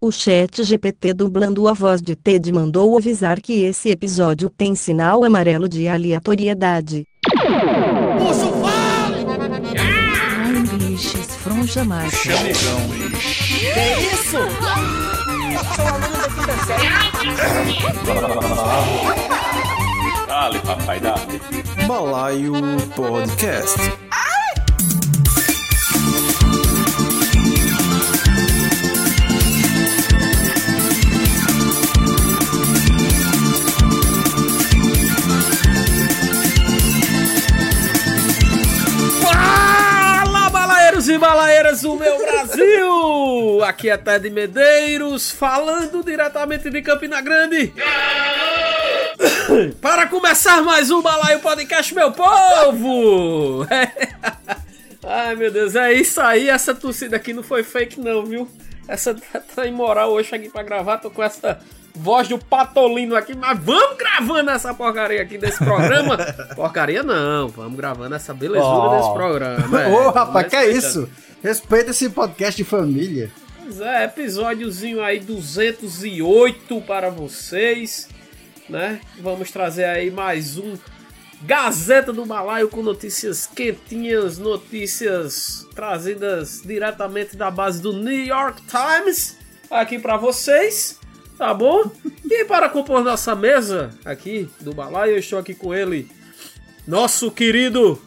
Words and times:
O 0.00 0.12
chat 0.12 0.62
GPT 0.62 1.12
dublando 1.12 1.66
a 1.66 1.72
voz 1.72 2.00
de 2.00 2.14
Ted 2.14 2.52
mandou 2.52 2.96
avisar 2.96 3.40
que 3.40 3.64
esse 3.64 3.90
episódio 3.90 4.48
tem 4.48 4.76
sinal 4.76 5.24
amarelo 5.24 5.68
de 5.68 5.88
aleatoriedade. 5.88 7.04
Puxa 8.16 8.46
o 8.46 8.52
fale! 8.62 9.26
Ai, 9.76 10.78
bichos, 10.78 11.26
fronja 11.42 11.84
mais. 11.84 12.12
Chamegão. 12.12 12.78
Que 13.44 14.14
isso? 14.14 14.38
Sou 15.74 15.84
aluno 15.84 16.16
da 16.16 16.28
quinta 16.28 16.56
série. 16.64 16.86
Dale, 20.28 20.58
papai, 20.60 21.00
dale. 21.00 21.40
Balaio 21.88 22.52
Podcast. 22.94 24.07
E 41.08 41.16
balaeiras 41.16 41.82
do 41.82 41.96
meu 41.96 42.18
Brasil! 42.18 43.64
Aqui 43.64 43.88
é 43.88 43.96
Ted 43.96 44.28
Medeiros, 44.28 45.30
falando 45.30 46.04
diretamente 46.04 46.68
de 46.68 46.82
Campina 46.82 47.22
Grande. 47.22 47.72
Para 49.80 50.06
começar 50.06 50.60
mais 50.60 50.90
um 50.90 51.00
Balaio 51.00 51.40
Podcast, 51.40 51.94
meu 51.94 52.12
povo! 52.12 53.66
Ai, 55.02 55.34
meu 55.34 55.50
Deus, 55.50 55.74
é 55.74 55.94
isso 55.94 56.20
aí. 56.20 56.50
Essa 56.50 56.74
torcida 56.74 57.16
aqui 57.16 57.32
não 57.32 57.42
foi 57.42 57.62
fake, 57.62 57.98
não, 57.98 58.26
viu? 58.26 58.46
Essa 58.86 59.16
tá 59.54 59.66
imoral 59.66 60.12
hoje 60.12 60.34
aqui 60.34 60.50
pra 60.50 60.62
gravar. 60.62 60.98
Tô 60.98 61.10
com 61.10 61.22
essa 61.22 61.58
voz 61.98 62.28
do 62.28 62.38
patolino 62.38 63.16
aqui, 63.16 63.36
mas 63.36 63.58
vamos 63.58 63.96
gravando 63.96 64.50
essa 64.50 64.72
porcaria 64.72 65.22
aqui 65.22 65.36
desse 65.36 65.58
programa. 65.58 66.16
porcaria 66.54 67.02
não, 67.02 67.48
vamos 67.48 67.76
gravando 67.76 68.14
essa 68.14 68.32
belezura 68.32 68.64
Ó. 68.64 68.96
desse 68.96 69.12
programa. 69.12 69.82
é. 69.82 69.88
Ô, 69.88 70.10
rapaz, 70.10 70.48
que 70.48 70.56
é 70.56 70.70
isso? 70.70 71.08
Respeita 71.42 71.90
esse 71.90 72.08
podcast 72.10 72.56
de 72.56 72.64
família. 72.64 73.30
Pois 73.62 73.80
é, 73.80 74.04
episódiozinho 74.04 75.02
aí 75.02 75.20
208 75.20 76.80
para 76.82 77.10
vocês, 77.10 78.08
né? 78.68 79.00
Vamos 79.20 79.50
trazer 79.50 79.84
aí 79.84 80.10
mais 80.10 80.56
um 80.56 80.76
Gazeta 81.42 82.12
do 82.12 82.26
Balaio 82.26 82.68
com 82.68 82.82
notícias 82.82 83.46
quentinhas, 83.46 84.38
notícias 84.38 85.66
trazidas 85.74 86.62
diretamente 86.64 87.36
da 87.36 87.50
base 87.50 87.80
do 87.80 87.92
New 87.92 88.24
York 88.24 88.62
Times 88.62 89.36
aqui 89.70 89.98
para 89.98 90.16
vocês, 90.16 90.97
tá 91.38 91.54
bom? 91.54 91.90
E 92.28 92.44
para 92.44 92.68
compor 92.68 93.02
nossa 93.02 93.34
mesa 93.34 93.90
aqui 94.04 94.50
do 94.60 94.74
Balaio, 94.74 95.12
eu 95.12 95.18
estou 95.18 95.38
aqui 95.38 95.54
com 95.54 95.72
ele, 95.72 96.10
nosso 96.86 97.30
querido 97.30 98.00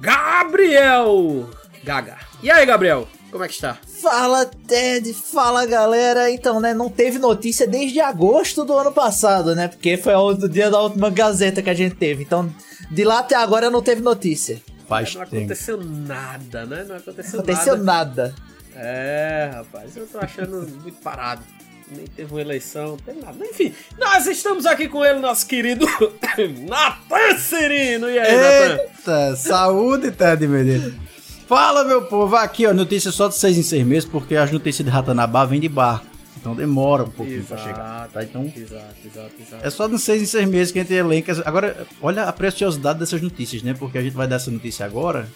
Gabriel 0.00 1.48
Gaga. 1.84 2.16
E 2.42 2.50
aí, 2.50 2.64
Gabriel? 2.66 3.06
Como 3.30 3.44
é 3.44 3.48
que 3.48 3.54
está? 3.54 3.76
Fala, 4.00 4.46
Ted. 4.46 5.12
Fala, 5.12 5.66
galera. 5.66 6.30
Então, 6.30 6.60
né, 6.60 6.72
não 6.72 6.88
teve 6.88 7.18
notícia 7.18 7.66
desde 7.66 8.00
agosto 8.00 8.64
do 8.64 8.72
ano 8.76 8.90
passado, 8.92 9.54
né? 9.54 9.68
Porque 9.68 9.96
foi 9.98 10.14
o 10.14 10.34
dia 10.48 10.70
da 10.70 10.80
última 10.80 11.10
Gazeta 11.10 11.60
que 11.62 11.68
a 11.68 11.74
gente 11.74 11.94
teve. 11.94 12.22
Então, 12.22 12.52
de 12.90 13.04
lá 13.04 13.18
até 13.18 13.34
agora 13.34 13.68
não 13.70 13.82
teve 13.82 14.00
notícia. 14.00 14.62
Faz 14.88 15.14
Não 15.14 15.22
tempo. 15.26 15.36
aconteceu 15.36 15.78
nada, 15.84 16.64
né? 16.64 16.84
Não 16.88 16.96
aconteceu, 16.96 17.32
Não 17.34 17.40
aconteceu 17.40 17.76
nada. 17.76 18.22
nada. 18.22 18.34
É, 18.74 19.50
rapaz, 19.52 19.96
eu 19.96 20.06
tô 20.06 20.18
achando 20.18 20.66
muito 20.82 20.98
parado. 21.02 21.42
Nem 21.90 22.06
teve 22.06 22.32
uma 22.32 22.40
eleição, 22.40 22.90
não 22.90 22.96
teve 22.98 23.20
nada. 23.20 23.46
Enfim, 23.46 23.72
nós 23.98 24.26
estamos 24.26 24.66
aqui 24.66 24.88
com 24.88 25.04
ele, 25.04 25.18
nosso 25.20 25.46
querido 25.46 25.86
Natan 26.68 27.38
Cirino. 27.38 28.10
E 28.10 28.18
aí, 28.18 28.36
Natan? 28.36 28.82
Eita, 28.82 29.36
saúde, 29.36 30.10
Ted 30.10 30.46
Medeiros. 30.46 30.94
Fala, 31.46 31.82
meu 31.84 32.02
povo. 32.02 32.36
Aqui, 32.36 32.66
ó, 32.66 32.74
notícia 32.74 33.10
só 33.10 33.26
de 33.28 33.34
seis 33.34 33.56
em 33.56 33.62
seis 33.62 33.86
meses, 33.86 34.04
porque 34.04 34.36
as 34.36 34.52
notícias 34.52 34.84
de 34.84 34.90
Ratanabá 34.90 35.46
vêm 35.46 35.60
de 35.60 35.68
barco. 35.68 36.06
Então 36.38 36.54
demora 36.54 37.04
um 37.04 37.10
pouquinho 37.10 37.42
pra 37.44 37.56
chegar. 37.56 38.08
Tá? 38.08 38.22
Então, 38.22 38.44
exato, 38.44 38.84
exato, 39.04 39.32
exato. 39.40 39.66
é 39.66 39.70
só 39.70 39.88
de 39.88 39.98
seis 39.98 40.22
em 40.22 40.26
seis 40.26 40.48
meses 40.48 40.72
que 40.72 40.78
a 40.78 40.82
gente 40.82 40.94
elenca. 40.94 41.32
Agora, 41.44 41.86
olha 42.00 42.24
a 42.24 42.32
preciosidade 42.32 42.98
dessas 42.98 43.20
notícias, 43.20 43.62
né? 43.62 43.74
Porque 43.74 43.98
a 43.98 44.02
gente 44.02 44.14
vai 44.14 44.28
dar 44.28 44.36
essa 44.36 44.50
notícia 44.50 44.84
agora. 44.86 45.28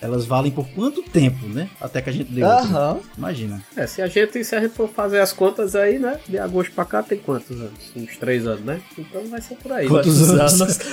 Elas 0.00 0.26
valem 0.26 0.52
por 0.52 0.68
quanto 0.68 1.02
tempo, 1.02 1.46
né? 1.46 1.68
Até 1.80 2.02
que 2.02 2.10
a 2.10 2.12
gente 2.12 2.30
dê 2.30 2.44
outra. 2.44 2.58
Aham. 2.60 3.00
Imagina. 3.16 3.62
É, 3.74 3.86
se 3.86 4.02
a, 4.02 4.06
gente, 4.06 4.44
se 4.44 4.54
a 4.54 4.60
gente 4.60 4.74
for 4.74 4.88
fazer 4.88 5.20
as 5.20 5.32
contas 5.32 5.74
aí, 5.74 5.98
né? 5.98 6.18
De 6.28 6.38
agosto 6.38 6.72
pra 6.72 6.84
cá 6.84 7.02
tem 7.02 7.18
quantos 7.18 7.50
anos? 7.58 7.92
Uns 7.96 8.16
três 8.18 8.46
anos, 8.46 8.60
né? 8.62 8.80
Então 8.98 9.26
vai 9.26 9.40
ser 9.40 9.54
por 9.56 9.72
aí. 9.72 9.88
Quantos 9.88 10.30
anos? 10.30 10.78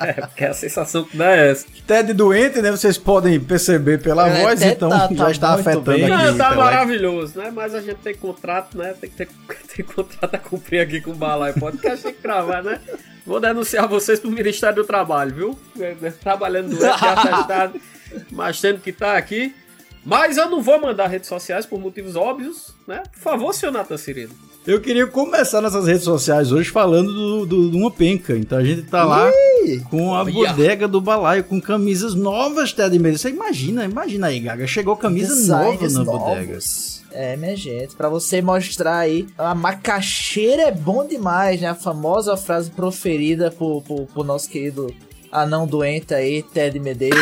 É, 0.00 0.12
porque 0.26 0.44
a 0.44 0.52
sensação 0.52 1.04
que 1.04 1.16
dá 1.16 1.30
é 1.36 1.50
essa. 1.52 1.66
Ted 1.86 2.12
doente, 2.12 2.60
né? 2.60 2.70
Vocês 2.70 2.98
podem 2.98 3.38
perceber 3.40 4.02
pela 4.02 4.28
É, 4.28 4.42
voz, 4.42 4.60
então 4.62 4.88
tá- 4.90 5.08
já 5.10 5.24
tá 5.24 5.30
está 5.30 5.54
afetando 5.54 5.80
bem. 5.82 6.04
aqui. 6.12 6.26
Não, 6.26 6.36
tá 6.36 6.54
maravilhoso, 6.54 7.38
né? 7.38 7.50
Mas 7.54 7.74
a 7.74 7.80
gente 7.80 7.96
tem 7.98 8.14
contrato, 8.14 8.76
né? 8.76 8.94
Tem 9.00 9.08
que 9.08 9.16
ter, 9.16 9.28
tem 9.74 9.84
contrato 9.84 10.34
a 10.34 10.38
cumprir 10.38 10.80
aqui 10.80 11.00
com 11.00 11.12
o 11.12 11.14
Balai 11.14 11.52
Podcast, 11.52 12.02
tem 12.02 12.12
que 12.12 12.22
gravar, 12.22 12.62
né? 12.62 12.78
Vou 13.26 13.38
denunciar 13.40 13.86
vocês 13.88 14.18
pro 14.18 14.30
Ministério 14.30 14.76
do 14.76 14.84
Trabalho, 14.84 15.34
viu? 15.34 15.58
É, 15.78 15.96
é, 16.02 16.10
Trabalhando 16.10 16.70
doente, 16.76 16.98
já 17.00 17.12
atestado, 17.12 17.80
mas 18.30 18.60
tendo 18.60 18.80
que 18.80 18.90
estar 18.90 19.16
aqui. 19.16 19.54
Mas 20.04 20.36
eu 20.36 20.50
não 20.50 20.60
vou 20.60 20.80
mandar 20.80 21.06
redes 21.06 21.28
sociais 21.28 21.64
por 21.64 21.78
motivos 21.78 22.16
óbvios, 22.16 22.74
né? 22.86 23.04
Por 23.12 23.20
favor, 23.20 23.52
senhor 23.52 23.70
Natan 23.72 23.96
Cirino. 23.96 24.34
Eu 24.64 24.80
queria 24.80 25.08
começar 25.08 25.60
nessas 25.60 25.86
redes 25.88 26.04
sociais 26.04 26.52
hoje 26.52 26.70
falando 26.70 27.12
do, 27.12 27.46
do, 27.46 27.70
de 27.70 27.76
uma 27.76 27.90
penca. 27.90 28.36
Então 28.36 28.58
a 28.58 28.64
gente 28.64 28.82
tá 28.82 29.02
lá 29.04 29.28
com 29.90 30.14
a 30.14 30.22
Olha. 30.22 30.32
bodega 30.32 30.86
do 30.86 31.00
balaio, 31.00 31.42
com 31.42 31.60
camisas 31.60 32.14
novas, 32.14 32.72
Ted 32.72 32.96
Medeiros. 32.96 33.22
Você 33.22 33.30
imagina, 33.30 33.84
imagina 33.84 34.28
aí, 34.28 34.38
Gaga. 34.38 34.64
Chegou 34.68 34.96
camisa 34.96 35.34
nova 35.52 35.88
na 35.88 36.04
novos. 36.04 36.20
bodega. 36.20 36.58
É, 37.10 37.36
minha 37.36 37.56
gente, 37.56 37.96
pra 37.96 38.08
você 38.08 38.40
mostrar 38.40 38.98
aí, 38.98 39.26
a 39.36 39.52
macaxeira 39.54 40.62
é 40.62 40.72
bom 40.72 41.04
demais, 41.06 41.60
né? 41.60 41.68
A 41.68 41.74
famosa 41.74 42.36
frase 42.36 42.70
proferida 42.70 43.50
por, 43.50 43.82
por, 43.82 44.06
por 44.06 44.24
nosso 44.24 44.48
querido 44.48 44.94
anão 45.30 45.66
doente 45.66 46.14
aí, 46.14 46.40
Ted 46.42 46.78
Medeiros. 46.78 47.20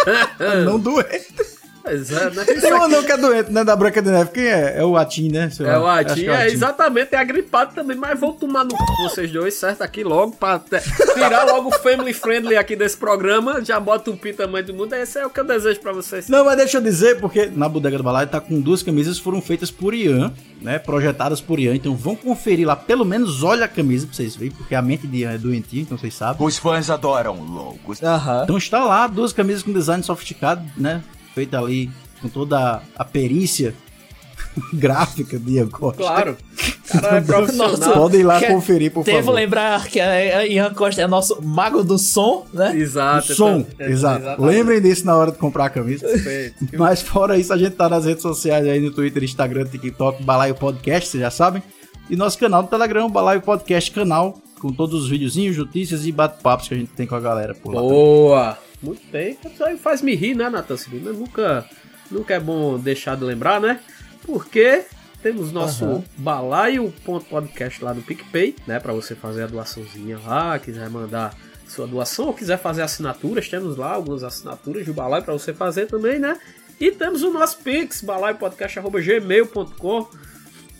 Não 0.64 0.78
doente. 0.80 1.49
Pois 1.90 2.10
é, 2.12 2.30
né? 2.30 2.44
Tem 2.60 2.72
um 2.74 2.88
não 2.88 3.02
que 3.02 3.12
é 3.12 3.16
doente, 3.16 3.50
né? 3.52 3.64
Da 3.64 3.74
Branca 3.76 4.00
de 4.00 4.10
Neve. 4.10 4.30
Quem 4.30 4.44
é? 4.46 4.78
É 4.78 4.84
o 4.84 4.96
Atim, 4.96 5.28
né? 5.30 5.50
É 5.60 5.78
o 5.78 5.86
Atim, 5.86 6.26
é 6.26 6.42
é 6.46 6.46
exatamente, 6.50 7.14
é 7.14 7.18
agripado 7.18 7.74
também, 7.74 7.96
mas 7.96 8.18
vão 8.18 8.32
tomar 8.32 8.64
no 8.64 8.70
cu 8.76 8.84
vocês 9.02 9.30
dois, 9.30 9.54
certo? 9.54 9.82
Aqui 9.82 10.04
logo, 10.04 10.32
pra 10.36 10.58
te- 10.58 10.80
tirar 11.14 11.44
logo 11.46 11.68
o 11.68 11.72
family 11.80 12.12
friendly 12.14 12.56
aqui 12.56 12.76
desse 12.76 12.96
programa, 12.96 13.64
já 13.64 13.78
bota 13.80 14.10
um 14.10 14.16
pi 14.16 14.32
tamanho 14.32 14.64
do 14.64 14.74
mundo, 14.74 14.94
esse 14.94 15.18
é 15.18 15.26
o 15.26 15.30
que 15.30 15.40
eu 15.40 15.44
desejo 15.44 15.80
pra 15.80 15.92
vocês. 15.92 16.28
Não, 16.28 16.44
mas 16.44 16.56
deixa 16.56 16.78
eu 16.78 16.80
dizer, 16.82 17.20
porque 17.20 17.46
na 17.46 17.68
bodega 17.68 17.96
do 17.98 18.02
balaio 18.04 18.28
tá 18.28 18.40
com 18.40 18.60
duas 18.60 18.82
camisas 18.82 19.18
que 19.18 19.24
foram 19.24 19.40
feitas 19.42 19.70
por 19.70 19.92
Ian, 19.94 20.32
né? 20.62 20.78
Projetadas 20.78 21.40
por 21.40 21.58
Ian. 21.58 21.74
Então 21.74 21.94
vão 21.96 22.14
conferir 22.14 22.66
lá, 22.66 22.76
pelo 22.76 23.04
menos 23.04 23.42
olha 23.42 23.64
a 23.64 23.68
camisa 23.68 24.06
pra 24.06 24.14
vocês 24.16 24.36
verem, 24.36 24.52
porque 24.54 24.74
a 24.74 24.82
mente 24.82 25.06
de 25.06 25.18
Ian 25.18 25.32
é 25.32 25.38
doentia, 25.38 25.82
então 25.82 25.98
vocês 25.98 26.14
sabem. 26.14 26.46
Os 26.46 26.56
fãs 26.58 26.88
adoram 26.90 27.36
loucos. 27.42 28.02
Aham. 28.02 28.42
Então 28.44 28.56
está 28.56 28.84
lá, 28.84 29.06
duas 29.06 29.32
camisas 29.32 29.62
com 29.62 29.72
design 29.72 30.02
sofisticado, 30.02 30.62
né? 30.76 31.02
Feita 31.34 31.58
ali 31.58 31.90
com 32.20 32.28
toda 32.28 32.82
a 32.96 33.04
perícia 33.04 33.74
gráfica 34.72 35.38
de 35.38 35.52
Ian 35.52 35.68
Costa. 35.68 36.02
Claro, 36.02 36.36
cara 36.90 37.16
é 37.18 37.20
profissional. 37.20 37.70
Nossa. 37.70 37.92
Podem 37.92 38.20
ir 38.20 38.24
lá 38.24 38.38
Que- 38.40 38.46
conferir, 38.48 38.92
por 38.92 39.04
Devo 39.04 39.18
favor. 39.18 39.32
lembrar 39.34 39.86
que 39.86 40.00
a 40.00 40.44
Ian 40.46 40.74
Costa 40.74 41.02
é 41.02 41.06
nosso 41.06 41.40
mago 41.42 41.82
do 41.84 41.98
som, 41.98 42.46
né? 42.52 42.72
O 42.72 42.76
Exato. 42.76 43.34
som, 43.34 43.64
é, 43.78 43.90
exato. 43.90 44.22
exatamente. 44.22 44.40
Lembrem 44.40 44.80
disso 44.80 45.06
na 45.06 45.16
hora 45.16 45.30
de 45.30 45.38
comprar 45.38 45.66
a 45.66 45.70
camisa. 45.70 46.06
Perfeito. 46.06 46.56
Mas 46.76 47.00
fora 47.00 47.38
isso, 47.38 47.52
a 47.52 47.56
gente 47.58 47.72
tá 47.76 47.88
nas 47.88 48.04
redes 48.04 48.22
sociais 48.22 48.66
aí 48.66 48.80
no 48.80 48.90
Twitter, 48.90 49.22
Instagram, 49.22 49.64
TikTok, 49.66 50.22
Balaio 50.24 50.54
Podcast, 50.54 51.08
vocês 51.10 51.22
já 51.22 51.30
sabem. 51.30 51.62
E 52.08 52.16
nosso 52.16 52.36
canal 52.38 52.62
do 52.64 52.68
Telegram, 52.68 53.08
Balaio 53.08 53.40
Podcast 53.40 53.88
Canal, 53.92 54.40
com 54.60 54.72
todos 54.72 55.04
os 55.04 55.08
videozinhos, 55.08 55.56
notícias 55.56 56.04
e 56.04 56.10
bate-papos 56.12 56.66
que 56.66 56.74
a 56.74 56.76
gente 56.76 56.90
tem 56.90 57.06
com 57.06 57.14
a 57.14 57.20
galera 57.20 57.54
por 57.54 57.72
lá. 57.72 57.80
Boa! 57.80 58.69
Muito 58.82 59.02
bem. 59.10 59.38
Isso 59.44 59.64
aí 59.64 59.76
faz 59.76 60.02
me 60.02 60.14
rir, 60.14 60.34
né, 60.34 60.48
Natan 60.48 60.76
Cirino? 60.76 61.12
Nunca, 61.12 61.68
nunca 62.10 62.34
é 62.34 62.40
bom 62.40 62.78
deixar 62.78 63.16
de 63.16 63.24
lembrar, 63.24 63.60
né? 63.60 63.80
Porque 64.24 64.84
temos 65.22 65.52
nosso 65.52 65.84
Aham. 65.84 66.04
balaio.podcast 66.16 67.84
lá 67.84 67.92
no 67.92 68.02
PicPay, 68.02 68.56
né? 68.66 68.80
Pra 68.80 68.92
você 68.92 69.14
fazer 69.14 69.44
a 69.44 69.46
doaçãozinha 69.46 70.18
lá, 70.18 70.58
quiser 70.58 70.88
mandar 70.88 71.36
sua 71.68 71.86
doação 71.86 72.26
ou 72.26 72.34
quiser 72.34 72.58
fazer 72.58 72.82
assinaturas, 72.82 73.48
temos 73.48 73.76
lá 73.76 73.92
algumas 73.92 74.24
assinaturas 74.24 74.84
do 74.84 74.92
Balaio 74.92 75.22
pra 75.22 75.34
você 75.34 75.54
fazer 75.54 75.86
também, 75.86 76.18
né? 76.18 76.36
E 76.80 76.90
temos 76.90 77.22
o 77.22 77.32
nosso 77.32 77.58
Pix, 77.58 78.02
balaiopodcast.gmail.com 78.02 80.08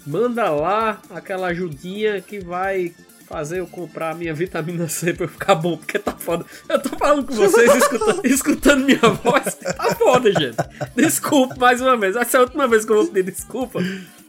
Manda 0.06 0.50
lá 0.50 1.00
aquela 1.10 1.48
ajudinha 1.48 2.20
que 2.20 2.40
vai 2.40 2.94
fazer 3.30 3.60
eu 3.60 3.66
comprar 3.68 4.10
a 4.10 4.14
minha 4.14 4.34
vitamina 4.34 4.88
C 4.88 5.14
pra 5.14 5.24
eu 5.24 5.28
ficar 5.28 5.54
bom, 5.54 5.76
porque 5.76 6.00
tá 6.00 6.10
foda. 6.18 6.44
Eu 6.68 6.82
tô 6.82 6.88
falando 6.98 7.24
com 7.24 7.32
vocês, 7.32 7.76
escutando, 7.76 8.20
escutando 8.26 8.84
minha 8.84 8.98
voz, 8.98 9.54
tá 9.54 9.94
foda, 9.94 10.32
gente. 10.32 10.56
Desculpa 10.96 11.54
mais 11.56 11.80
uma 11.80 11.96
vez. 11.96 12.16
Essa 12.16 12.38
é 12.38 12.40
a 12.40 12.42
última 12.42 12.66
vez 12.66 12.84
que 12.84 12.90
eu 12.90 12.96
vou 12.96 13.06
pedir 13.06 13.30
desculpa. 13.30 13.78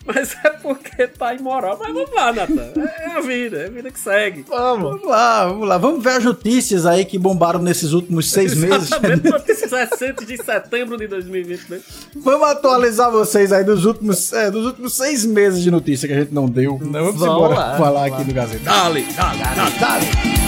Mas 0.05 0.35
é 0.43 0.49
porque 0.49 1.07
tá 1.07 1.33
imoral. 1.33 1.77
Mas 1.79 1.93
vamos 1.93 2.11
lá, 2.13 2.33
Natan. 2.33 2.71
É 2.75 3.11
a 3.17 3.21
vida, 3.21 3.57
é 3.57 3.65
a 3.67 3.69
vida 3.69 3.91
que 3.91 3.99
segue. 3.99 4.45
Vamos. 4.47 4.91
Vamos 4.91 5.07
lá, 5.07 5.47
vamos 5.47 5.67
lá. 5.67 5.77
Vamos 5.77 6.03
ver 6.03 6.11
as 6.17 6.23
notícias 6.23 6.85
aí 6.85 7.05
que 7.05 7.17
bombaram 7.19 7.61
nesses 7.61 7.93
últimos 7.93 8.31
seis 8.31 8.55
meses. 8.55 8.87
Exatamente, 8.91 9.29
notícias 9.29 9.71
recentes 9.71 10.25
de 10.25 10.37
setembro 10.43 10.97
de 10.97 11.07
2020, 11.07 11.69
né? 11.69 11.79
Vamos 12.15 12.47
atualizar 12.49 13.11
vocês 13.11 13.51
aí 13.51 13.63
dos 13.63 13.85
últimos, 13.85 14.33
é, 14.33 14.49
dos 14.49 14.65
últimos 14.65 14.93
seis 14.93 15.25
meses 15.25 15.61
de 15.61 15.69
notícia 15.71 16.07
que 16.07 16.13
a 16.13 16.19
gente 16.19 16.33
não 16.33 16.47
deu. 16.47 16.79
Né? 16.79 16.99
Vamos, 16.99 17.19
Vamos 17.19 17.35
embora 17.35 17.55
lá, 17.55 17.77
falar 17.77 18.09
vamos 18.09 18.13
aqui 18.13 18.17
lá. 18.17 18.23
do 18.23 18.33
Gazeta. 18.33 18.63
Dale, 18.63 19.05
dale, 19.15 19.39
dale. 19.39 19.79
Dale. 19.79 20.40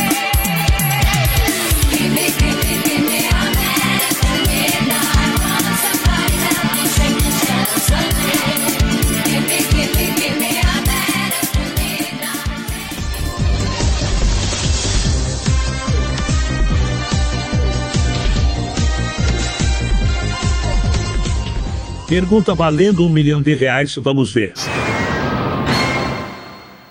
Pergunta 22.14 22.54
valendo 22.54 23.04
um 23.04 23.10
milhão 23.10 23.42
de 23.42 23.56
reais, 23.56 23.96
vamos 23.96 24.32
ver. 24.32 24.54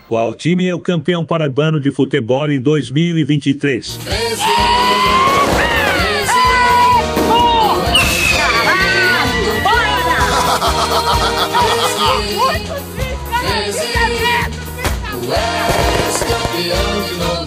Qual 0.09 0.35
time 0.35 0.67
é 0.67 0.75
o 0.75 0.81
campeão 0.81 1.25
paraibano 1.25 1.79
de 1.79 1.93
futebol 1.93 2.51
em 2.51 2.61
2023? 2.61 4.01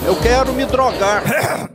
Eu 0.07 0.15
quero 0.21 0.53
me 0.53 0.65
drogar. 0.65 1.69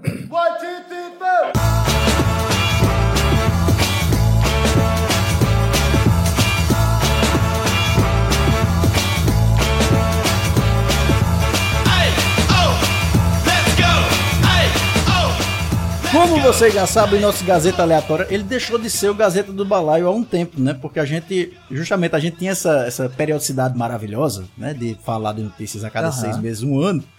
Como 16.13 16.41
vocês 16.41 16.75
já 16.75 16.87
sabem, 16.87 17.21
nosso 17.21 17.45
Gazeta 17.45 17.83
Aleatória, 17.83 18.27
ele 18.31 18.43
deixou 18.43 18.79
de 18.79 18.91
ser 18.91 19.11
o 19.11 19.15
Gazeta 19.15 19.53
do 19.53 19.65
Balaio 19.65 20.09
há 20.09 20.11
um 20.11 20.25
tempo, 20.25 20.61
né? 20.61 20.75
Porque 20.75 20.99
a 20.99 21.05
gente, 21.05 21.57
justamente, 21.71 22.17
a 22.17 22.19
gente 22.19 22.37
tinha 22.37 22.51
essa, 22.51 22.85
essa 22.85 23.09
periodicidade 23.09 23.79
maravilhosa, 23.79 24.45
né? 24.59 24.75
De 24.75 24.97
falar 25.05 25.35
de 25.35 25.43
notícias 25.43 25.85
a 25.85 25.91
cada 25.91 26.09
Aham. 26.09 26.21
seis 26.21 26.39
meses, 26.39 26.63
um 26.63 26.81
ano. 26.81 27.03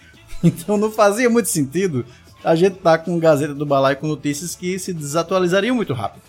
Então 0.44 0.76
não 0.76 0.90
fazia 0.90 1.30
muito 1.30 1.48
sentido 1.48 2.04
a 2.44 2.54
gente 2.54 2.76
tá 2.76 2.98
com 2.98 3.16
o 3.16 3.20
Gazeta 3.20 3.54
do 3.54 3.64
Balaio 3.64 3.96
com 3.96 4.06
notícias 4.06 4.56
que 4.56 4.78
se 4.78 4.92
desatualizariam 4.92 5.76
muito 5.76 5.92
rápido. 5.92 6.22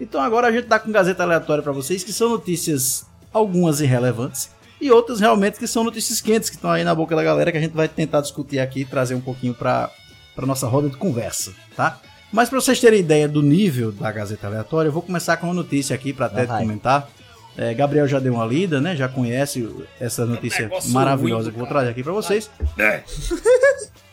Então 0.00 0.20
agora 0.20 0.48
a 0.48 0.52
gente 0.52 0.66
tá 0.66 0.78
com 0.78 0.92
Gazeta 0.92 1.22
Aleatória 1.22 1.62
para 1.62 1.72
vocês, 1.72 2.04
que 2.04 2.12
são 2.12 2.28
notícias, 2.28 3.06
algumas 3.32 3.80
irrelevantes, 3.80 4.50
e 4.80 4.90
outras 4.90 5.20
realmente 5.20 5.58
que 5.58 5.66
são 5.66 5.84
notícias 5.84 6.20
quentes, 6.20 6.50
que 6.50 6.56
estão 6.56 6.70
aí 6.70 6.84
na 6.84 6.94
boca 6.94 7.16
da 7.16 7.22
galera, 7.22 7.50
que 7.50 7.58
a 7.58 7.60
gente 7.60 7.74
vai 7.74 7.88
tentar 7.88 8.20
discutir 8.20 8.58
aqui 8.58 8.80
e 8.80 8.84
trazer 8.84 9.14
um 9.14 9.20
pouquinho 9.20 9.54
para 9.54 9.90
para 10.34 10.46
nossa 10.46 10.66
roda 10.66 10.88
de 10.88 10.96
conversa, 10.96 11.52
tá? 11.76 12.00
Mas 12.32 12.48
para 12.48 12.60
vocês 12.60 12.80
terem 12.80 13.00
ideia 13.00 13.28
do 13.28 13.40
nível 13.42 13.92
da 13.92 14.10
Gazeta 14.10 14.46
Aleatória, 14.48 14.88
eu 14.88 14.92
vou 14.92 15.02
começar 15.02 15.36
com 15.36 15.46
uma 15.46 15.54
notícia 15.54 15.94
aqui 15.94 16.12
para 16.12 16.26
até 16.26 16.46
comentar. 16.46 17.08
É, 17.56 17.72
Gabriel 17.72 18.08
já 18.08 18.18
deu 18.18 18.34
uma 18.34 18.44
lida, 18.44 18.80
né? 18.80 18.96
Já 18.96 19.08
conhece 19.08 19.68
essa 20.00 20.26
notícia 20.26 20.62
negócio 20.62 20.90
maravilhosa 20.90 21.44
ruim, 21.44 21.52
que 21.52 21.56
eu 21.56 21.60
vou 21.60 21.68
trazer 21.68 21.90
aqui 21.90 22.02
para 22.02 22.12
vocês. 22.12 22.50
É, 22.76 23.02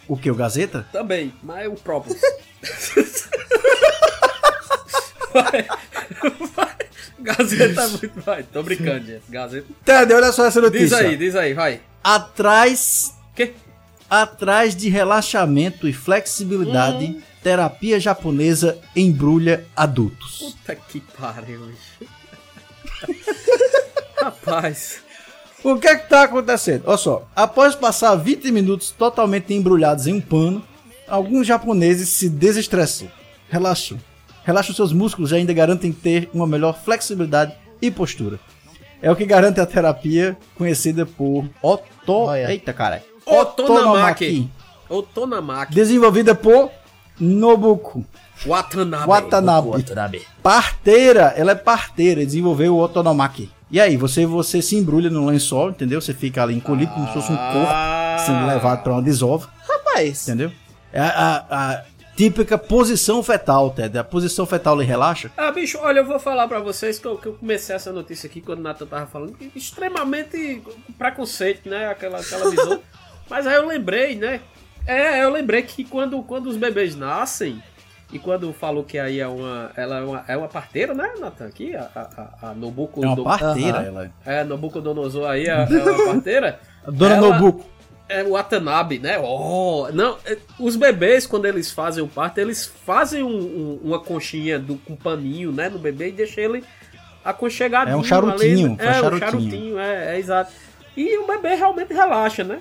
O 0.07 0.15
que? 0.15 0.29
O 0.29 0.35
Gazeta? 0.35 0.85
também, 0.91 1.33
mas 1.41 1.65
é 1.65 1.68
o 1.68 1.73
próprio. 1.73 2.15
vai, 5.33 5.65
vai. 6.56 6.75
Gazeta 7.19 7.81
é 7.81 7.88
muito. 7.88 8.21
Vai, 8.21 8.44
tô 8.44 8.62
brincando, 8.62 9.06
gente. 9.06 9.23
Gazeta. 9.29 9.65
Entendeu? 9.81 10.18
Olha 10.18 10.31
só 10.31 10.45
essa 10.45 10.62
notícia. 10.62 10.85
Diz 10.85 10.94
aí, 10.94 11.18
diz 11.18 11.35
aí, 11.35 11.53
vai. 11.53 11.81
Atrás, 12.03 13.13
Que? 13.35 13.53
Atrás 14.12 14.75
de 14.75 14.90
relaxamento 14.90 15.88
e 15.88 15.94
flexibilidade, 15.94 17.06
Hum. 17.06 17.22
terapia 17.42 17.98
japonesa 17.98 18.78
embrulha 18.94 19.66
adultos. 19.74 20.40
Puta 20.40 20.75
que 20.75 21.00
pariu. 21.00 21.72
Rapaz. 24.22 25.00
O 25.63 25.78
que 25.78 25.88
é 25.88 25.96
que 25.96 26.10
tá 26.10 26.24
acontecendo? 26.24 26.84
Olha 26.88 26.98
só, 26.98 27.25
após 27.34 27.74
passar 27.74 28.13
20 28.16 28.52
minutos 28.52 28.92
totalmente 28.92 29.54
embrulhados 29.54 30.08
em 30.08 30.14
um 30.16 30.22
pano, 30.22 30.62
alguns 31.07 31.48
japoneses 31.48 32.10
se 32.10 32.28
desestressam, 32.28 33.07
relaxam, 33.50 33.98
relaxam 34.44 34.75
seus 34.75 34.92
músculos 34.92 35.31
e 35.31 35.36
ainda 35.36 35.54
garantem 35.54 35.94
ter 35.94 36.30
uma 36.34 36.46
melhor 36.46 36.78
flexibilidade 36.84 37.54
e 37.81 37.90
postura. 37.90 38.40
É 39.02 39.10
o 39.10 39.16
que 39.16 39.25
garante 39.25 39.62
a 39.62 39.66
terapia 39.66 40.38
conhecida 40.56 41.06
por 41.06 41.50
Oto... 41.62 42.34
Eita, 42.36 42.74
cara. 42.74 43.04
Otonomaki. 43.25 44.50
Otonamaki. 44.89 45.73
Desenvolvida 45.73 46.35
por 46.35 46.69
Nobuko 47.19 48.03
Watanabe. 48.45 49.07
Watanabe. 49.07 49.68
Watanabe. 49.69 50.21
Parteira, 50.41 51.33
ela 51.38 51.51
é 51.51 51.56
parteira, 51.56 52.25
desenvolveu 52.25 52.75
o 52.75 52.79
Otonomaki. 52.81 53.50
E 53.69 53.79
aí, 53.79 53.95
você, 53.95 54.25
você 54.25 54.62
se 54.62 54.75
embrulha 54.75 55.09
no 55.09 55.25
lençol, 55.27 55.69
entendeu? 55.69 56.01
Você 56.01 56.13
fica 56.13 56.44
ali 56.44 56.56
encolhido 56.56 56.91
como 56.94 57.07
se 57.07 57.13
fosse 57.13 57.31
um 57.31 57.38
corpo 57.38 57.69
Ah. 57.71 58.18
sendo 58.25 58.45
levado 58.47 58.83
pra 58.83 58.94
uma 58.94 59.01
desova, 59.01 59.47
Rapaz, 59.68 60.27
entendeu? 60.27 60.51
É 60.91 61.00
a, 61.00 61.07
a- 61.50 61.71
a 61.71 61.83
típica 62.18 62.57
posição 62.57 63.23
fetal, 63.23 63.69
Ted. 63.69 63.97
A 63.97 64.03
posição 64.03 64.45
fetal 64.45 64.75
lhe 64.77 64.83
relaxa. 64.83 65.31
Ah, 65.38 65.51
bicho, 65.51 65.77
olha, 65.81 66.00
eu 66.00 66.06
vou 66.06 66.19
falar 66.19 66.47
pra 66.50 66.59
vocês 66.59 67.00
que 67.00 67.07
eu, 67.07 67.18
que 67.18 67.27
eu 67.27 67.33
comecei 67.33 67.75
essa 67.75 67.94
notícia 67.94 68.27
aqui 68.27 68.41
quando 68.41 68.59
o 68.59 68.63
Nathan 68.63 68.85
tava 68.88 69.06
falando, 69.06 69.33
que 69.33 69.50
extremamente 69.56 70.62
preconceito, 70.97 71.69
né? 71.69 71.88
Aquela, 71.89 72.19
aquela 72.19 72.50
visão. 72.50 72.79
Mas 73.31 73.48
aí 73.48 73.56
eu 73.56 73.66
lembrei, 73.66 74.16
né? 74.16 74.42
É, 74.86 75.24
eu 75.24 75.30
lembrei 75.30 75.62
que 75.63 75.83
quando, 75.86 76.22
quando 76.24 76.48
os 76.48 76.57
bebês 76.57 76.95
nascem, 76.95 77.63
e 78.12 78.19
quando 78.19 78.51
falou 78.51 78.83
que 78.83 79.00
aí 79.00 79.22
é 79.22 79.28
uma. 79.28 79.72
Ela 79.78 80.00
é 80.00 80.01
uma, 80.04 80.25
é 80.28 80.36
uma 80.38 80.48
parteira, 80.50 80.94
né, 80.94 81.13
Nathan? 81.18 81.45
Aqui, 81.48 81.74
a, 81.75 81.89
a, 82.42 82.50
a 82.50 82.54
Nobuko. 82.54 83.01
É 83.04 83.07
uma 83.07 83.16
do- 83.16 83.24
parteira, 83.24 83.78
Aham. 83.78 83.86
ela. 83.88 84.12
É, 84.25 84.44
Nobucodonosor 84.44 85.30
aí 85.30 85.45
é, 85.45 85.51
é 85.51 85.66
uma 85.66 86.06
parteira. 86.13 86.60
Dona 86.85 87.16
Ela- 87.16 87.30
Nobuko. 87.40 87.66
É 88.09 88.21
o 88.23 88.31
Watanabe, 88.31 89.00
né? 89.00 89.18
Oh, 89.18 89.88
não, 89.94 90.18
é, 90.26 90.38
os 90.59 90.76
bebês, 90.76 91.26
quando 91.26 91.45
eles 91.45 91.71
fazem 91.71 92.04
o 92.04 92.07
parto, 92.09 92.40
eles 92.40 92.66
fazem 92.85 93.23
um- 93.23 93.30
um- 93.30 93.80
uma 93.85 94.00
conchinha 94.02 94.59
do, 94.59 94.76
com 94.76 94.97
paninho, 94.97 95.54
né, 95.54 95.69
no 95.69 95.80
bebê 95.80 96.09
e 96.09 96.11
deixam 96.11 96.44
ele 96.44 96.66
aconchegadinho. 97.23 97.94
É 97.94 97.97
um 97.97 98.04
charutinho, 98.04 98.73
ali, 98.73 98.85
é, 98.85 98.90
um 98.90 98.94
charutinho. 99.02 99.19
charutinho, 99.31 99.80
é, 99.80 100.16
é 100.16 100.19
exato. 100.19 100.52
E 100.97 101.18
o 101.19 101.26
bebê 101.28 101.56
realmente 101.56 101.94
relaxa, 101.94 102.44
né? 102.44 102.59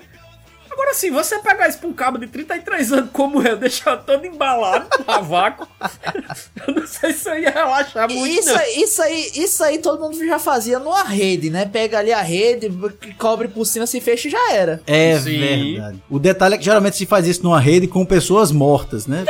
Agora 0.71 0.93
sim, 0.93 1.11
você 1.11 1.37
pegar 1.39 1.67
isso 1.67 1.79
pra 1.79 1.89
um 1.89 1.93
cabo 1.93 2.17
de 2.17 2.27
33 2.27 2.93
anos 2.93 3.09
como 3.11 3.41
eu, 3.45 3.57
deixar 3.57 3.97
todo 3.97 4.25
embalado 4.25 4.87
a 5.05 5.19
vácuo, 5.19 5.67
eu 6.67 6.73
não 6.73 6.87
sei 6.87 7.11
se 7.13 7.29
eu 7.29 7.37
ia 7.39 7.49
relaxar 7.51 8.09
muito, 8.09 8.39
isso, 8.39 8.49
não. 8.53 8.57
aí- 8.59 8.81
isso 8.81 9.01
aí, 9.01 9.31
isso 9.35 9.63
aí 9.63 9.77
todo 9.79 10.01
mundo 10.01 10.17
já 10.25 10.39
fazia 10.39 10.79
numa 10.79 11.03
rede, 11.03 11.49
né? 11.49 11.65
Pega 11.65 11.99
ali 11.99 12.13
a 12.13 12.21
rede, 12.21 12.71
cobre 13.17 13.47
por 13.49 13.65
cima, 13.65 13.85
se 13.85 13.99
fecha 13.99 14.27
e 14.27 14.31
já 14.31 14.51
era. 14.53 14.81
É 14.87 15.19
Sim. 15.19 15.39
verdade. 15.73 16.03
O 16.09 16.17
detalhe 16.19 16.55
é 16.55 16.57
que 16.57 16.63
geralmente 16.65 16.95
se 16.97 17.05
faz 17.05 17.27
isso 17.27 17.43
numa 17.43 17.59
rede 17.59 17.87
com 17.87 18.05
pessoas 18.05 18.51
mortas, 18.51 19.07
né? 19.07 19.25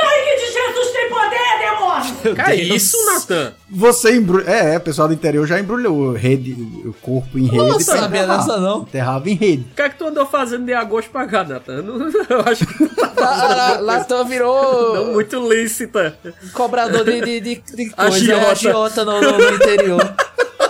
Meu 2.24 2.34
Que 2.34 2.42
Deus. 2.56 2.82
isso, 2.82 2.96
Natan? 3.06 3.52
Você 3.70 4.14
embrulha. 4.16 4.44
É, 4.50 4.74
é, 4.74 4.76
o 4.76 4.80
pessoal 4.80 5.08
do 5.08 5.14
interior 5.14 5.46
já 5.46 5.58
embrulhou 5.58 6.12
rede, 6.12 6.52
o 6.84 6.94
corpo 7.00 7.38
em 7.38 7.44
rede. 7.44 7.56
Não 7.56 7.68
pra 7.76 7.80
sabia 7.96 8.26
dessa, 8.26 8.58
não. 8.58 8.82
Enterrava 8.82 9.28
em 9.30 9.34
rede. 9.34 9.66
O 9.72 9.74
que 9.74 9.82
é 9.82 9.88
que 9.88 9.96
tu 9.98 10.06
andou 10.06 10.26
fazendo 10.26 10.64
de 10.66 10.72
agosto 10.72 11.10
pra 11.10 11.26
cá, 11.26 11.44
Natan? 11.44 11.72
Eu 11.74 11.82
não- 11.82 12.06
Eu 12.28 12.40
acho 12.46 12.66
que 12.66 12.86
tu 12.88 12.96
tá 13.14 13.78
Latão 13.80 14.24
virou 14.24 14.94
não 14.94 15.12
muito 15.12 15.48
lícita. 15.52 16.16
cobrador 16.52 17.04
de, 17.04 17.20
de, 17.20 17.40
de, 17.40 17.54
de 17.76 17.90
coisa, 17.90 18.16
Agiota. 18.16 18.42
é 18.46 18.50
agiota 18.50 19.04
no, 19.04 19.20
no- 19.20 19.38
no 19.38 19.54
interior. 19.54 20.14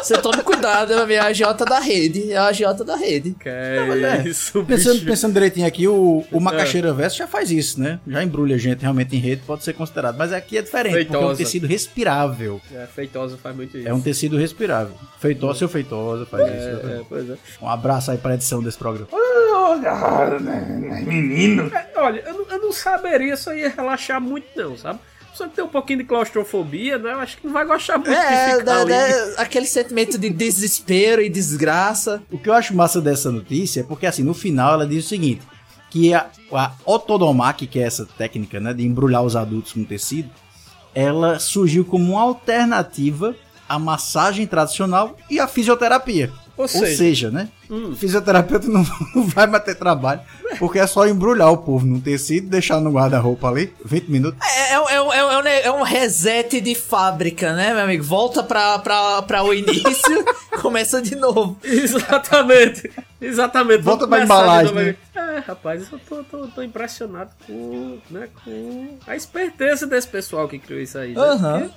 Você 0.03 0.19
tome 0.19 0.43
cuidado, 0.43 0.93
é 0.93 1.19
a 1.19 1.27
agiota 1.27 1.65
da 1.65 1.79
rede, 1.79 2.33
é 2.33 2.37
a 2.37 2.47
agiota 2.47 2.85
da 2.85 2.97
rede. 2.97 3.35
Que 3.39 3.49
mas 3.89 4.03
é 4.03 4.17
é. 4.17 4.29
isso, 4.29 4.65
Pensando, 4.65 4.95
bicho. 4.95 5.07
pensando 5.07 5.33
direitinho 5.33 5.67
aqui, 5.67 5.87
o, 5.87 6.25
o 6.31 6.41
Macaxeira 6.41 6.93
Verso 6.93 7.17
já 7.19 7.27
faz 7.27 7.51
isso, 7.51 7.81
né? 7.81 8.01
Já 8.07 8.23
embrulha 8.23 8.59
gente 8.59 8.81
realmente 8.81 9.15
em 9.17 9.21
rede, 9.21 9.43
pode 9.47 9.63
ser 9.65 9.73
considerado. 9.75 10.17
Mas 10.17 10.33
aqui 10.33 10.59
é 10.59 10.63
diferente, 10.63 10.93
porque 10.95 11.15
é 11.15 11.19
um 11.19 11.21
Feitosa. 11.23 11.37
tecido 11.39 11.67
respirável. 11.67 12.61
É, 12.75 12.87
feitosa 12.87 13.37
faz 13.37 13.55
muito 13.55 13.79
isso. 13.79 13.89
É 13.89 13.95
um 13.95 14.01
tecido 14.01 14.37
respirável. 14.37 14.95
Feitosa, 15.21 15.59
seu 15.61 15.69
Feitosa 15.69 16.27
faz 16.27 16.47
isso. 16.49 16.53
É, 16.53 16.97
é, 16.99 17.01
pois 17.09 17.31
é. 17.31 17.35
Um 17.61 17.69
abraço 17.69 18.11
aí 18.11 18.19
pra 18.19 18.35
edição 18.35 18.63
desse 18.63 18.79
programa. 18.79 19.09
Menino. 21.07 21.71
É, 21.75 21.89
olha, 21.97 22.23
eu 22.27 22.35
não, 22.35 22.47
eu 22.51 22.59
não 22.63 22.73
saberia 22.73 23.35
eu 23.47 23.57
ia 23.57 23.69
relaxar 23.69 24.21
muito, 24.21 24.47
não, 24.57 24.77
sabe? 24.77 24.99
Pessoa 25.33 25.49
que 25.49 25.57
tem 25.57 25.65
um 25.65 25.69
pouquinho 25.69 25.99
de 25.99 26.05
claustrofobia, 26.05 26.99
né? 26.99 27.13
Eu 27.13 27.21
acho 27.21 27.39
que 27.39 27.47
não 27.47 27.53
vai 27.53 27.65
gostar 27.67 27.99
muito 27.99 28.11
de 28.11 28.17
É, 28.17 28.59
ficar 28.59 28.85
né, 28.85 29.05
ali. 29.13 29.35
aquele 29.39 29.67
sentimento 29.67 30.19
de 30.19 30.31
desespero 30.31 31.21
e 31.23 31.29
desgraça. 31.29 32.23
O 32.31 32.39
que 32.39 32.49
eu 32.49 32.55
acho 32.55 32.75
massa 32.77 33.01
dessa 33.01 33.31
notícia 33.33 33.81
é 33.81 33.83
porque, 33.83 34.07
assim, 34.07 34.23
no 34.23 34.35
final 34.35 34.75
ela 34.75 34.87
diz 34.87 35.05
o 35.07 35.09
seguinte: 35.09 35.43
que 35.91 36.15
a, 36.15 36.27
a 36.53 36.73
que 37.67 37.79
é 37.79 37.83
essa 37.83 38.07
técnica, 38.07 38.61
né, 38.61 38.73
de 38.73 38.85
embrulhar 38.85 39.23
os 39.23 39.35
adultos 39.35 39.73
com 39.73 39.85
tecido, 39.85 40.31
ela 40.95 41.39
surgiu 41.39 41.85
como 41.85 42.13
uma 42.13 42.23
alternativa 42.23 43.35
à 43.69 43.79
massagem 43.79 44.47
tradicional 44.47 45.17
e 45.31 45.41
à 45.41 45.49
fisioterapia. 45.49 46.31
Ou 46.57 46.65
Ou 46.65 46.69
seja, 46.69 46.97
seja, 46.97 47.31
né? 47.31 47.49
Hum. 47.71 47.91
O 47.93 47.97
fisioterapeuta 47.97 48.69
não, 48.69 48.85
não 49.17 49.25
vai 49.27 49.47
mais 49.47 49.65
ter 49.65 49.75
trabalho, 49.75 50.21
porque 50.59 50.79
é 50.79 50.87
só 50.87 51.07
embrulhar 51.09 51.51
o 51.51 51.57
povo 51.59 51.87
num 51.87 51.99
tecido, 52.01 52.49
deixar 52.49 52.79
no 52.81 52.91
guarda-roupa 52.93 53.49
ali, 53.49 53.73
20 53.85 54.09
minutos. 54.09 54.39
É, 54.47 54.73
é, 54.75 54.81
um- 54.81 54.89
é, 54.89 55.03
um- 55.03 55.13
é, 55.13 55.25
um- 55.25 55.31
é 55.31 55.39
um 55.39 55.47
é 55.47 55.71
um 55.81 55.83
reset 55.83 56.61
de 56.61 56.75
fábrica, 56.75 57.55
né, 57.55 57.73
meu 57.73 57.85
amigo? 57.85 58.05
Volta 58.05 58.43
pra, 58.43 58.79
pra, 58.81 59.23
pra 59.23 59.43
o 59.43 59.55
início, 59.55 60.25
começa 60.61 61.01
de 61.01 61.17
novo. 61.17 61.57
Exatamente. 61.65 62.91
Exatamente. 63.21 63.83
Volta 63.83 64.07
pra 64.07 64.23
embalagem, 64.23 64.77
aí. 64.79 64.97
É, 65.15 65.39
rapaz, 65.39 65.87
eu 65.91 65.99
tô, 66.09 66.23
tô, 66.25 66.47
tô 66.49 66.63
impressionado 66.63 67.31
com, 67.47 67.99
né, 68.11 68.29
com 68.45 68.99
a 69.07 69.17
esperteza 69.17 69.87
desse 69.87 70.09
pessoal 70.09 70.47
que 70.49 70.59
criou 70.59 70.81
isso 70.81 70.99
aí. 70.99 71.15
Né? 71.15 71.21
Aham. 71.21 71.61
Porque, 71.61 71.75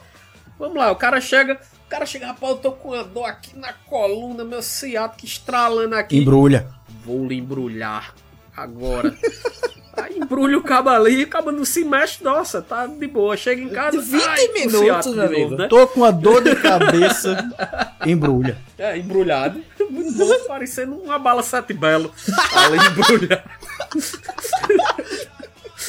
vamos 0.60 0.75
lá, 0.77 0.91
o 0.91 0.96
cara 0.96 1.22
chega. 1.22 1.58
O 1.86 1.89
cara 1.89 2.06
chega, 2.06 2.27
rapaz, 2.27 2.54
eu 2.54 2.58
tô 2.58 2.72
com 2.72 2.89
uma 2.89 3.04
dor 3.04 3.25
aqui 3.25 3.58
na 3.58 3.72
coluna, 3.72 4.44
meu 4.44 4.62
ciático 4.62 5.25
estralando 5.25 5.96
aqui. 5.96 6.18
Embrulha. 6.18 6.68
Vou 7.06 7.27
lhe 7.27 7.38
embrulhar 7.38 8.13
agora. 8.56 9.15
Aí 9.96 10.18
embrulha 10.18 10.58
o 10.58 10.63
cabo 10.63 10.89
ali, 10.89 11.24
o 11.24 11.27
cabo 11.30 11.54
não 11.54 11.63
se 11.63 11.86
mexe, 11.86 12.22
nossa, 12.22 12.62
tá 12.62 12.86
de 12.86 13.08
boa. 13.08 13.38
Chega 13.38 13.62
em 13.62 13.70
casa. 13.70 14.01
20 14.01 14.24
ai, 14.25 14.48
minutos, 14.50 14.75
meu 14.75 15.00
de 15.01 15.15
novo, 15.15 15.24
amigo. 15.24 15.56
né? 15.56 15.68
Tô 15.70 15.88
com 15.88 16.01
uma 16.01 16.12
dor 16.12 16.44
de 16.44 16.54
cabeça, 16.58 17.50
embrulha. 18.06 18.58
É, 18.77 18.98
embrulhado. 18.98 19.63
Muito 19.89 20.18
bom, 20.18 20.48
parecendo 20.48 20.96
uma 20.96 21.18
bala 21.18 21.42
sete 21.44 21.74
belo. 21.74 22.12
Ali 22.56 22.77
embrulhado. 22.77 23.50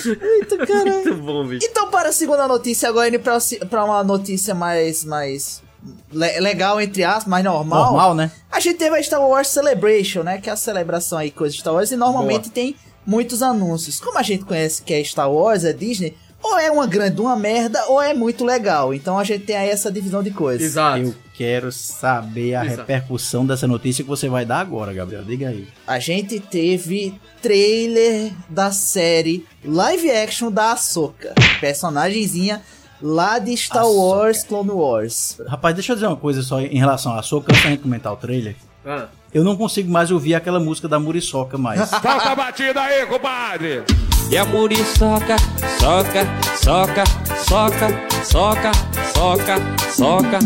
Muito 0.05 1.15
bom, 1.17 1.47
bicho. 1.47 1.67
Então, 1.69 1.91
para 1.91 2.11
a 2.11 2.13
segunda 2.13 2.47
notícia, 2.47 2.89
agora 2.89 3.09
indo 3.09 3.19
pra, 3.19 3.39
pra 3.69 3.85
uma 3.85 4.05
notícia 4.05 4.55
mais, 4.55 5.05
mais 5.05 5.66
le- 6.13 6.41
legal, 6.41 6.81
entre 6.81 7.05
aspas, 7.05 7.27
mais 7.27 7.45
normal. 7.45 7.85
Normal, 7.93 8.15
né? 8.15 8.31
A 8.51 8.61
gente 8.61 8.77
teve 8.79 8.97
a 8.97 9.03
Star 9.03 9.21
Wars 9.21 9.49
Celebration, 9.49 10.23
né? 10.23 10.39
Que 10.39 10.49
é 10.49 10.53
a 10.53 10.57
celebração 10.57 11.19
aí, 11.19 11.31
coisa 11.31 11.55
de 11.55 11.61
Star 11.61 11.75
Wars, 11.75 11.91
e 11.91 11.97
normalmente 11.97 12.51
tem 12.51 12.75
muitos 13.07 13.43
anúncios. 13.43 14.01
Como 14.01 14.19
a 14.19 14.23
gente 14.23 14.45
conhece 14.45 14.83
que 14.83 14.93
é 14.95 15.03
Star 15.05 15.31
Wars, 15.31 15.65
é 15.65 15.73
Disney, 15.73 16.17
ou 16.43 16.59
é 16.59 16.71
uma 16.71 16.87
grande 16.87 17.21
uma 17.21 17.35
merda, 17.37 17.85
ou 17.89 18.01
é 18.01 18.13
muito 18.15 18.45
legal. 18.45 18.93
Então 18.95 19.19
a 19.19 19.25
gente 19.25 19.45
tem 19.45 19.57
aí 19.57 19.69
essa 19.69 19.91
divisão 19.91 20.23
de 20.23 20.31
coisas. 20.31 20.63
Exato. 20.67 20.99
Eu 21.03 21.15
quero 21.35 21.73
saber 21.73 22.55
a 22.55 22.65
Exato. 22.65 22.81
repercussão 22.81 23.45
dessa 23.47 23.67
notícia 23.67 24.03
que 24.05 24.09
você 24.09 24.29
vai 24.29 24.45
dar 24.45 24.61
agora, 24.61 24.93
Gabriel. 24.93 25.25
Diga 25.25 25.49
aí. 25.49 25.67
A 25.87 25.99
gente 25.99 26.39
teve 26.41 27.19
trailer 27.43 28.33
da 28.49 28.71
série 28.71 29.47
live 29.65 30.11
action 30.11 30.51
da 30.51 30.73
Ahsoka, 30.73 31.35
personagemzinha 31.61 32.63
lá 33.01 33.39
de 33.39 33.57
Star 33.57 33.83
Ahsoka. 33.83 33.99
Wars 33.99 34.43
Clone 34.45 34.71
Wars. 34.71 35.39
Rapaz, 35.47 35.75
deixa 35.75 35.93
eu 35.93 35.97
dizer 35.97 36.07
uma 36.07 36.17
coisa 36.17 36.43
só 36.43 36.61
em 36.61 36.79
relação 36.79 37.13
a 37.17 37.23
Soca, 37.23 37.53
antes 37.53 37.63
gente 37.65 37.83
comentar 37.83 38.13
o 38.13 38.17
trailer. 38.17 38.57
Ah, 38.85 39.07
Eu 39.35 39.43
não 39.45 39.57
consigo 39.57 39.91
mais 39.91 40.11
ouvir 40.11 40.35
aquela 40.35 40.61
música 40.61 40.87
da 40.89 40.99
Muriçoca 40.99 41.59
mais. 41.59 41.81
Solta 41.91 42.09
a 42.31 42.35
batida 42.35 42.81
aí, 42.81 43.05
compadre! 43.07 43.83
E 44.31 44.37
a 44.37 44.45
muriçoca, 44.45 45.37
soca, 45.79 46.27
soca, 46.61 47.05
soca, 47.45 47.85
soca, 48.25 48.73
soca, 49.15 49.55
soca. 49.95 50.39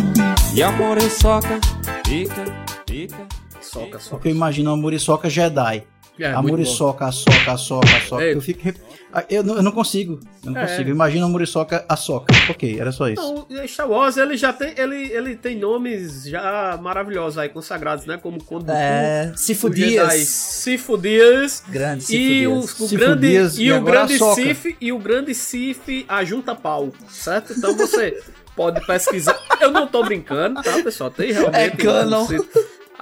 E 0.55 0.63
a 0.63 0.71
muriçoca, 0.71 1.59
pica, 2.05 2.45
pica. 2.85 3.27
soca, 3.63 3.99
soca. 3.99 4.11
Porque 4.11 4.29
eu 4.29 4.33
imagino 4.33 4.71
uma 4.71 4.77
Muriçoca 4.77 5.31
Jedi. 5.31 5.83
É, 6.19 6.33
a 6.33 6.43
Muriçoca, 6.43 7.07
a 7.07 7.13
soca, 7.13 7.53
a 7.53 7.57
soca, 7.57 7.97
a 7.97 8.01
soca. 8.01 8.25
Ei. 8.25 8.35
Eu 8.35 8.41
fico. 8.41 8.61
rep- 8.63 8.77
Ah, 9.13 9.25
Eu 9.29 9.43
não, 9.43 9.57
eu 9.57 9.63
não 9.63 9.73
consigo. 9.73 10.21
Eu 10.45 10.53
não 10.53 10.61
É. 10.61 10.67
consigo. 10.67 10.91
Eu 10.91 10.95
imagino 10.95 11.25
a 11.27 11.29
Muriçoca, 11.29 11.85
a 11.89 11.97
soca. 11.97 12.33
Ok, 12.49 12.79
era 12.79 12.93
só 12.93 13.09
isso. 13.09 13.21
Não, 13.49 13.65
o 13.65 13.67
Star 13.69 13.91
Wars, 13.91 14.17
ele 14.17 14.37
já 14.37 14.53
tem, 14.53 14.73
ele, 14.77 15.11
ele 15.13 15.35
tem 15.35 15.59
nomes 15.59 16.25
já 16.25 16.79
maravilhosos 16.81 17.37
aí, 17.39 17.49
consagrados, 17.49 18.05
né? 18.07 18.19
Como 18.23 18.43
Conde 18.45 18.67
do 18.67 18.73
É, 18.73 19.31
Cu, 19.33 19.39
Sifu 19.39 19.67
o 19.69 19.75
Jedi 19.75 19.89
Dias. 19.91 20.25
Sifo 20.29 20.99
Dias, 20.99 21.65
Grande 21.69 22.05
Sifu 22.05 22.21
e 22.23 22.47
o, 22.47 22.51
Dias. 22.53 22.65
o 22.65 22.69
Sifu 22.87 22.97
grande 22.97 23.29
Dias 23.29 23.59
e, 23.59 23.63
e 23.65 23.73
o 23.73 23.81
grande. 23.83 24.19
Sif 24.35 24.77
e 24.81 24.93
o 24.93 24.99
grande 24.99 25.35
Sif 25.35 26.05
ajunta 26.09 26.55
pau, 26.55 26.93
certo? 27.09 27.53
Então 27.57 27.75
você 27.77 28.23
pode 28.55 28.87
pesquisar. 28.87 29.37
Eu 29.61 29.73
não 29.73 29.87
tô 29.89 30.05
brincando, 30.05 30.63
tá, 30.63 30.81
pessoal? 30.85 31.11
Tem 31.11 31.33
realmente 31.33 31.59
É 31.59 31.71
canon. 31.71 32.27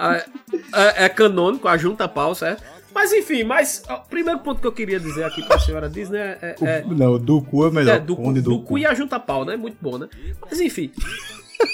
É, 0.00 0.24
é, 0.72 1.04
é 1.04 1.08
canônico, 1.08 1.66
ajunta 1.68 2.08
pau, 2.08 2.34
certo? 2.34 2.62
Mas 2.94 3.12
enfim, 3.12 3.44
mas 3.44 3.82
o 3.88 3.98
primeiro 4.08 4.40
ponto 4.40 4.60
que 4.60 4.66
eu 4.66 4.72
queria 4.72 4.98
dizer 4.98 5.24
aqui 5.24 5.42
pra 5.46 5.58
senhora 5.58 5.88
Disney 5.88 6.18
é, 6.18 6.38
é- 6.42 6.56
é- 6.64 6.84
Não, 6.84 7.12
o 7.14 7.18
do 7.18 7.40
cu 7.42 7.66
é 7.66 7.70
melhor. 7.70 7.96
é, 7.96 8.00
do, 8.00 8.16
cu- 8.16 8.22
Conde 8.24 8.40
do 8.40 8.60
cu 8.62 8.78
e 8.78 8.86
a 8.86 8.94
junta 8.94 9.20
pau, 9.20 9.44
né? 9.44 9.56
Muito 9.56 9.76
bom, 9.80 9.98
né? 9.98 10.08
Mas 10.48 10.60
enfim. 10.60 10.90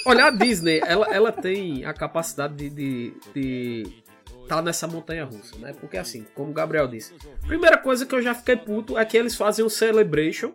Olha, 0.05 0.25
a 0.25 0.29
Disney, 0.31 0.81
ela, 0.85 1.07
ela 1.13 1.31
tem 1.31 1.85
a 1.85 1.93
capacidade 1.93 2.55
de, 2.55 2.69
de, 2.69 3.13
de 3.33 4.03
tá 4.47 4.61
nessa 4.61 4.87
montanha 4.87 5.25
russa, 5.25 5.55
né? 5.59 5.73
Porque 5.79 5.97
assim, 5.97 6.25
como 6.35 6.51
o 6.51 6.53
Gabriel 6.53 6.87
disse, 6.87 7.13
primeira 7.47 7.77
coisa 7.77 8.05
que 8.05 8.13
eu 8.13 8.21
já 8.21 8.33
fiquei 8.35 8.55
puto 8.55 8.97
é 8.97 9.05
que 9.05 9.15
eles 9.17 9.35
fazem 9.35 9.63
um 9.65 9.69
Celebration. 9.69 10.51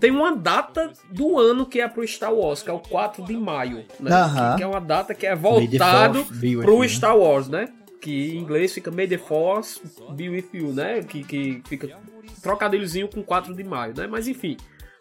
Tem 0.00 0.10
uma 0.12 0.36
data 0.36 0.92
do 1.10 1.38
ano 1.40 1.66
que 1.66 1.80
é 1.80 1.88
pro 1.88 2.06
Star 2.06 2.32
Wars, 2.32 2.62
que 2.62 2.70
é 2.70 2.72
o 2.72 2.78
4 2.78 3.24
de 3.24 3.36
maio, 3.36 3.84
né? 3.98 4.12
Aham. 4.12 4.50
Que, 4.52 4.56
que 4.58 4.62
é 4.62 4.66
uma 4.66 4.80
data 4.80 5.12
que 5.12 5.26
é 5.26 5.34
voltado 5.34 6.24
pro 6.62 6.84
you. 6.84 6.88
Star 6.88 7.16
Wars, 7.18 7.48
né? 7.48 7.68
Que 8.00 8.32
em 8.32 8.38
inglês 8.38 8.72
fica 8.72 8.90
May 8.90 9.08
the 9.08 9.18
Force 9.18 9.80
be 10.10 10.28
with 10.28 10.48
you, 10.52 10.72
né? 10.72 11.02
Que, 11.02 11.24
que 11.24 11.62
fica 11.68 11.98
trocadilhozinho 12.42 13.08
com 13.08 13.22
4 13.22 13.54
de 13.54 13.64
maio, 13.64 13.94
né? 13.96 14.06
Mas 14.06 14.28
enfim. 14.28 14.56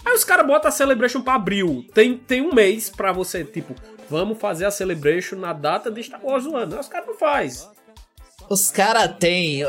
Aí 0.06 0.14
os 0.14 0.24
caras 0.24 0.48
botam 0.48 0.70
a 0.70 0.72
Celebration 0.72 1.22
pra 1.22 1.36
abril. 1.36 1.86
Tem, 1.94 2.18
tem 2.18 2.42
um 2.42 2.54
mês 2.54 2.90
pra 2.90 3.12
você, 3.12 3.44
tipo, 3.44 3.76
vamos 4.10 4.40
fazer 4.40 4.66
a 4.66 4.72
Celebration 4.72 5.36
na 5.36 5.54
data 5.54 5.92
de 5.92 6.02
Star 6.02 6.24
Wars 6.24 6.46
do 6.46 6.56
ano. 6.56 6.74
Aí 6.74 6.80
os 6.80 6.88
caras 6.88 7.08
não 7.08 7.16
faz. 7.16 7.70
Os 8.50 8.72
caras 8.72 9.16
têm 9.20 9.64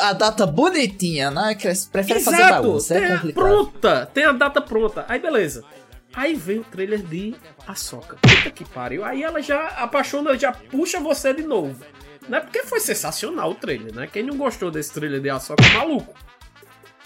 a 0.00 0.12
data 0.12 0.46
bonitinha, 0.46 1.30
né? 1.30 1.54
Que 1.54 1.68
eles 1.68 1.86
preferem 1.86 2.22
fazer 2.22 2.50
bagunça, 2.50 2.94
tem 2.94 3.04
é 3.04 3.12
a 3.14 3.32
pronta, 3.32 4.06
tem 4.12 4.24
a 4.24 4.32
data 4.32 4.60
pronta. 4.60 5.06
Aí 5.08 5.18
beleza. 5.18 5.64
Aí 6.12 6.34
vem 6.34 6.58
o 6.58 6.64
trailer 6.64 7.02
de 7.02 7.34
Ahsoka. 7.66 8.16
Puta 8.16 8.50
que 8.50 8.64
pariu. 8.64 9.04
Aí 9.04 9.22
ela 9.22 9.40
já 9.40 9.68
apaixona, 9.68 10.38
já 10.38 10.52
puxa 10.52 11.00
você 11.00 11.32
de 11.32 11.42
novo. 11.42 11.82
Né? 12.28 12.40
Porque 12.40 12.62
foi 12.62 12.80
sensacional 12.80 13.50
o 13.50 13.54
trailer, 13.54 13.94
né? 13.94 14.08
Quem 14.10 14.22
não 14.22 14.36
gostou 14.36 14.70
desse 14.70 14.92
trailer 14.92 15.20
de 15.20 15.28
Ahsoka 15.30 15.62
é 15.64 15.78
maluco. 15.78 16.14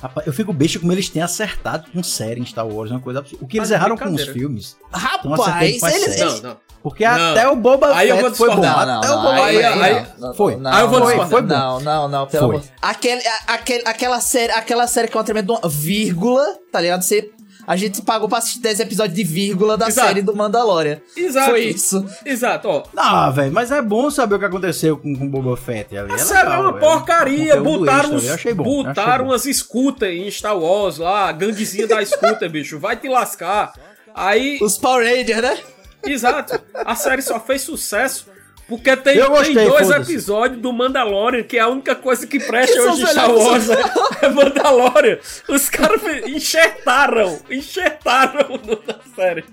Rapaz, 0.00 0.25
eu 0.28 0.32
fico 0.32 0.52
besta 0.52 0.78
como 0.78 0.92
eles 0.92 1.08
têm 1.08 1.20
acertado 1.20 1.90
com 1.92 2.02
série 2.04 2.40
em 2.40 2.46
Star 2.46 2.64
Wars, 2.66 2.88
é 2.90 2.94
uma 2.94 3.00
coisa 3.00 3.18
absurda. 3.18 3.44
O 3.44 3.48
que 3.48 3.56
eles 3.58 3.68
Mas 3.68 3.72
é 3.72 3.75
erraram 3.80 3.96
com 3.96 4.14
os 4.14 4.22
filmes. 4.28 4.76
Rapaz, 4.92 5.40
acertei 5.40 5.80
com 5.80 5.88
eles, 5.88 6.20
eles, 6.20 6.40
Não, 6.42 6.50
não. 6.50 6.56
Porque 6.80 7.04
Não. 7.04 7.32
até 7.32 7.48
o 7.48 7.56
Boba 7.56 7.92
Aí 7.96 8.08
eu 8.08 8.16
vou 8.18 8.26
Fett 8.26 8.38
foi 8.38 8.48
bom. 8.50 8.60
discordar. 8.60 8.87
Não, 8.87 8.98
até 8.98 9.08
não, 9.08 9.18
o 9.18 9.22
Boba 9.22 9.34
não, 9.34 9.42
aí- 9.44 9.64
aí- 9.64 9.94
não, 10.20 10.28
não, 10.28 10.34
foi. 10.34 10.56
não, 10.56 10.72
Aí 10.72 10.80
eu 10.82 10.88
vou 10.88 11.00
não, 11.00 11.06
discordar. 11.08 11.30
Foi 11.30 11.42
bom. 11.42 11.48
Não, 11.48 11.80
não, 11.80 12.08
não, 12.08 12.26
pelo 12.28 12.46
Foi. 12.46 12.56
amor. 12.58 12.68
Aquele, 12.80 13.26
a- 13.26 13.38
aquele, 13.48 13.82
aquela 13.84 14.20
série, 14.20 14.52
aquela 14.52 14.87
série 14.87 15.08
que 15.08 15.16
é 15.16 15.18
uma 15.18 15.25
tremenda 15.25 15.52
uma 15.52 15.68
vírgula, 15.68 16.46
tá 16.70 16.80
ligado? 16.80 17.02
Você, 17.02 17.32
a 17.68 17.76
gente 17.76 18.00
pagou 18.00 18.28
pra 18.28 18.38
assistir 18.38 18.60
10 18.60 18.80
episódios 18.80 19.14
de 19.14 19.22
vírgula 19.22 19.76
da 19.76 19.88
Exato. 19.88 20.08
série 20.08 20.22
do 20.22 20.34
Mandalorian. 20.34 20.98
Exato. 21.14 21.50
Foi 21.50 21.60
isso. 21.64 22.04
Exato, 22.25 22.66
ó. 22.68 22.82
Não, 22.94 23.30
velho, 23.32 23.52
mas 23.52 23.70
é 23.70 23.82
bom 23.82 24.10
saber 24.10 24.37
o 24.37 24.38
que 24.38 24.46
aconteceu 24.46 24.96
com 24.96 25.12
o 25.12 25.28
Boba 25.28 25.54
Fett 25.56 25.94
ali. 25.96 26.10
A 26.10 26.14
É 26.14 26.18
série 26.18 26.40
é 26.40 26.42
legal, 26.44 26.62
uma 26.62 26.72
velho. 26.72 26.80
porcaria. 26.84 27.60
Botaram, 27.60 28.16
extra 28.16 28.34
achei 28.34 28.54
bom, 28.54 28.62
achei 28.64 28.84
botaram 28.94 29.25
bom. 29.26 29.30
umas 29.32 29.42
scooter 29.42 30.08
em 30.08 30.30
Star 30.30 30.58
Wars 30.58 30.96
lá, 30.96 31.28
a 31.28 31.32
ganguezinha 31.32 31.87
da 31.87 32.02
scooter, 32.04 32.50
bicho. 32.50 32.78
Vai 32.78 32.96
te 32.96 33.06
lascar. 33.08 33.72
Aí, 34.14 34.58
Os 34.62 34.78
Power 34.78 35.06
Rangers, 35.06 35.42
né? 35.42 35.58
exato. 36.04 36.58
A 36.75 36.94
série 36.96 37.20
só 37.22 37.38
fez 37.38 37.60
sucesso 37.62 38.26
porque 38.68 38.94
tem, 38.98 39.16
Eu 39.16 39.30
gostei, 39.30 39.54
tem 39.54 39.66
dois 39.66 39.90
episódios 39.90 40.60
do 40.60 40.70
Mandalorian, 40.72 41.42
que 41.42 41.56
é 41.56 41.60
a 41.60 41.68
única 41.68 41.94
coisa 41.94 42.26
que 42.26 42.38
presta 42.38 42.75
Que 42.75 42.80
hoje 42.80 43.02
em 43.02 43.06
Star. 43.06 43.34
Wars. 43.34 43.70
É, 43.70 44.26
é 44.26 44.28
Mandalorian. 44.28 45.18
Os 45.48 45.70
caras 45.70 46.02
enxertaram. 46.26 47.38
Enxertaram 47.50 48.60
na 48.87 49.14
série. 49.16 49.44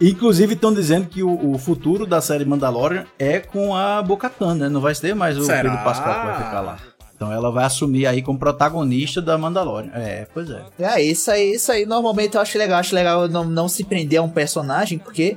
Inclusive 0.00 0.54
estão 0.54 0.72
dizendo 0.72 1.06
que 1.06 1.22
o, 1.22 1.52
o 1.52 1.58
futuro 1.58 2.06
da 2.06 2.22
série 2.22 2.46
Mandalorian 2.46 3.04
é 3.18 3.38
com 3.38 3.74
a 3.76 4.00
Bo-Katan, 4.00 4.54
né? 4.54 4.68
Não 4.70 4.80
vai 4.80 4.94
ter 4.94 5.14
mais 5.14 5.36
o 5.36 5.44
Será? 5.44 5.60
Pedro 5.60 5.84
Pascal 5.84 6.20
que 6.20 6.26
vai 6.26 6.36
ficar 6.36 6.60
lá. 6.62 6.78
Então 7.14 7.30
ela 7.30 7.50
vai 7.50 7.66
assumir 7.66 8.06
aí 8.06 8.22
como 8.22 8.38
protagonista 8.38 9.20
da 9.20 9.36
Mandalorian. 9.36 9.90
É, 9.92 10.26
pois 10.32 10.48
é. 10.48 10.62
É, 10.78 11.02
isso 11.02 11.30
aí, 11.30 11.52
isso 11.52 11.70
aí 11.70 11.84
normalmente 11.84 12.36
eu 12.36 12.40
acho 12.40 12.56
legal. 12.56 12.80
Acho 12.80 12.94
legal 12.94 13.28
não, 13.28 13.44
não 13.44 13.68
se 13.68 13.84
prender 13.84 14.18
a 14.18 14.22
um 14.22 14.30
personagem, 14.30 14.98
porque 14.98 15.36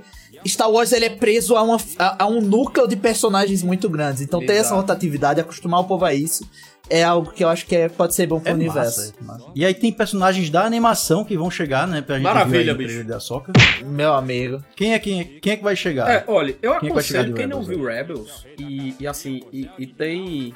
Star 0.49 0.69
Wars 0.69 0.91
ele 0.91 1.05
é 1.05 1.09
preso 1.09 1.55
a, 1.55 1.61
uma, 1.63 1.77
a, 1.97 2.23
a 2.23 2.27
um 2.27 2.41
núcleo 2.41 2.87
de 2.87 2.95
personagens 2.95 3.63
muito 3.63 3.89
grandes. 3.89 4.21
Então 4.21 4.39
ter 4.39 4.53
essa 4.53 4.59
Exato. 4.69 4.75
rotatividade, 4.81 5.39
acostumar 5.41 5.79
o 5.79 5.83
povo 5.85 6.03
a 6.05 6.13
isso, 6.13 6.47
é 6.89 7.01
algo 7.03 7.31
que 7.31 7.43
eu 7.43 7.47
acho 7.49 7.65
que 7.65 7.75
é- 7.75 7.87
pode 7.89 8.13
ser 8.13 8.27
bom 8.27 8.39
pro 8.39 8.49
É 8.51 8.53
universo. 8.53 8.99
massa, 8.99 9.13
é 9.19 9.23
massa. 9.23 9.45
E 9.55 9.65
aí 9.65 9.73
tem 9.73 9.91
personagens 9.91 10.49
da 10.49 10.65
animação 10.65 11.23
que 11.23 11.37
vão 11.37 11.49
chegar, 11.49 11.87
né? 11.87 12.01
Pra 12.01 12.15
gente 12.15 12.23
Maravilha, 12.25 12.73
bicho. 12.75 13.03
da 13.05 13.19
Soca. 13.19 13.53
Meu 13.85 14.13
amigo. 14.13 14.61
Quem 14.75 14.93
é, 14.93 14.99
quem 14.99 15.21
é, 15.21 15.23
quem 15.23 15.53
é 15.53 15.57
que 15.57 15.63
vai 15.63 15.75
chegar? 15.75 16.09
É, 16.09 16.23
olha, 16.27 16.57
eu 16.61 16.77
Quem 16.79 16.89
é 16.89 16.91
aconselho 16.91 17.25
de 17.27 17.33
quem 17.33 17.47
não 17.47 17.63
viu 17.63 17.85
Rebels 17.85 18.45
e, 18.59 18.95
e 18.99 19.07
assim, 19.07 19.41
e, 19.53 19.69
e 19.79 19.87
tem 19.87 20.53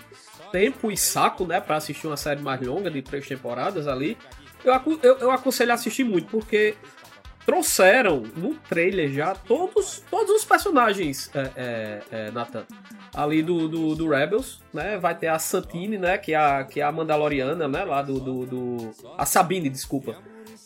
tempo 0.52 0.92
e 0.92 0.98
saco, 0.98 1.46
né, 1.46 1.60
pra 1.62 1.78
assistir 1.78 2.08
uma 2.08 2.18
série 2.18 2.42
mais 2.42 2.62
longa 2.62 2.90
de 2.92 3.02
três 3.02 3.26
temporadas 3.28 3.88
ali, 3.88 4.18
eu, 4.66 4.74
eu, 5.04 5.18
eu 5.20 5.32
aconselho 5.32 5.72
a 5.72 5.76
assistir 5.76 6.04
muito, 6.04 6.28
porque 6.28 6.74
trouxeram 7.48 8.24
no 8.36 8.56
trailer 8.56 9.10
já 9.10 9.34
todos, 9.34 10.04
todos 10.12 10.36
os 10.36 10.44
personagens, 10.44 11.32
é, 11.34 11.52
é, 11.56 12.02
é, 12.12 12.32
Nathan, 12.32 12.66
ali 13.16 13.42
do, 13.42 13.70
do, 13.70 13.96
do 13.96 14.10
Rebels, 14.10 14.62
né, 14.74 14.98
vai 14.98 15.16
ter 15.18 15.28
a 15.28 15.40
Santine, 15.40 15.98
né, 15.98 16.18
que 16.18 16.34
é 16.34 16.38
a, 16.38 16.66
que 16.66 16.82
é 16.82 16.84
a 16.84 16.92
Mandaloriana, 16.92 17.66
né, 17.66 17.86
lá 17.86 18.02
do, 18.02 18.20
do, 18.20 18.46
do- 18.46 18.92
a 19.18 19.26
Sabine, 19.26 19.70
desculpa, 19.70 20.18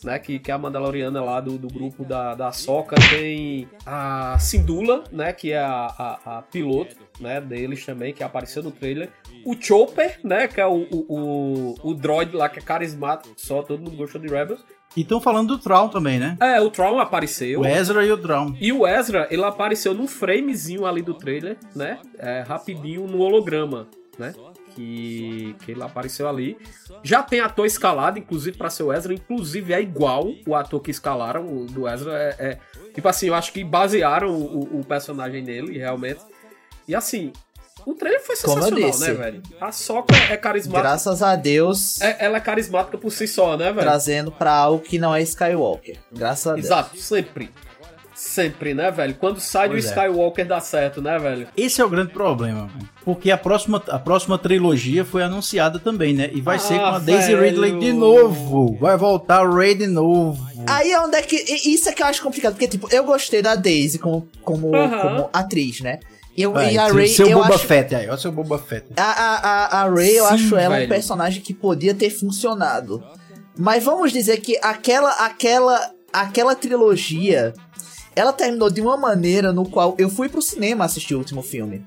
né, 0.02 0.18
que, 0.18 0.40
que 0.40 0.50
é 0.50 0.54
a 0.54 0.58
Mandaloriana 0.58 1.22
lá 1.22 1.40
do, 1.40 1.56
do 1.56 1.68
grupo 1.68 2.04
da, 2.04 2.34
da 2.34 2.50
Soca. 2.50 2.96
Tem 3.10 3.68
a 3.86 4.36
Sindula, 4.40 5.04
né, 5.12 5.32
que 5.32 5.52
é 5.52 5.60
a, 5.60 6.18
a, 6.24 6.38
a 6.38 6.42
piloto, 6.42 6.96
né, 7.20 7.40
deles 7.40 7.86
também, 7.86 8.12
que 8.12 8.24
apareceu 8.24 8.60
no 8.60 8.72
trailer. 8.72 9.08
O 9.46 9.54
Chopper, 9.54 10.18
né, 10.24 10.48
que 10.48 10.60
é 10.60 10.66
o, 10.66 10.82
o, 10.90 11.06
o, 11.08 11.90
o 11.90 11.94
droid 11.94 12.34
lá, 12.34 12.48
que 12.48 12.58
é 12.58 12.62
carismático, 12.62 13.32
só 13.36 13.62
todo 13.62 13.78
mundo 13.80 13.96
gostou 13.96 14.20
de 14.20 14.26
Rebels. 14.26 14.64
E 14.96 15.00
estão 15.02 15.20
falando 15.20 15.48
do 15.48 15.58
Traum 15.58 15.88
também, 15.88 16.18
né? 16.18 16.36
É, 16.40 16.60
o 16.60 16.68
Tron 16.70 16.98
apareceu. 17.00 17.60
O 17.60 17.66
Ezra 17.66 18.04
e 18.04 18.12
o 18.12 18.18
Traum. 18.18 18.54
E 18.60 18.72
o 18.72 18.86
Ezra, 18.86 19.26
ele 19.30 19.42
apareceu 19.44 19.94
num 19.94 20.06
framezinho 20.06 20.84
ali 20.84 21.00
do 21.02 21.14
trailer, 21.14 21.56
né? 21.74 21.98
É, 22.18 22.40
rapidinho 22.46 23.06
no 23.06 23.20
holograma, 23.20 23.86
né? 24.18 24.34
Que, 24.74 25.54
que 25.64 25.72
ele 25.72 25.82
apareceu 25.82 26.28
ali. 26.28 26.56
Já 27.02 27.22
tem 27.22 27.40
ator 27.40 27.66
escalado, 27.66 28.18
inclusive, 28.18 28.56
pra 28.56 28.70
ser 28.70 28.82
o 28.84 28.92
Ezra. 28.92 29.12
Inclusive, 29.12 29.72
é 29.72 29.80
igual 29.80 30.30
o 30.46 30.54
ator 30.54 30.80
que 30.80 30.90
escalaram 30.90 31.46
o 31.46 31.66
do 31.66 31.86
Ezra. 31.88 32.12
É, 32.14 32.36
é- 32.38 32.58
tipo 32.94 33.06
assim, 33.08 33.26
eu 33.28 33.34
acho 33.34 33.52
que 33.52 33.62
basearam 33.64 34.30
o, 34.30 34.76
o- 34.76 34.80
o 34.80 34.84
personagem 34.84 35.42
nele, 35.42 35.76
realmente. 35.78 36.20
E 36.88 36.94
assim, 36.94 37.32
o 37.86 37.94
trailer 37.94 38.24
foi 38.24 38.36
sensacional, 38.36 38.98
né, 38.98 39.12
velho? 39.14 39.42
A 39.60 39.72
Soca 39.72 40.14
é 40.30 40.36
carismática. 40.36 40.82
Graças 40.88 41.22
a 41.22 41.36
Deus, 41.36 42.00
É- 42.00 42.16
ela 42.24 42.36
é 42.36 42.40
carismática 42.40 42.96
por 42.98 43.10
si 43.10 43.26
só, 43.26 43.56
né, 43.56 43.66
velho? 43.72 43.80
trazendo 43.80 44.30
pra 44.32 44.52
algo 44.52 44.82
que 44.82 44.98
não 44.98 45.14
é 45.14 45.22
Skywalker. 45.22 45.96
Graças 46.12 46.46
a 46.46 46.54
Deus. 46.54 46.66
Exato, 46.66 46.96
sempre. 46.98 47.50
Sempre, 48.14 48.72
né, 48.74 48.90
velho? 48.90 49.14
Quando 49.14 49.40
sai 49.40 49.68
Pois 49.68 49.84
do 49.84 49.88
é. 49.88 49.90
Skywalker 49.90 50.46
dá 50.46 50.60
certo, 50.60 51.00
né, 51.02 51.18
velho? 51.18 51.48
Esse 51.56 51.80
é 51.80 51.84
o 51.84 51.88
grande 51.88 52.12
problema, 52.12 52.66
velho. 52.68 52.88
porque 53.04 53.30
a 53.32 53.38
próxima, 53.38 53.82
a 53.88 53.98
próxima 53.98 54.38
trilogia 54.38 55.04
foi 55.04 55.22
anunciada 55.24 55.78
também, 55.80 56.14
né? 56.14 56.30
E 56.32 56.40
vai 56.40 56.58
ser 56.58 56.74
com 56.78 56.84
Ah, 56.84 56.96
a 56.96 56.98
Daisy 57.00 57.34
velho. 57.34 57.42
Ridley 57.42 57.78
de 57.80 57.92
novo. 57.92 58.76
Vai 58.78 58.96
voltar 58.96 59.42
o 59.42 59.52
Ray 59.54 59.74
de 59.74 59.86
novo. 59.88 60.46
Aí 60.68 60.92
é 60.92 61.00
onde 61.00 61.16
é 61.16 61.22
que. 61.22 61.34
Isso 61.36 61.88
é 61.88 61.92
que 61.92 62.00
eu 62.02 62.06
acho 62.06 62.22
complicado, 62.22 62.52
porque, 62.52 62.68
tipo, 62.68 62.86
eu 62.94 63.02
gostei 63.02 63.42
da 63.42 63.56
Daisy 63.56 63.98
como, 63.98 64.28
como, 64.44 64.72
Aham. 64.76 65.00
como 65.00 65.30
atriz, 65.32 65.80
né? 65.80 65.98
Eu, 66.36 66.52
Vai, 66.52 66.74
e 66.74 66.78
a 66.78 66.86
Ray, 66.86 67.08
seu 67.08 67.28
eu 67.28 67.38
Boba 67.38 67.54
acho. 67.54 67.66
Fett 67.66 67.94
aí, 67.94 68.06
olha 68.06 68.14
o 68.14 68.18
seu 68.18 68.32
Boba 68.32 68.58
Fett. 68.58 68.86
A, 68.96 69.02
a, 69.02 69.36
a, 69.36 69.82
a 69.82 69.90
Ray, 69.90 70.16
eu 70.16 70.26
Sim, 70.26 70.34
acho 70.34 70.56
ela 70.56 70.74
um 70.74 70.78
velho. 70.78 70.88
personagem 70.88 71.42
que 71.42 71.52
podia 71.52 71.94
ter 71.94 72.10
funcionado. 72.10 73.02
Mas 73.56 73.84
vamos 73.84 74.12
dizer 74.12 74.38
que 74.40 74.58
aquela, 74.62 75.10
aquela, 75.26 75.90
aquela 76.12 76.54
trilogia, 76.54 77.52
ela 78.16 78.32
terminou 78.32 78.70
de 78.70 78.80
uma 78.80 78.96
maneira 78.96 79.52
no 79.52 79.68
qual 79.68 79.94
eu 79.98 80.08
fui 80.08 80.28
pro 80.28 80.40
cinema 80.40 80.84
assistir 80.86 81.14
o 81.14 81.18
último 81.18 81.42
filme. 81.42 81.84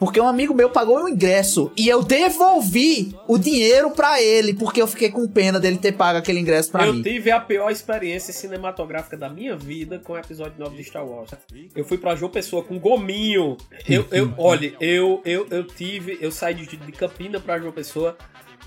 Porque 0.00 0.18
um 0.18 0.26
amigo 0.26 0.54
meu 0.54 0.70
pagou 0.70 1.04
o 1.04 1.08
ingresso 1.08 1.70
e 1.76 1.86
eu 1.86 2.02
devolvi 2.02 3.14
o 3.28 3.36
dinheiro 3.36 3.90
pra 3.90 4.20
ele, 4.20 4.54
porque 4.54 4.80
eu 4.80 4.86
fiquei 4.86 5.10
com 5.10 5.28
pena 5.28 5.60
dele 5.60 5.76
ter 5.76 5.92
pago 5.92 6.18
aquele 6.18 6.40
ingresso 6.40 6.72
pra 6.72 6.86
eu 6.86 6.94
mim. 6.94 7.02
tive 7.02 7.30
a 7.30 7.38
pior 7.38 7.70
experiência 7.70 8.32
cinematográfica 8.32 9.14
da 9.16 9.28
minha 9.28 9.54
vida 9.54 9.98
com 9.98 10.14
o 10.14 10.18
episódio 10.18 10.54
9 10.58 10.74
de 10.74 10.84
Star 10.84 11.06
Wars. 11.06 11.30
Eu 11.76 11.84
fui 11.84 11.98
pra 11.98 12.16
João 12.16 12.30
Pessoa 12.30 12.64
com 12.64 12.78
gominho. 12.78 13.58
Eu, 13.86 14.06
eu, 14.10 14.32
olha, 14.38 14.74
eu, 14.80 15.20
eu, 15.24 15.46
eu 15.50 15.64
tive. 15.64 16.16
Eu 16.18 16.32
saí 16.32 16.54
de, 16.54 16.76
de 16.78 16.92
Campina 16.92 17.38
pra 17.38 17.58
João 17.58 17.70
Pessoa 17.70 18.16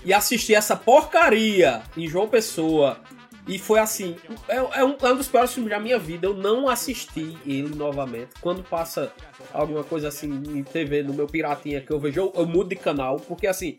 e 0.04 0.12
assisti 0.12 0.54
essa 0.54 0.76
porcaria 0.76 1.82
em 1.96 2.06
João 2.06 2.28
Pessoa. 2.28 2.98
E 3.46 3.58
foi 3.58 3.78
assim, 3.78 4.16
é, 4.48 4.56
é 4.56 4.84
um, 4.84 4.96
é 5.02 5.12
um 5.12 5.16
dos 5.16 5.28
piores 5.28 5.52
filmes 5.52 5.70
da 5.70 5.78
minha 5.78 5.98
vida. 5.98 6.26
Eu 6.26 6.34
não 6.34 6.68
assisti 6.68 7.36
ele 7.44 7.74
novamente. 7.74 8.28
Quando 8.40 8.62
passa 8.62 9.12
alguma 9.52 9.84
coisa 9.84 10.08
assim 10.08 10.30
em 10.32 10.62
TV, 10.62 11.02
no 11.02 11.12
meu 11.12 11.26
piratinha 11.26 11.80
que 11.80 11.90
eu 11.90 12.00
vejo, 12.00 12.20
eu, 12.20 12.32
eu 12.34 12.46
mudo 12.46 12.70
de 12.70 12.76
canal, 12.76 13.16
porque 13.16 13.46
assim, 13.46 13.76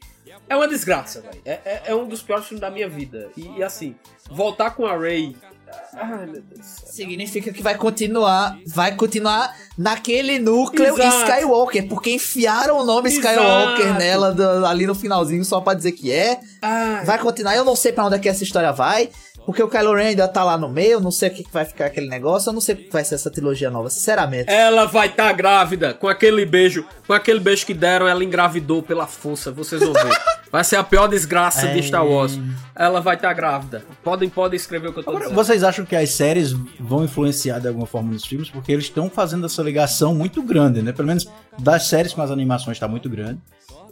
é 0.47 0.55
uma 0.55 0.67
desgraça, 0.67 1.21
velho. 1.21 1.41
É, 1.43 1.51
é, 1.65 1.81
é 1.87 1.95
um 1.95 2.07
dos 2.07 2.21
piores 2.21 2.45
filmes 2.45 2.61
da 2.61 2.69
minha 2.69 2.87
vida. 2.87 3.29
E, 3.35 3.57
e, 3.57 3.63
assim, 3.63 3.95
voltar 4.29 4.71
com 4.71 4.85
a 4.85 4.95
Ray. 4.95 5.35
Ai, 5.93 6.25
meu 6.27 6.41
Deus 6.41 6.59
do 6.59 6.63
céu. 6.63 6.87
Significa 6.89 7.51
que 7.51 7.61
vai 7.63 7.75
continuar, 7.75 8.57
vai 8.67 8.95
continuar 8.95 9.51
naquele 9.77 10.37
núcleo 10.39 10.93
Exato. 10.93 11.23
Skywalker, 11.31 11.87
porque 11.87 12.11
enfiaram 12.11 12.79
o 12.79 12.85
nome 12.85 13.09
Exato. 13.09 13.27
Skywalker 13.27 13.97
nela 13.97 14.31
do- 14.31 14.65
ali 14.65 14.85
no 14.85 14.93
finalzinho 14.93 15.43
só 15.43 15.59
pra 15.59 15.73
dizer 15.73 15.93
que 15.93 16.11
é. 16.11 16.39
Ai. 16.61 17.03
Vai 17.03 17.17
continuar, 17.19 17.55
eu 17.55 17.65
não 17.65 17.75
sei 17.75 17.91
pra 17.91 18.05
onde 18.05 18.15
é 18.15 18.19
que 18.19 18.29
essa 18.29 18.43
história 18.43 18.71
vai, 18.71 19.09
porque 19.45 19.61
o 19.61 19.67
Kylo 19.67 19.93
Ren 19.93 20.07
ainda 20.07 20.27
tá 20.27 20.43
lá 20.43 20.57
no 20.57 20.67
meio, 20.69 20.99
não 20.99 21.11
sei 21.11 21.29
o 21.29 21.33
que 21.33 21.43
que 21.43 21.51
vai 21.51 21.65
ficar 21.65 21.85
aquele 21.85 22.07
negócio, 22.07 22.49
eu 22.49 22.53
não 22.53 22.61
sei 22.61 22.75
o 22.75 22.77
que 22.77 22.91
vai 22.91 23.03
ser 23.03 23.15
essa 23.15 23.29
trilogia 23.29 23.69
nova, 23.69 23.89
sinceramente. 23.89 24.51
Ela 24.51 24.85
vai 24.85 25.07
estar 25.07 25.31
grávida 25.33 25.93
com 25.93 26.07
aquele 26.07 26.45
beijo, 26.45 26.85
com 27.05 27.13
aquele 27.13 27.39
beijo 27.39 27.65
que 27.65 27.73
deram, 27.73 28.07
ela 28.07 28.23
engravidou 28.23 28.81
pela 28.81 29.05
força, 29.05 29.51
vocês 29.51 29.81
vão 29.81 29.93
ver. 29.93 30.15
Vai 30.51 30.63
ser 30.63 30.77
a 30.77 30.83
pior 30.85 31.07
desgraça 31.07 31.67
de 31.67 31.83
Star 31.83 32.07
Wars. 32.07 32.39
Ela 32.73 33.01
vai 33.01 33.15
estar 33.15 33.33
grávida. 33.33 33.83
Podem, 34.01 34.29
podem 34.29 34.55
escrever 34.55 34.87
o 34.87 34.93
que 34.93 34.99
eu 34.99 35.03
tô 35.03 35.09
Agora, 35.09 35.25
dizendo. 35.25 35.35
vocês 35.35 35.63
acham 35.65 35.83
que 35.83 35.93
as 35.93 36.11
séries 36.11 36.53
vão 36.79 37.03
influenciar 37.03 37.59
de 37.59 37.67
alguma 37.67 37.85
forma 37.85 38.13
nos 38.13 38.23
filmes? 38.25 38.49
Porque 38.49 38.71
eles 38.71 38.85
estão 38.85 39.09
fazendo 39.09 39.45
essa 39.47 39.61
ligação 39.61 40.15
muito 40.15 40.41
grande, 40.41 40.81
né? 40.81 40.93
Pelo 40.93 41.09
menos 41.09 41.27
das 41.59 41.87
séries 41.87 42.13
com 42.13 42.21
as 42.21 42.31
animações 42.31 42.77
está 42.77 42.87
muito 42.87 43.09
grande. 43.09 43.39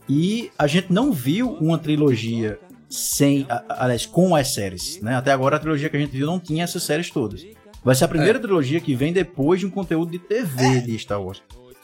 E 0.08 0.52
a 0.58 0.66
gente 0.66 0.94
não 0.94 1.12
viu 1.12 1.50
uma 1.60 1.78
trilogia 1.78 2.58
sem, 2.94 3.46
a- 3.50 3.64
aliás, 3.84 4.06
com 4.06 4.36
as 4.36 4.54
séries, 4.54 5.02
né? 5.02 5.16
Até 5.16 5.32
agora 5.32 5.56
a 5.56 5.60
trilogia 5.60 5.90
que 5.90 5.98
a 5.98 6.00
gente 6.00 6.12
viu 6.16 6.28
não 6.28 6.40
tinha 6.40 6.64
essas 6.64 6.84
séries 6.84 7.10
todas. 7.10 7.46
Vai 7.84 7.96
ser 7.96 8.06
a 8.06 8.08
primeira 8.08 8.40
trilogia 8.40 8.80
que 8.80 8.96
vem 8.96 9.12
depois 9.12 9.60
de 9.60 9.66
um 9.66 9.70
conteúdo 9.70 10.12
de 10.12 10.20
TV 10.20 10.82
de 10.82 10.98
Star 11.00 11.22
Wars. 11.22 11.42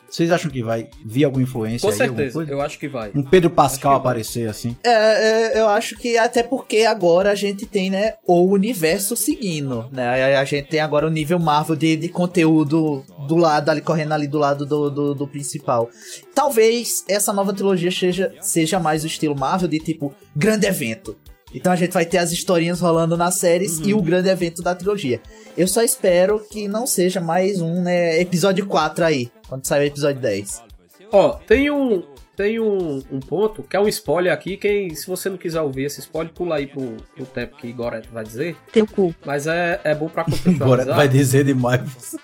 Vocês 0.09 0.31
acham 0.31 0.49
que 0.49 0.63
vai 0.63 0.89
vir 1.05 1.23
alguma 1.23 1.43
influência 1.43 1.87
Com 1.87 1.91
aí? 1.91 1.97
certeza, 1.97 2.33
coisa? 2.33 2.51
eu 2.51 2.61
acho 2.61 2.79
que 2.79 2.87
vai. 2.87 3.11
Um 3.15 3.23
Pedro 3.23 3.49
Pascal 3.49 3.91
vai. 3.91 3.99
aparecer 3.99 4.49
assim? 4.49 4.75
É, 4.83 4.89
é, 4.89 5.59
eu 5.59 5.67
acho 5.69 5.95
que 5.97 6.17
até 6.17 6.41
porque 6.43 6.79
agora 6.79 7.31
a 7.31 7.35
gente 7.35 7.65
tem, 7.65 7.89
né, 7.89 8.15
o 8.25 8.41
universo 8.43 9.15
seguindo, 9.15 9.87
né? 9.91 10.35
A, 10.35 10.41
a 10.41 10.45
gente 10.45 10.67
tem 10.67 10.79
agora 10.79 11.05
o 11.05 11.09
nível 11.09 11.39
Marvel 11.39 11.75
de, 11.75 11.95
de 11.95 12.09
conteúdo 12.09 13.03
do 13.27 13.35
lado, 13.35 13.69
ali 13.69 13.81
correndo 13.81 14.13
ali 14.13 14.27
do 14.27 14.37
lado 14.39 14.65
do, 14.65 14.89
do, 14.89 15.15
do 15.15 15.27
principal. 15.27 15.89
Talvez 16.33 17.03
essa 17.07 17.31
nova 17.33 17.53
trilogia 17.53 17.91
seja, 17.91 18.33
seja 18.41 18.79
mais 18.79 19.03
o 19.03 19.07
estilo 19.07 19.37
Marvel 19.37 19.67
de 19.67 19.79
tipo 19.79 20.13
grande 20.35 20.65
evento. 20.65 21.15
Então 21.53 21.71
a 21.71 21.75
gente 21.75 21.91
vai 21.93 22.05
ter 22.05 22.17
as 22.19 22.31
historinhas 22.31 22.79
rolando 22.79 23.17
nas 23.17 23.39
séries 23.39 23.79
e 23.83 23.93
o 23.93 24.01
grande 24.01 24.29
evento 24.29 24.61
da 24.61 24.75
trilogia. 24.75 25.19
Eu 25.57 25.67
só 25.67 25.81
espero 25.81 26.39
que 26.51 26.67
não 26.67 26.85
seja 26.85 27.19
mais 27.19 27.59
um, 27.59 27.81
né, 27.81 28.19
episódio 28.21 28.65
4 28.67 29.03
aí, 29.05 29.31
quando 29.47 29.65
sair 29.65 29.83
o 29.83 29.87
episódio 29.87 30.21
10. 30.21 30.63
Ó, 31.11 31.33
tem 31.47 31.71
um. 31.71 32.03
Tem 32.35 32.57
um, 32.57 33.03
um 33.11 33.19
ponto 33.19 33.61
que 33.63 33.75
é 33.75 33.79
um 33.81 33.87
spoiler 33.89 34.31
aqui. 34.31 34.55
Quem, 34.55 34.95
se 34.95 35.05
você 35.07 35.27
não 35.29 35.35
quiser 35.35 35.59
ouvir 35.59 35.83
esse 35.83 35.99
spoiler, 35.99 36.31
pula 36.31 36.55
aí 36.55 36.67
pro, 36.67 36.95
pro 37.13 37.25
tempo 37.25 37.57
que 37.57 37.69
Goret 37.73 38.07
vai 38.13 38.23
dizer. 38.23 38.55
Teu 38.71 38.87
cu. 38.87 39.13
Mas 39.25 39.45
é, 39.45 39.81
é 39.83 39.93
bom 39.93 40.07
pra 40.07 40.21
Agora 40.21 40.37
contextualizar. 40.37 40.95
vai 40.95 41.07
dizer 41.09 41.43
demais. 41.43 42.15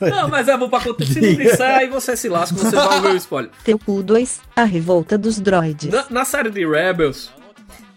Não, 0.00 0.26
mas 0.26 0.48
é 0.48 0.56
bom 0.56 0.70
pra 0.70 0.80
contextualizar. 0.80 1.34
Se 1.34 1.38
não 1.38 1.44
disser, 1.50 1.76
aí 1.76 1.86
você 1.86 2.16
se 2.16 2.30
lasca, 2.30 2.56
você 2.56 2.74
vai 2.74 2.96
ouvir 2.96 3.08
o 3.08 3.16
spoiler. 3.16 3.50
Teu 3.62 3.78
cu 3.78 4.02
2. 4.02 4.40
A 4.56 4.64
revolta 4.64 5.18
dos 5.18 5.38
droids. 5.38 5.92
Na, 5.92 6.06
na 6.08 6.24
série 6.24 6.50
de 6.50 6.66
Rebels, 6.66 7.30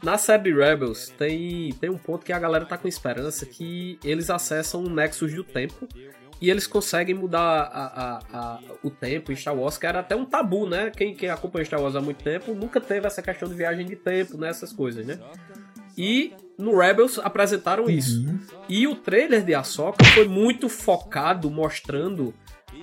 na 0.05 0.17
série 0.17 0.43
de 0.43 0.53
Rebels, 0.53 1.09
tem, 1.17 1.73
tem 1.73 1.89
um 1.89 1.97
ponto 1.97 2.23
que 2.25 2.31
a 2.31 2.39
galera 2.39 2.65
tá 2.65 2.77
com 2.77 2.87
esperança 2.87 3.45
que 3.45 3.99
eles 4.03 4.29
acessam 4.29 4.83
um 4.83 4.89
Nexus 4.89 5.33
do 5.33 5.43
tempo 5.43 5.87
e 6.41 6.49
eles 6.49 6.67
conseguem 6.67 7.15
mudar 7.15 7.39
a- 7.41 8.19
a- 8.31 8.37
a- 8.39 8.59
o 8.83 8.89
tempo 8.89 9.31
em 9.31 9.35
Star 9.35 9.55
Wars, 9.55 9.77
que 9.77 9.85
era 9.85 9.99
até 10.01 10.15
um 10.15 10.25
tabu, 10.25 10.67
né? 10.67 10.91
Quem, 10.95 11.15
quem 11.15 11.29
acompanha 11.29 11.65
Star 11.65 11.81
Wars 11.81 11.95
há 11.95 12.01
muito 12.01 12.23
tempo 12.23 12.53
nunca 12.53 12.79
teve 12.79 13.07
essa 13.07 13.21
questão 13.21 13.47
de 13.49 13.55
viagem 13.55 13.85
de 13.85 13.95
tempo, 13.95 14.37
né? 14.37 14.49
Essas 14.49 14.71
coisas, 14.71 15.05
né? 15.05 15.17
E 15.97 16.33
no 16.57 16.77
Rebels 16.77 17.17
apresentaram 17.19 17.89
isso. 17.89 18.21
E 18.69 18.85
o 18.85 18.95
trailer 18.95 19.43
de 19.43 19.53
Ahsoka 19.55 20.03
foi 20.13 20.27
muito 20.27 20.67
focado, 20.69 21.49
mostrando 21.49 22.33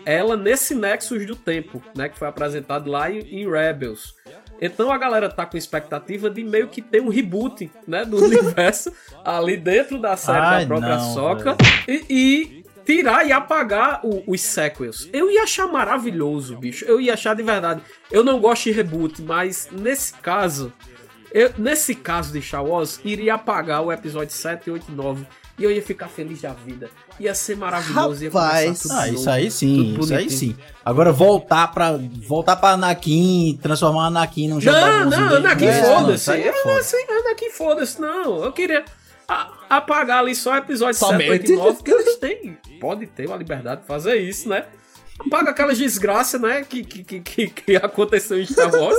ela 0.06 0.36
nesse 0.36 0.74
Nexus 0.74 1.26
do 1.26 1.36
tempo, 1.36 1.82
né? 1.94 2.08
Que 2.08 2.18
foi 2.18 2.26
apresentado 2.28 2.90
lá 2.90 3.10
em, 3.10 3.18
em 3.20 3.48
Rebels. 3.50 4.14
Então 4.64 4.92
a 4.92 4.96
galera 4.96 5.28
tá 5.28 5.44
com 5.44 5.56
expectativa 5.56 6.30
de 6.30 6.44
meio 6.44 6.68
que 6.68 6.80
ter 6.80 7.02
um 7.02 7.08
reboot, 7.08 7.68
né? 7.86 8.04
Do 8.04 8.16
universo 8.24 8.92
ali 9.24 9.56
dentro 9.56 9.98
da 10.00 10.16
série 10.16 10.38
Ai, 10.38 10.60
da 10.60 10.66
própria 10.68 10.96
não, 10.96 11.10
Ahsoka. 11.10 11.56
E, 11.88 12.04
e 12.08 12.64
tirar 12.84 13.26
e 13.26 13.32
apagar 13.32 14.00
o- 14.04 14.22
os 14.26 14.40
sequels. 14.40 15.08
Eu 15.12 15.30
ia 15.30 15.42
achar 15.42 15.66
maravilhoso, 15.66 16.56
bicho. 16.56 16.84
Eu 16.84 17.00
ia 17.00 17.14
achar 17.14 17.34
de 17.34 17.42
verdade. 17.42 17.82
Eu 18.10 18.22
não 18.24 18.38
gosto 18.40 18.64
de 18.64 18.70
reboot, 18.72 19.20
mas 19.22 19.68
nesse 19.72 20.14
caso, 20.14 20.72
eu, 21.32 21.50
nesse 21.58 21.94
caso 21.94 22.32
de 22.32 22.40
Star 22.40 22.64
Wars, 22.64 23.00
iria 23.04 23.34
apagar 23.34 23.82
o 23.82 23.90
episódio 23.92 24.32
7, 24.32 24.70
8 24.70 24.86
e 24.88 24.92
9. 24.92 25.26
E 25.58 25.64
eu 25.64 25.70
ia 25.70 25.82
ficar 25.82 26.08
feliz 26.08 26.40
da 26.40 26.50
vida. 26.52 26.88
Ia 27.20 27.34
ser 27.34 27.56
maravilhoso. 27.56 27.98
Rapaz. 28.00 28.22
ia 28.22 28.30
começar 28.30 28.82
tudo 28.82 28.92
Ah, 28.92 29.06
novo, 29.06 29.14
isso 29.18 29.30
aí 29.30 29.42
tudo 29.44 29.52
sim, 29.52 29.98
isso 30.00 30.14
aí 30.14 30.30
sim. 30.30 30.56
Agora 30.84 31.12
voltar 31.12 31.68
pra, 31.72 31.98
voltar 32.26 32.56
pra 32.56 32.70
Anakin, 32.70 33.58
transformar 33.62 34.06
Anakin 34.06 34.48
num 34.48 34.54
Não, 34.54 34.60
Jedi 34.60 35.04
não, 35.10 35.36
Anakin 35.36 35.66
É, 35.66 35.82
foda-se. 35.84 36.30
aí 36.30 36.42
é 36.48 36.82
sei, 36.82 37.04
Anakin 37.08 37.50
foda-se, 37.50 38.00
não. 38.00 38.42
Eu 38.44 38.52
queria 38.52 38.84
a- 39.28 39.52
apagar 39.68 40.20
ali 40.20 40.34
só 40.34 40.56
episódio 40.56 40.94
7, 40.98 41.10
Somente. 41.10 41.30
8 41.30 41.52
e 41.52 41.56
9, 41.56 41.76
porque 41.76 41.90
eles 41.92 42.16
têm, 42.16 42.58
podem 42.80 43.06
ter 43.06 43.26
uma 43.26 43.36
liberdade 43.36 43.82
de 43.82 43.86
fazer 43.86 44.16
isso, 44.16 44.48
né? 44.48 44.64
Apaga 45.20 45.50
aquelas 45.50 45.78
desgraças, 45.78 46.40
né, 46.40 46.64
que, 46.68 46.82
que, 46.82 47.04
que, 47.04 47.20
que, 47.20 47.46
que 47.48 47.76
aconteceu 47.82 48.40
em 48.40 48.46
Star 48.46 48.74
Wars 48.74 48.96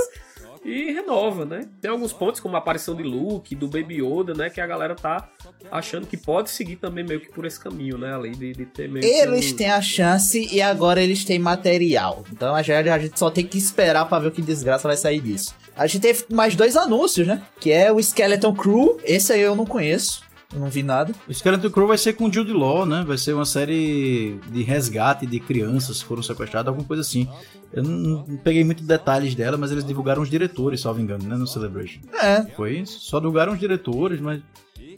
e 0.64 0.92
renova, 0.92 1.44
né? 1.44 1.68
Tem 1.80 1.90
alguns 1.90 2.12
pontos, 2.12 2.40
como 2.40 2.56
a 2.56 2.58
aparição 2.58 2.94
de 2.94 3.02
Luke, 3.02 3.54
do 3.54 3.68
Baby 3.68 4.02
Yoda, 4.02 4.32
né, 4.32 4.48
que 4.48 4.60
a 4.60 4.66
galera 4.66 4.94
tá 4.94 5.28
achando 5.70 6.06
que 6.06 6.16
pode 6.16 6.50
seguir 6.50 6.76
também 6.76 7.04
meio 7.04 7.20
que 7.20 7.30
por 7.30 7.44
esse 7.44 7.60
caminho, 7.60 7.98
né, 7.98 8.14
ali 8.14 8.30
de, 8.30 8.52
de 8.52 8.66
ter 8.66 8.88
meio 8.88 9.04
Eles 9.04 9.48
que 9.48 9.54
têm 9.54 9.70
a 9.70 9.82
chance 9.82 10.48
e 10.50 10.62
agora 10.62 11.02
eles 11.02 11.24
têm 11.24 11.38
material. 11.38 12.24
Então 12.32 12.54
a 12.54 12.62
gente, 12.62 12.88
a 12.88 12.98
gente 12.98 13.18
só 13.18 13.30
tem 13.30 13.46
que 13.46 13.58
esperar 13.58 14.08
pra 14.08 14.18
ver 14.18 14.28
o 14.28 14.32
que 14.32 14.40
desgraça 14.40 14.88
vai 14.88 14.96
sair 14.96 15.20
disso. 15.20 15.54
A 15.76 15.86
gente 15.86 16.02
teve 16.02 16.24
mais 16.30 16.54
dois 16.54 16.76
anúncios, 16.76 17.26
né? 17.26 17.42
Que 17.60 17.72
é 17.72 17.92
o 17.92 17.98
Skeleton 17.98 18.54
Crew. 18.54 19.00
Esse 19.04 19.32
aí 19.32 19.40
eu 19.40 19.56
não 19.56 19.66
conheço. 19.66 20.22
Eu 20.54 20.60
não 20.60 20.68
vi 20.68 20.82
nada. 20.82 21.12
O 21.26 21.32
Skeleton 21.32 21.68
Crew 21.68 21.86
vai 21.88 21.98
ser 21.98 22.12
com 22.12 22.32
Jude 22.32 22.52
Law, 22.52 22.86
né? 22.86 23.04
Vai 23.06 23.18
ser 23.18 23.32
uma 23.32 23.44
série 23.44 24.38
de 24.50 24.62
resgate 24.62 25.26
de 25.26 25.40
crianças 25.40 26.00
que 26.00 26.08
foram 26.08 26.22
sequestradas, 26.22 26.68
alguma 26.68 26.86
coisa 26.86 27.00
assim. 27.00 27.28
Eu 27.72 27.82
não, 27.82 28.24
não 28.26 28.36
peguei 28.36 28.62
muitos 28.62 28.86
detalhes 28.86 29.34
dela, 29.34 29.56
mas 29.56 29.72
eles 29.72 29.84
divulgaram 29.84 30.22
os 30.22 30.30
diretores, 30.30 30.80
salvo 30.80 31.00
engano, 31.00 31.24
né? 31.24 31.36
No 31.36 31.46
Celebration. 31.46 32.00
É. 32.22 32.42
Foi 32.54 32.78
isso. 32.78 33.00
Só 33.00 33.18
divulgaram 33.18 33.52
os 33.52 33.58
diretores, 33.58 34.20
mas 34.20 34.40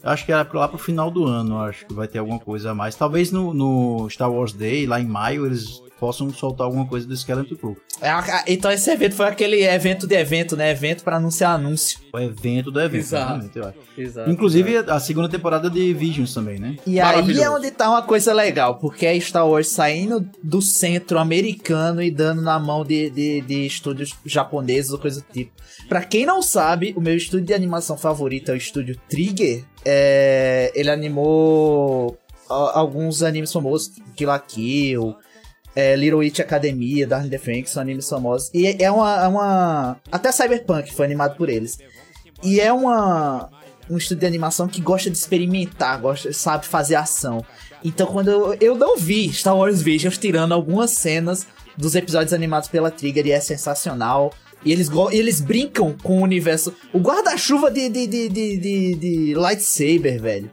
acho 0.03 0.25
que 0.25 0.31
era 0.31 0.47
lá 0.53 0.67
pro 0.67 0.77
final 0.77 1.09
do 1.09 1.25
ano, 1.25 1.59
acho 1.59 1.85
que 1.87 1.93
vai 1.93 2.07
ter 2.07 2.19
alguma 2.19 2.39
coisa 2.39 2.71
a 2.71 2.75
mais. 2.75 2.95
Talvez 2.95 3.31
no, 3.31 3.51
no 3.53 4.07
Star 4.09 4.31
Wars 4.31 4.53
Day, 4.53 4.85
lá 4.85 5.01
em 5.01 5.07
maio, 5.07 5.45
eles 5.45 5.81
possam 5.99 6.31
soltar 6.31 6.65
alguma 6.65 6.85
coisa 6.85 7.07
do 7.07 7.15
Skeleton 7.15 7.55
Crew. 7.55 7.77
É 8.01 8.53
Então 8.53 8.71
esse 8.71 8.89
evento 8.89 9.15
foi 9.15 9.27
aquele 9.27 9.63
evento 9.63 10.07
de 10.07 10.15
evento, 10.15 10.55
né? 10.55 10.71
Evento 10.71 11.03
pra 11.03 11.17
anunciar 11.17 11.55
anúncio. 11.55 11.99
O 12.13 12.19
evento 12.19 12.71
do 12.71 12.79
evento, 12.79 13.01
Exato. 13.01 13.23
exatamente, 13.23 13.57
eu 13.57 13.67
acho. 13.67 13.77
Exato, 13.97 14.29
Inclusive 14.29 14.77
a 14.77 14.99
segunda 14.99 15.27
temporada 15.27 15.69
de 15.69 15.93
Visions 15.93 16.33
também, 16.33 16.59
né? 16.59 16.77
E 16.85 16.99
aí 16.99 17.39
é 17.39 17.49
onde 17.49 17.71
tá 17.71 17.89
uma 17.89 18.01
coisa 18.01 18.33
legal, 18.33 18.75
porque 18.75 19.05
é 19.05 19.19
Star 19.19 19.47
Wars 19.47 19.69
saindo 19.69 20.27
do 20.43 20.61
centro 20.61 21.17
americano 21.17 22.01
e 22.01 22.11
dando 22.11 22.41
na 22.41 22.59
mão 22.59 22.83
de, 22.83 23.09
de, 23.09 23.41
de 23.41 23.65
estúdios 23.65 24.15
japoneses 24.25 24.91
ou 24.91 24.99
coisa 24.99 25.21
do 25.21 25.27
tipo. 25.31 25.51
Pra 25.89 26.03
quem 26.03 26.25
não 26.25 26.41
sabe, 26.41 26.93
o 26.95 27.01
meu 27.01 27.15
estúdio 27.15 27.45
de 27.45 27.53
animação 27.53 27.97
favorito 27.97 28.51
é 28.51 28.53
o 28.53 28.57
estúdio 28.57 28.99
Trigger. 29.09 29.63
É, 29.85 30.71
ele 30.75 30.91
animou 30.91 32.17
alguns 32.49 33.23
animes 33.23 33.51
famosos, 33.51 33.91
Kill 34.15 34.27
la 34.27 34.39
Kill, 34.39 35.15
é, 35.79 35.95
Little 35.95 36.19
Witch 36.19 36.39
Academia, 36.39 37.05
Darling 37.05 37.29
the 37.29 37.37
Franks, 37.37 37.71
são 37.71 37.81
animes 37.81 38.09
famosos. 38.09 38.49
E 38.53 38.65
é 38.83 38.89
uma, 38.91 39.23
é 39.23 39.27
uma... 39.27 39.97
Até 40.11 40.31
Cyberpunk 40.31 40.91
foi 40.93 41.05
animado 41.05 41.37
por 41.37 41.49
eles. 41.49 41.77
E 42.43 42.59
é 42.59 42.71
uma 42.73 43.49
um 43.89 43.95
estúdio 43.97 44.19
de 44.21 44.25
animação 44.25 44.67
que 44.67 44.81
gosta 44.81 45.09
de 45.09 45.17
experimentar, 45.17 45.99
gosta, 46.01 46.33
sabe 46.33 46.65
fazer 46.65 46.95
ação. 46.95 47.45
Então 47.83 48.07
quando 48.07 48.29
eu, 48.29 48.57
eu 48.59 48.75
não 48.75 48.97
vi 48.97 49.31
Star 49.31 49.55
Wars 49.55 49.81
Visions 49.81 50.17
tirando 50.17 50.51
algumas 50.53 50.91
cenas 50.91 51.47
dos 51.77 51.95
episódios 51.95 52.33
animados 52.33 52.67
pela 52.67 52.91
Trigger 52.91 53.25
e 53.27 53.31
é 53.31 53.39
sensacional. 53.39 54.33
E 54.65 54.71
eles, 54.73 54.89
e 54.89 55.15
eles 55.17 55.39
brincam 55.39 55.95
com 56.03 56.17
o 56.19 56.21
universo. 56.23 56.73
O 56.91 56.97
guarda-chuva 56.99 57.69
de, 57.71 57.87
de, 57.87 58.07
de, 58.07 58.27
de, 58.29 58.57
de- 58.57 58.95
de 58.95 59.33
lightsaber, 59.35 60.19
velho. 60.21 60.49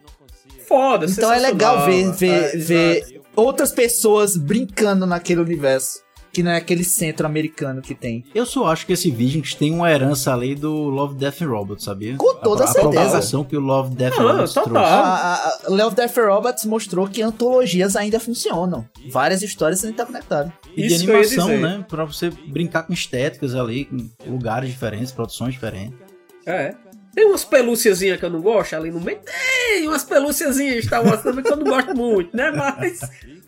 Foda, 0.68 1.06
Então 1.06 1.32
é 1.32 1.38
legal 1.38 1.84
ver, 1.86 2.12
ver, 2.12 2.54
É, 2.54 2.56
ver. 2.56 3.13
Outras 3.36 3.72
pessoas 3.72 4.36
brincando 4.36 5.06
naquele 5.06 5.40
universo. 5.40 6.04
Que 6.32 6.42
não 6.42 6.50
é 6.50 6.56
aquele 6.56 6.82
centro 6.82 7.26
americano 7.26 7.80
que 7.80 7.94
tem. 7.94 8.24
Eu 8.34 8.44
só 8.44 8.66
acho 8.66 8.84
que 8.84 8.92
esse 8.92 9.08
Visions 9.08 9.54
tem 9.54 9.72
uma 9.72 9.88
herança 9.88 10.34
ali 10.34 10.56
do 10.56 10.72
Love, 10.72 11.14
Death 11.14 11.42
and 11.42 11.46
Robots, 11.46 11.84
sabia? 11.84 12.16
Com 12.16 12.34
toda 12.34 12.64
a, 12.64 12.64
a 12.64 12.72
certeza. 12.72 12.90
provocação 12.90 13.44
que 13.44 13.56
o 13.56 13.60
Love, 13.60 13.94
Death 13.94 14.18
and 14.18 14.22
Robots 14.22 14.52
total. 14.52 14.72
trouxe. 14.72 14.90
A, 14.90 14.98
a, 14.98 15.48
a 15.66 15.68
Love, 15.68 15.94
Death 15.94 16.18
and 16.18 16.26
Robots 16.26 16.64
mostrou 16.64 17.06
que 17.06 17.22
antologias 17.22 17.94
ainda 17.94 18.18
funcionam. 18.18 18.84
Várias 19.12 19.42
histórias 19.42 19.78
sendo 19.78 19.92
interconectadas. 19.92 20.52
E 20.76 20.88
de 20.88 20.94
Isso 20.94 21.04
ia 21.04 21.10
animação, 21.14 21.48
né? 21.56 21.84
Pra 21.88 22.04
você 22.04 22.30
brincar 22.30 22.82
com 22.82 22.92
estéticas 22.92 23.54
ali, 23.54 23.84
com 23.84 24.04
lugares 24.28 24.68
diferentes, 24.68 25.12
produções 25.12 25.54
diferentes. 25.54 25.96
É. 26.44 26.74
Tem 27.14 27.24
umas 27.26 27.44
pelúciazinhas 27.44 28.18
que 28.18 28.24
eu 28.24 28.30
não 28.30 28.40
gosto 28.40 28.74
ali 28.74 28.90
no 28.90 29.00
meio. 29.00 29.20
Tem 29.20 29.86
umas 29.86 30.04
pelúciazinhas 30.04 30.84
Star 30.84 31.04
Wars 31.04 31.22
também 31.22 31.44
que 31.44 31.52
eu 31.52 31.56
não 31.56 31.64
gosto 31.64 31.94
muito, 31.94 32.36
né? 32.36 32.50
Mas 32.50 33.00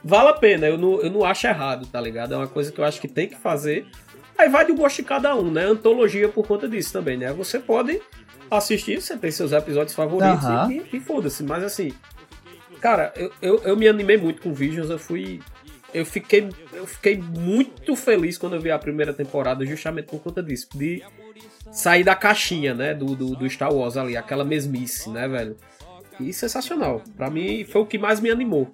vale 0.05 0.29
a 0.29 0.33
pena. 0.35 0.67
Eu 0.67 0.79
não, 0.79 1.01
eu 1.01 1.11
não 1.11 1.25
acho 1.25 1.47
errado, 1.47 1.87
tá 1.87 2.01
ligado? 2.01 2.35
É 2.35 2.37
uma 2.37 2.47
coisa 2.47 2.71
que 2.71 2.79
eu 2.79 2.85
acho 2.85 3.01
que 3.01 3.09
tem 3.09 3.29
que 3.29 3.37
fazer. 3.37 3.87
Aí 4.39 4.49
vai 4.49 4.65
do 4.67 4.75
gosto 4.75 4.97
de 4.97 5.03
cada 5.03 5.35
um, 5.35 5.51
né? 5.51 5.65
Antologia 5.65 6.29
por 6.29 6.47
conta 6.47 6.69
disso 6.69 6.93
também, 6.93 7.17
né? 7.17 7.33
Você 7.33 7.59
pode 7.59 8.01
assistir, 8.51 9.01
você 9.01 9.17
tem 9.17 9.31
seus 9.31 9.53
episódios 9.53 9.95
favoritos 9.95 10.45
Aham. 10.45 10.73
e, 10.73 10.97
e 10.97 11.01
foda-se. 11.01 11.43
Mas 11.43 11.65
assim, 11.65 11.93
cara, 12.81 13.13
eu, 13.17 13.33
eu, 13.43 13.59
eu 13.65 13.77
me 13.77 13.89
animei 13.89 14.17
muito 14.17 14.43
com 14.43 14.53
Visions. 14.53 14.91
Eu 14.91 14.99
fui. 14.99 15.41
Eu 15.95 16.05
fiquei, 16.05 16.49
eu 16.73 16.87
fiquei 16.87 17.17
muito 17.17 17.97
feliz 17.97 18.37
quando 18.37 18.55
eu 18.55 18.61
vi 18.61 18.71
a 18.71 18.79
primeira 18.79 19.15
temporada, 19.15 19.65
justamente 19.65 20.07
por 20.07 20.21
conta 20.21 20.43
disso. 20.43 20.69
De 20.75 21.03
sair 21.77 22.03
da 22.03 22.15
caixinha, 22.15 22.75
né? 22.75 22.95
Do, 22.95 23.15
do, 23.15 23.37
do 23.37 23.49
Star 23.51 23.73
Wars 23.73 23.97
ali, 23.97 24.17
aquela 24.17 24.45
mesmice, 24.45 25.11
né, 25.11 25.29
velho? 25.29 25.57
E 26.19 26.33
sensacional. 26.33 27.03
Pra 27.17 27.31
mim 27.31 27.65
foi 27.65 27.83
o 27.83 27.87
que 27.87 27.99
mais 27.99 28.19
me 28.21 28.31
animou. 28.31 28.69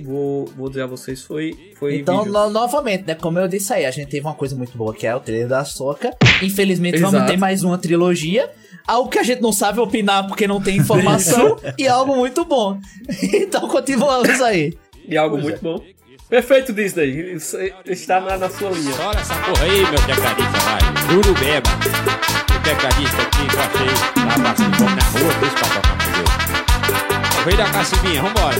Vou, 0.00 0.44
vou 0.56 0.68
dizer 0.68 0.82
a 0.82 0.86
vocês, 0.86 1.22
foi. 1.22 1.72
foi 1.78 1.96
Então, 2.00 2.24
no- 2.24 2.50
novamente, 2.50 3.04
né? 3.06 3.14
Como 3.14 3.38
eu 3.38 3.46
disse 3.46 3.72
aí, 3.72 3.86
a 3.86 3.90
gente 3.92 4.08
teve 4.08 4.26
uma 4.26 4.34
coisa 4.34 4.54
muito 4.56 4.76
boa 4.76 4.92
que 4.92 5.06
é 5.06 5.14
o 5.14 5.20
trailer 5.20 5.46
da 5.48 5.64
Soca. 5.64 6.10
Infelizmente, 6.42 6.98
vamos 6.98 7.14
Exato. 7.14 7.30
ter 7.30 7.36
mais 7.38 7.62
uma 7.62 7.78
trilogia. 7.78 8.50
Algo 8.86 9.08
que 9.08 9.18
a 9.18 9.22
gente 9.22 9.40
não 9.40 9.52
sabe 9.52 9.78
opinar 9.80 10.26
porque 10.26 10.46
não 10.48 10.60
tem 10.60 10.76
informação. 10.76 11.56
e 11.78 11.86
algo 11.86 12.16
muito 12.16 12.44
bom. 12.44 12.78
então, 13.22 13.68
continuamos 13.68 14.40
aí. 14.42 14.76
E 15.08 15.16
algo 15.16 15.38
muito 15.38 15.62
bom. 15.62 15.80
Perfeito, 16.28 16.72
Disney. 16.72 17.36
Está 17.86 18.20
na, 18.20 18.36
na 18.36 18.50
sua 18.50 18.70
linha. 18.70 18.94
Olha 19.00 19.18
essa 19.18 19.34
porra 19.36 19.62
aí, 19.64 19.80
meu 19.82 20.06
tecladista, 20.06 20.58
vai. 20.58 21.12
Juro 21.12 21.32
mesmo. 21.38 22.13
Tecladista 22.64 23.20
aqui 23.20 23.44
passando 24.42 24.76
fome 24.76 24.96
na 24.96 25.02
rua, 25.02 25.32
fez 25.38 25.52
pra 25.52 25.68
tocar 25.68 25.98
com 25.98 26.08
Deus. 26.16 27.44
Vem 27.44 27.56
da 27.56 28.22
vambora. 28.22 28.56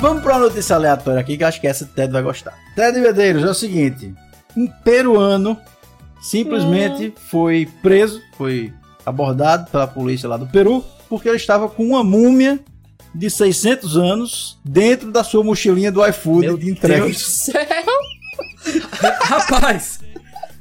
Vamos 0.00 0.22
pra 0.24 0.32
uma 0.34 0.40
notícia 0.40 0.74
aleatória 0.74 1.20
aqui 1.20 1.36
que 1.36 1.44
eu 1.44 1.48
acho 1.48 1.60
que 1.60 1.68
essa 1.68 1.84
o 1.84 1.86
Ted 1.86 2.12
vai 2.12 2.22
gostar. 2.22 2.58
Ted 2.74 2.98
Medeiros, 2.98 3.44
é 3.44 3.50
o 3.50 3.54
seguinte: 3.54 4.12
um 4.56 4.66
peruano 4.66 5.56
simplesmente 6.20 7.14
foi 7.30 7.68
preso, 7.82 8.20
foi 8.36 8.72
abordado 9.04 9.70
pela 9.70 9.86
polícia 9.86 10.28
lá 10.28 10.36
do 10.36 10.46
Peru, 10.48 10.84
porque 11.08 11.28
ele 11.28 11.36
estava 11.36 11.68
com 11.68 11.84
uma 11.84 12.02
múmia 12.02 12.58
de 13.16 13.30
600 13.30 13.96
anos 13.96 14.58
dentro 14.64 15.10
da 15.10 15.24
sua 15.24 15.42
mochilinha 15.42 15.90
do 15.90 16.06
iFood 16.06 16.56
de 16.58 16.70
entrega. 16.70 17.04
Deus 17.04 17.16
do 17.16 17.20
céu. 17.20 17.62
Rapaz! 19.22 20.00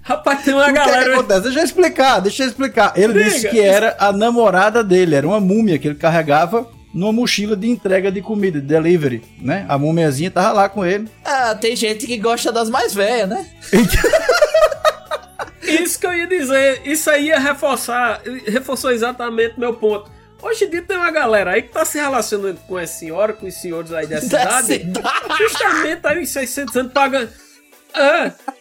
Rapaz, 0.02 0.44
tem 0.44 0.54
uma 0.54 0.70
O 0.70 0.74
que, 0.74 0.78
é 0.78 0.84
que 0.84 0.92
galera. 0.92 1.14
acontece? 1.16 1.42
Deixa 1.42 1.60
eu 1.60 1.64
explicar, 1.66 2.20
deixa 2.20 2.44
eu 2.44 2.48
explicar. 2.48 2.94
Ele 2.96 3.14
Diga. 3.14 3.26
disse 3.26 3.50
que 3.50 3.60
era 3.60 3.96
a 4.00 4.12
namorada 4.12 4.84
dele, 4.84 5.16
era 5.16 5.28
uma 5.28 5.40
múmia 5.40 5.80
que 5.80 5.88
ele 5.88 5.96
carregava 5.96 6.70
numa 6.94 7.12
mochila 7.12 7.56
de 7.58 7.68
entrega 7.68 8.12
de 8.12 8.22
comida, 8.22 8.62
de 8.62 8.68
delivery, 8.68 9.24
né? 9.42 9.66
A 9.68 9.78
múmiazinha 9.80 10.30
tava 10.30 10.52
lá 10.54 10.70
com 10.70 10.86
ele. 10.86 11.10
Ah, 11.26 11.56
tem 11.56 11.76
gente 11.76 12.06
que 12.06 12.18
gosta 12.18 12.52
das 12.52 12.70
mais 12.70 12.94
velhas, 12.94 13.28
né? 13.30 13.46
Isso 15.64 16.00
que 16.00 16.06
eu 16.06 16.14
ia 16.14 16.28
dizer. 16.28 16.82
Isso 16.86 17.10
aí 17.10 17.28
ia 17.28 17.40
reforçar. 17.40 18.22
Reforçou 18.48 18.92
exatamente 18.92 19.60
meu 19.60 19.74
ponto. 19.74 20.10
Hoje 20.42 20.66
em 20.66 20.70
dia 20.70 20.82
tem 20.82 20.98
uma 20.98 21.12
galera 21.12 21.52
aí 21.52 21.62
que 21.64 21.70
tá 21.70 21.84
se 21.86 21.98
relacionando 21.98 22.60
com 22.68 22.78
essa 22.78 23.00
senhora, 23.00 23.34
com 23.34 23.48
os 23.48 23.56
senhores 23.56 23.92
aí 23.92 24.06
da 24.06 24.16
Da 24.20 24.22
cidade. 24.22 24.94
Justamente 25.38 26.02
aí 26.06 26.22
uns 26.22 26.30
600 26.30 26.76
anos 26.78 26.92
pra 26.94 27.08
ganhar. 27.08 27.30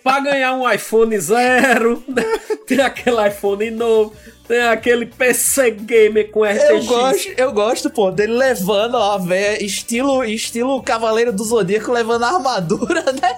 Pra 0.02 0.20
ganhar 0.20 0.54
um 0.54 0.70
iPhone 0.70 1.18
zero, 1.18 2.02
né? 2.06 2.22
tem 2.66 2.80
aquele 2.80 3.28
iPhone 3.28 3.70
novo, 3.72 4.14
tem 4.46 4.62
aquele 4.62 5.06
PC 5.06 5.72
Gamer 5.72 6.30
com 6.30 6.44
RTX. 6.44 6.68
Eu 6.70 6.84
gosto, 6.84 7.28
eu 7.36 7.52
gosto, 7.52 7.90
pô, 7.90 8.10
dele 8.12 8.34
levando 8.34 8.96
a 8.96 9.18
véia, 9.18 9.62
estilo, 9.64 10.22
estilo 10.24 10.80
Cavaleiro 10.82 11.32
do 11.32 11.42
Zodíaco, 11.42 11.90
levando 11.90 12.22
a 12.22 12.34
armadura, 12.34 13.02
né? 13.12 13.36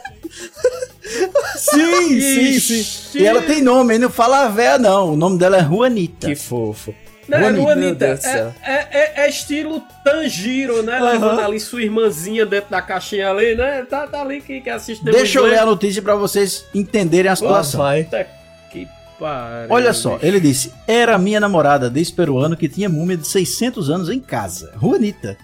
Sim, 1.57 2.21
sim, 2.21 2.61
sim. 2.61 3.19
E 3.19 3.27
ela 3.27 3.41
tem 3.41 3.63
nome, 3.63 3.97
não 3.99 4.11
fala 4.11 4.49
véia, 4.49 4.79
não. 4.79 5.15
O 5.15 5.17
nome 5.17 5.39
dela 5.39 5.57
é 5.57 5.65
Juanita. 5.65 6.27
Que 6.27 6.35
fofo. 6.35 6.95
Juanita, 7.29 7.53
meu 7.53 7.63
Juanita, 7.65 8.07
Deus 8.07 8.19
do 8.21 8.23
céu. 8.23 8.55
é, 8.63 8.73
é, 8.73 8.89
é- 8.93 9.13
é 9.25 9.29
estilo 9.29 9.83
Tanjiro, 10.05 10.83
né? 10.83 11.01
Levando 11.01 11.41
ali 11.41 11.59
sua 11.61 11.83
irmãzinha 11.83 12.47
dentro 12.47 12.71
da 12.71 12.81
caixinha 12.83 13.31
ali, 13.31 13.55
né? 13.55 13.85
Tá, 13.89 14.07
tá 14.07 14.21
ali 14.21 14.41
quem 14.41 14.61
quer 14.63 14.73
assistir. 14.73 15.05
Deixa 15.05 15.39
eu 15.39 15.45
ler 15.47 15.59
a 15.59 15.67
notícia 15.67 16.01
pra 16.03 16.15
vocês 16.15 16.65
entenderem 16.75 17.31
a 17.31 17.37
situação. 17.37 17.81
Puta 18.05 18.27
que 18.71 18.87
pariu. 19.19 19.69
Olha 19.71 19.93
só, 19.93 20.19
ele 20.23 20.39
disse: 20.41 20.73
Era 20.87 21.19
minha 21.19 21.41
namorada 21.41 21.91
desde 21.91 22.13
peruano 22.13 22.57
que 22.57 22.69
tinha 22.69 22.89
múmia 22.89 23.17
de 23.17 23.27
600 23.27 23.91
anos 23.91 24.09
em 24.11 24.21
casa. 24.21 24.73
Juanita. 24.81 25.37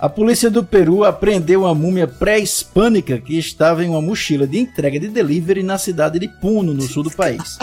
A 0.00 0.08
polícia 0.08 0.48
do 0.48 0.62
Peru 0.62 1.02
apreendeu 1.02 1.62
uma 1.62 1.74
múmia 1.74 2.06
pré-hispânica 2.06 3.18
que 3.18 3.36
estava 3.36 3.84
em 3.84 3.88
uma 3.90 4.00
mochila 4.00 4.46
de 4.46 4.56
entrega 4.60 4.98
de 5.00 5.08
delivery 5.08 5.64
na 5.64 5.76
cidade 5.76 6.20
de 6.20 6.28
Puno, 6.28 6.72
no 6.72 6.82
sul 6.82 7.02
do 7.02 7.10
país. 7.10 7.58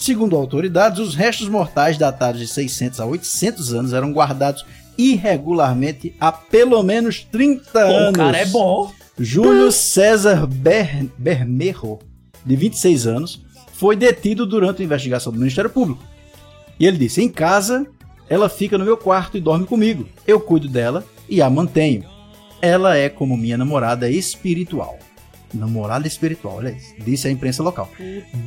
Segundo 0.00 0.34
autoridades, 0.34 0.98
os 0.98 1.14
restos 1.14 1.46
mortais 1.46 1.98
datados 1.98 2.40
de 2.40 2.46
600 2.46 3.00
a 3.00 3.04
800 3.04 3.74
anos 3.74 3.92
eram 3.92 4.12
guardados 4.14 4.64
irregularmente 4.96 6.14
há 6.18 6.32
pelo 6.32 6.82
menos 6.82 7.22
30 7.30 7.70
Pô, 7.70 7.78
anos. 7.78 8.08
o 8.08 8.12
cara 8.14 8.38
é 8.38 8.46
bom. 8.46 8.90
Júlio 9.18 9.70
César 9.70 10.46
Ber 10.46 11.06
Bermejo, 11.18 11.98
de 12.46 12.56
26 12.56 13.06
anos, 13.06 13.42
foi 13.74 13.94
detido 13.94 14.46
durante 14.46 14.80
a 14.80 14.84
investigação 14.86 15.30
do 15.30 15.38
Ministério 15.38 15.68
Público. 15.68 16.02
E 16.78 16.86
ele 16.86 16.96
disse: 16.96 17.22
Em 17.22 17.28
casa, 17.28 17.86
ela 18.26 18.48
fica 18.48 18.78
no 18.78 18.86
meu 18.86 18.96
quarto 18.96 19.36
e 19.36 19.40
dorme 19.40 19.66
comigo. 19.66 20.08
Eu 20.26 20.40
cuido 20.40 20.66
dela 20.66 21.04
e 21.28 21.42
a 21.42 21.50
mantenho. 21.50 22.06
Ela 22.62 22.96
é 22.96 23.10
como 23.10 23.36
minha 23.36 23.58
namorada 23.58 24.10
espiritual. 24.10 24.98
Namorada 25.52 26.06
espiritual, 26.06 26.56
olha 26.56 26.70
isso, 26.70 26.94
disse 26.98 27.26
a 27.26 27.30
imprensa 27.30 27.62
local. 27.62 27.90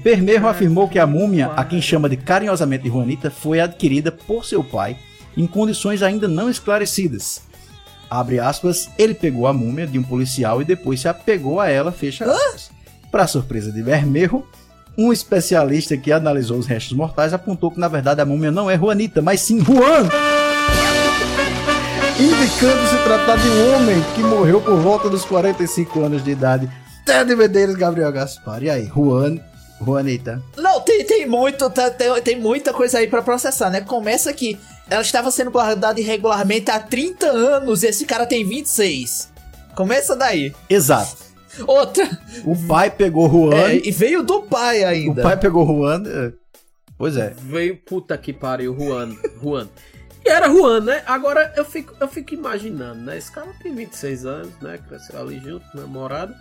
Bermejo 0.02 0.48
afirmou 0.48 0.88
que 0.88 0.98
a 0.98 1.06
múmia, 1.06 1.48
a 1.48 1.66
quem 1.66 1.82
chama 1.82 2.08
de 2.08 2.16
carinhosamente 2.16 2.84
de 2.84 2.90
Juanita, 2.90 3.30
foi 3.30 3.60
adquirida 3.60 4.12
por 4.12 4.46
seu 4.46 4.64
pai 4.64 4.98
em 5.36 5.48
condições 5.48 6.02
ainda 6.02 6.28
não 6.28 6.50
esclarecidas. 6.50 7.42
Abre 8.10 8.40
aspas, 8.40 8.90
ele 8.98 9.14
pegou 9.14 9.48
a 9.48 9.54
múmia 9.54 9.88
de 9.88 9.98
um 9.98 10.04
policial 10.04 10.62
e 10.62 10.66
depois 10.66 11.02
se 11.02 11.08
apegou 11.08 11.60
a 11.60 11.70
ela, 11.70 11.92
fecha 11.92 12.26
aspas. 12.26 12.72
Para 13.12 13.28
surpresa 13.28 13.72
de 13.72 13.82
Bermejo, 13.82 14.44
um 14.98 15.12
especialista 15.12 15.98
que 15.98 16.12
analisou 16.12 16.58
os 16.58 16.68
restos 16.68 16.96
mortais 16.96 17.34
apontou 17.34 17.72
que 17.72 17.80
na 17.80 17.88
verdade 17.88 18.22
a 18.22 18.26
múmia 18.26 18.52
não 18.52 18.70
é 18.70 18.78
Juanita, 18.78 19.22
mas 19.22 19.42
sim 19.42 19.60
Juan. 19.60 20.08
Indicando 22.20 22.88
se 22.88 23.04
tratar 23.04 23.38
de 23.38 23.48
um 23.48 23.76
homem 23.76 23.96
que 24.14 24.22
morreu 24.22 24.62
por 24.62 24.78
volta 24.78 25.10
dos 25.10 25.26
45 25.26 26.04
anos 26.04 26.24
de 26.24 26.30
idade. 26.30 26.70
Ted 27.06 27.36
Medeiros, 27.36 27.76
Gabriel 27.76 28.12
Gaspar. 28.12 28.64
E 28.64 28.70
aí, 28.70 28.86
Juan, 28.86 29.38
Juanita. 29.84 30.42
Não, 30.58 30.80
tem, 30.82 31.04
tem 31.06 31.28
muito, 31.28 31.70
tá- 31.70 31.90
tem, 31.90 32.22
tem 32.22 32.40
muita 32.40 32.74
coisa 32.74 33.00
aí 33.00 33.08
pra 33.08 33.22
processar, 33.22 33.70
né? 33.70 33.82
Começa 33.82 34.32
que 34.34 34.58
ela 34.90 35.02
estava 35.02 35.30
sendo 35.32 35.52
guardada 35.52 36.00
irregularmente 36.00 36.70
há 36.72 36.80
30 36.80 37.28
anos 37.28 37.84
e 37.84 37.88
esse 37.88 38.06
cara 38.06 38.26
tem 38.26 38.46
26. 38.48 39.30
Começa 39.76 40.16
daí. 40.16 40.54
Exato. 40.70 41.18
Outra, 41.68 42.10
O 42.46 42.56
pai 42.68 42.90
pegou 42.90 43.30
Juan. 43.30 43.56
é, 43.70 43.76
e 43.76 43.92
veio 43.92 44.24
do 44.24 44.42
pai 44.42 44.84
o 44.84 44.88
ainda. 44.88 45.22
pai 45.22 45.38
pegou 45.38 45.66
Juan. 45.68 46.02
é, 46.06 46.32
Pois 46.98 47.18
é. 47.18 47.34
Veio, 47.38 47.78
puta 47.78 48.18
que 48.18 48.32
pariu, 48.32 48.76
Juan. 48.80 49.16
Juan. 49.42 49.68
E 50.26 50.30
era 50.30 50.48
Juan, 50.48 50.80
né? 50.80 51.04
Agora 51.06 51.52
eu 51.58 51.66
fico, 51.66 51.94
eu 52.00 52.08
fico 52.08 52.34
imaginando, 52.34 53.02
né? 53.02 53.18
Esse 53.18 53.32
cara 53.32 53.48
tem 53.62 53.76
26 53.76 54.26
anos, 54.26 54.52
né? 54.62 54.80
Cresceu 54.88 55.20
ali 55.20 55.40
junto, 55.40 55.66
namorado. 55.76 56.34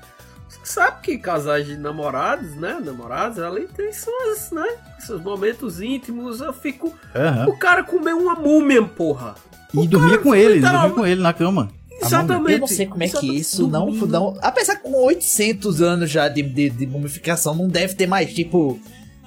Você 0.62 0.72
sabe 0.72 1.00
que 1.02 1.18
casais 1.18 1.66
de 1.66 1.76
namorados, 1.76 2.54
né? 2.56 2.78
Namorados 2.84 3.38
ali 3.38 3.66
tem 3.74 3.92
suas, 3.92 4.50
né? 4.52 4.66
Seus 5.00 5.20
momentos 5.22 5.80
íntimos. 5.80 6.40
Eu 6.40 6.52
fico. 6.52 6.94
Aham. 7.14 7.48
O 7.48 7.56
cara 7.56 7.82
comeu 7.82 8.18
uma 8.18 8.34
múmia, 8.34 8.82
porra. 8.82 9.34
E 9.74 9.86
dormia 9.88 10.18
com 10.18 10.34
ele, 10.34 10.54
literal- 10.56 10.82
dormia 10.88 10.94
com 10.96 11.06
ele 11.06 11.20
na 11.22 11.32
cama. 11.32 11.70
Exatamente. 12.00 12.52
Eu 12.54 12.58
não 12.60 12.66
sei 12.66 12.86
como 12.86 13.02
é 13.02 13.08
que 13.08 13.36
isso 13.38 13.66
não, 13.68 13.90
não. 13.90 14.36
Apesar 14.42 14.76
que 14.76 14.82
com 14.82 14.92
800 15.04 15.80
anos 15.80 16.10
já 16.10 16.28
de, 16.28 16.42
de, 16.42 16.68
de 16.70 16.86
mumificação, 16.86 17.54
não 17.54 17.68
deve 17.68 17.94
ter 17.94 18.06
mais, 18.06 18.34
tipo, 18.34 18.78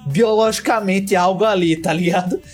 biologicamente 0.06 1.14
algo 1.16 1.44
ali, 1.44 1.76
tá 1.76 1.92
ligado? 1.92 2.40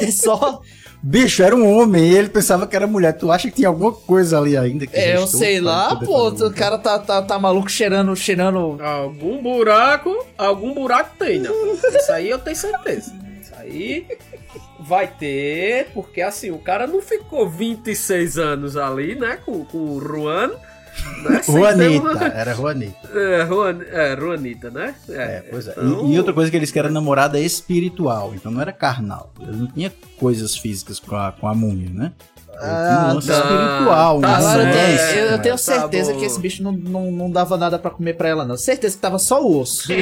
É 0.00 0.10
só. 0.10 0.60
Bicho, 1.02 1.42
era 1.42 1.56
um 1.56 1.68
homem 1.68 2.04
e 2.10 2.16
ele 2.16 2.28
pensava 2.28 2.64
que 2.64 2.76
era 2.76 2.86
mulher. 2.86 3.12
Tu 3.14 3.30
acha 3.32 3.48
que 3.48 3.56
tinha 3.56 3.68
alguma 3.68 3.90
coisa 3.92 4.38
ali 4.38 4.56
ainda? 4.56 4.86
Que 4.86 4.96
É, 4.96 5.16
eu 5.16 5.26
sei 5.26 5.60
lá, 5.60 5.96
pô, 5.96 6.28
o 6.28 6.52
cara 6.52 6.78
tá, 6.78 6.96
tá, 6.98 7.20
tá 7.20 7.38
maluco 7.40 7.68
cheirando, 7.68 8.14
cheirando. 8.14 8.80
Algum 8.80 9.42
buraco, 9.42 10.24
algum 10.38 10.72
buraco 10.72 11.16
tem, 11.18 11.40
né? 11.40 11.50
Isso 11.96 12.12
aí 12.12 12.30
eu 12.30 12.38
tenho 12.38 12.54
certeza. 12.54 13.12
Isso 13.40 13.52
aí 13.58 14.06
vai 14.78 15.08
ter, 15.08 15.88
porque 15.92 16.20
assim, 16.20 16.50
o 16.52 16.58
cara 16.58 16.86
não 16.86 17.00
ficou 17.00 17.48
26 17.48 18.38
anos 18.38 18.76
ali, 18.76 19.14
né, 19.14 19.38
com, 19.44 19.64
com 19.64 19.78
o 19.78 20.00
Juan. 20.00 20.52
Né, 21.22 21.42
sem 21.42 21.54
ter 21.54 21.60
Juanita, 21.60 22.10
uma- 22.10 22.24
era 22.26 22.54
Juanita. 22.54 23.08
É, 23.14 23.46
Juan, 23.46 23.78
é, 23.90 24.16
Juanita, 24.18 24.70
né? 24.70 24.94
É, 25.08 25.42
pois 25.50 25.68
é. 25.68 25.70
então- 25.72 26.06
E, 26.06 26.14
e 26.14 26.18
outra 26.18 26.32
coisa 26.32 26.50
que 26.50 26.56
eles 26.56 26.70
que 26.70 26.78
era 26.78 26.90
namorada 26.90 27.38
espiritual, 27.40 28.32
então 28.34 28.50
não 28.52 28.60
era 28.60 28.72
carnal. 28.72 29.32
Ele 29.40 29.56
não 29.56 29.66
tinha 29.68 29.92
coisas 30.18 30.56
físicas 30.56 30.98
com 31.00 31.16
a, 31.16 31.32
com 31.32 31.46
a 31.48 31.54
múmia, 31.54 31.90
né? 31.90 32.12
Um 32.54 32.64
Ah, 32.64 33.12
tá. 33.14 33.18
espiritual, 33.18 34.20
Tá 34.20 34.36
Agora, 34.36 34.72
certo. 34.72 35.16
eu, 35.16 35.24
eu 35.24 35.30
né? 35.32 35.38
tenho 35.38 35.54
Tá 35.54 35.58
certeza 35.58 36.12
bom. 36.12 36.18
que 36.20 36.24
esse 36.26 36.38
bicho 36.38 36.62
não, 36.62 36.72
não, 36.72 37.10
não 37.10 37.30
dava 37.30 37.56
nada 37.56 37.78
pra 37.78 37.90
comer 37.90 38.14
pra 38.14 38.28
ela, 38.28 38.44
não. 38.44 38.56
Certeza 38.56 38.94
que 38.94 39.00
tava 39.02 39.18
só 39.18 39.42
o 39.42 39.58
osso. 39.60 39.88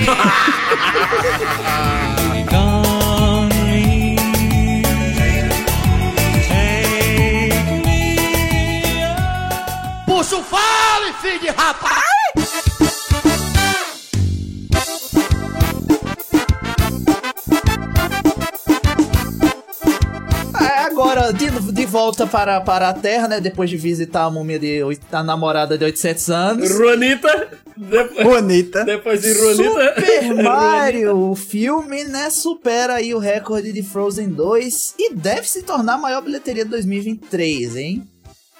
volta 22.10 22.26
para, 22.26 22.60
para 22.60 22.88
a 22.88 22.92
Terra, 22.94 23.28
né? 23.28 23.40
Depois 23.40 23.70
de 23.70 23.76
visitar 23.76 24.24
a 24.24 24.30
múmia 24.30 24.58
de 24.58 24.80
a 25.12 25.22
namorada 25.22 25.78
de 25.78 25.84
800 25.84 26.30
anos. 26.30 26.68
Juanita, 26.68 27.48
depois, 27.76 28.26
Juanita. 28.26 28.84
depois 28.84 29.22
de 29.22 29.32
Juanita. 29.32 29.94
Super 29.94 30.34
Mario, 30.42 31.30
o 31.30 31.36
filme, 31.36 32.04
né, 32.04 32.28
supera 32.30 32.94
aí 32.94 33.14
o 33.14 33.18
recorde 33.18 33.72
de 33.72 33.82
Frozen 33.82 34.30
2 34.30 34.94
e 34.98 35.14
deve 35.14 35.48
se 35.48 35.62
tornar 35.62 35.94
a 35.94 35.98
maior 35.98 36.20
bilheteria 36.20 36.64
de 36.64 36.70
2023, 36.70 37.76
hein? 37.76 38.08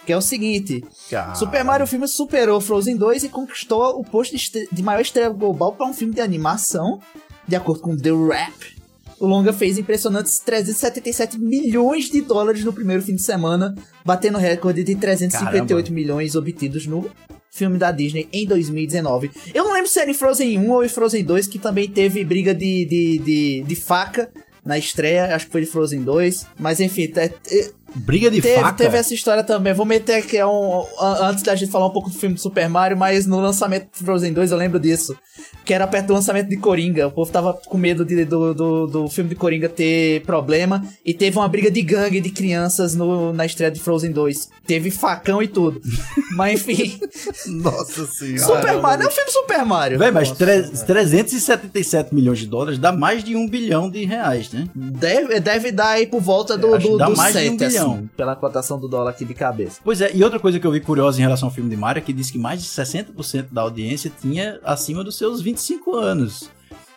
Que 0.07 0.13
é 0.13 0.17
o 0.17 0.23
seguinte, 0.23 0.85
Cara. 1.11 1.35
Super 1.35 1.65
Mario 1.65 1.85
o 1.85 1.89
filme 1.89 2.07
superou 2.07 2.61
Frozen 2.61 2.97
2 2.97 3.25
e 3.25 3.29
conquistou 3.29 3.99
o 3.99 4.05
posto 4.05 4.37
de, 4.37 4.69
de 4.71 4.83
maior 4.83 5.01
estreia 5.01 5.29
global 5.29 5.73
para 5.73 5.87
um 5.87 5.93
filme 5.93 6.15
de 6.15 6.21
animação, 6.21 7.01
de 7.47 7.57
acordo 7.57 7.83
com 7.83 7.97
The 7.97 8.13
Wrap. 8.13 8.80
O 9.21 9.27
longa 9.27 9.53
fez 9.53 9.77
impressionantes 9.79 10.39
377 10.39 11.39
milhões 11.39 12.07
de 12.11 12.23
dólares 12.23 12.65
no 12.65 12.73
primeiro 12.73 13.03
fim 13.03 13.15
de 13.15 13.23
semana, 13.23 13.75
batendo 14.05 14.39
o 14.39 14.41
recorde 14.41 14.83
de 14.83 14.95
358 14.97 15.69
Caramba. 15.69 15.95
milhões 15.95 16.35
obtidos 16.35 16.87
no 16.87 17.09
filme 17.51 17.77
da 17.77 17.93
Disney 17.93 18.29
em 18.33 18.47
2019. 18.47 19.31
Eu 19.53 19.65
não 19.65 19.75
lembro 19.75 19.89
se 19.91 20.01
era 20.01 20.11
em 20.11 20.15
Frozen 20.15 20.59
1 20.59 20.71
ou 20.71 20.85
em 20.85 20.89
Frozen 20.89 21.23
2, 21.25 21.47
que 21.49 21.59
também 21.59 21.89
teve 21.89 22.25
briga 22.25 22.55
de, 22.55 22.85
de, 22.87 23.19
de, 23.19 23.63
de 23.67 23.75
faca 23.77 24.31
na 24.65 24.79
estreia, 24.79 25.35
acho 25.35 25.47
que 25.47 25.53
foi 25.53 25.63
de 25.63 25.67
Frozen 25.67 26.03
2, 26.03 26.47
mas 26.59 26.81
enfim, 26.81 27.07
te- 27.09 27.29
te- 27.29 27.73
Briga 27.95 28.31
de 28.31 28.41
teve, 28.41 28.61
faca. 28.61 28.73
teve 28.77 28.97
essa 28.97 29.13
história 29.15 29.43
também. 29.43 29.73
Vou 29.73 29.85
meter 29.87 30.15
aqui 30.17 30.37
é 30.37 30.47
um, 30.47 30.85
antes 31.21 31.43
da 31.43 31.55
gente 31.55 31.71
falar 31.71 31.87
um 31.87 31.91
pouco 31.91 32.09
do 32.11 32.17
filme 32.17 32.35
do 32.35 32.41
Super 32.41 32.69
Mario, 32.69 32.97
mas 32.97 33.27
no 33.27 33.41
lançamento 33.41 33.89
de 33.97 34.05
Frozen 34.05 34.33
2 34.33 34.53
eu 34.53 34.57
lembro 34.59 34.79
disso. 34.79 35.17
Que 35.65 35.75
era 35.75 35.87
perto 35.87 36.07
do 36.09 36.15
lançamento 36.15 36.49
de 36.49 36.57
Coringa. 36.57 37.07
O 37.09 37.11
povo 37.13 37.31
tava 37.31 37.53
com 37.55 37.79
medo 37.79 38.05
de- 38.05 38.25
do, 38.25 38.55
do, 38.55 38.87
do 38.87 39.09
filme 39.09 39.31
de 39.31 39.37
Coringa 39.37 39.69
ter 39.69 40.23
problema. 40.23 40.85
E 41.05 41.13
teve 41.15 41.37
uma 41.39 41.49
briga 41.49 41.71
de 41.71 41.81
gangue 41.83 42.21
de 42.21 42.31
crianças 42.31 42.95
no, 42.95 43.33
na 43.33 43.47
estreia 43.47 43.71
de 43.71 43.81
Frozen 43.81 44.13
2. 44.13 44.49
Teve 44.67 44.91
facão 44.91 45.43
e 45.43 45.49
tudo. 45.49 45.81
mas 46.37 46.61
enfim, 46.69 46.99
Nossa 47.47 48.07
senhora. 48.07 48.39
Super 48.61 48.81
Mario 48.81 49.05
é 49.05 49.09
um 49.09 49.11
filme 49.11 49.31
Super 49.31 49.65
Mario. 49.65 49.99
Véi, 49.99 50.11
mas 50.11 50.31
tre- 50.33 50.63
377 50.87 52.15
milhões 52.15 52.39
de 52.39 52.47
dólares 52.47 52.79
dá 52.79 52.93
mais 52.93 53.23
de 53.25 53.37
um 53.37 53.49
bilhão 53.49 53.91
de 53.91 54.05
reais, 54.05 54.51
né? 54.53 54.69
Deve, 54.75 55.41
deve 55.41 55.73
dar 55.73 55.91
aí 55.91 56.07
por 56.07 56.21
volta 56.21 56.57
do, 56.57 56.77
que 56.79 56.89
do, 56.89 56.97
dá 56.99 57.07
do 57.07 57.17
mais 57.17 57.33
de 57.35 57.49
um 57.51 57.59
7, 57.59 57.69
bilhão. 57.69 57.80
Pela 58.17 58.35
cotação 58.37 58.79
do 58.79 58.89
dólar 58.89 59.11
aqui 59.11 59.25
de 59.25 59.35
cabeça. 59.35 59.81
Pois 59.85 60.01
é, 60.01 60.11
e 60.15 60.23
outra 60.25 60.39
coisa 60.39 60.59
que 60.59 60.67
eu 60.67 60.71
vi 60.73 60.81
curiosa 60.81 61.19
em 61.19 61.23
relação 61.23 61.49
ao 61.49 61.55
filme 61.55 61.69
de 61.71 61.77
Mario 61.77 62.01
é 62.01 62.03
que 62.05 62.13
diz 62.13 62.31
que 62.31 62.39
mais 62.39 62.63
de 62.63 62.69
60% 62.69 63.47
da 63.53 63.63
audiência 63.63 64.11
tinha 64.21 64.59
acima 64.65 65.03
dos 65.05 65.17
seus 65.17 65.41
25 65.41 65.97
anos. 65.97 66.51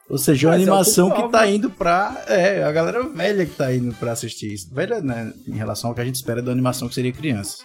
Ou 0.09 0.17
seja, 0.17 0.47
uma 0.47 0.53
Mas 0.53 0.61
é 0.61 0.63
animação 0.69 1.07
que 1.09 1.15
público 1.15 1.31
tá 1.31 1.41
alvo, 1.43 1.53
indo 1.55 1.69
pra. 1.69 2.23
É, 2.27 2.63
a 2.63 2.71
galera 2.71 3.01
velha 3.03 3.45
que 3.45 3.55
tá 3.55 3.73
indo 3.73 3.93
pra 3.95 4.11
assistir 4.11 4.53
isso. 4.53 4.69
Velha, 4.73 4.99
né? 5.01 5.33
Em 5.47 5.53
relação 5.55 5.89
ao 5.89 5.95
que 5.95 6.01
a 6.01 6.05
gente 6.05 6.15
espera 6.15 6.41
da 6.41 6.51
animação 6.51 6.87
que 6.89 6.93
seria 6.95 7.11
crianças. 7.13 7.59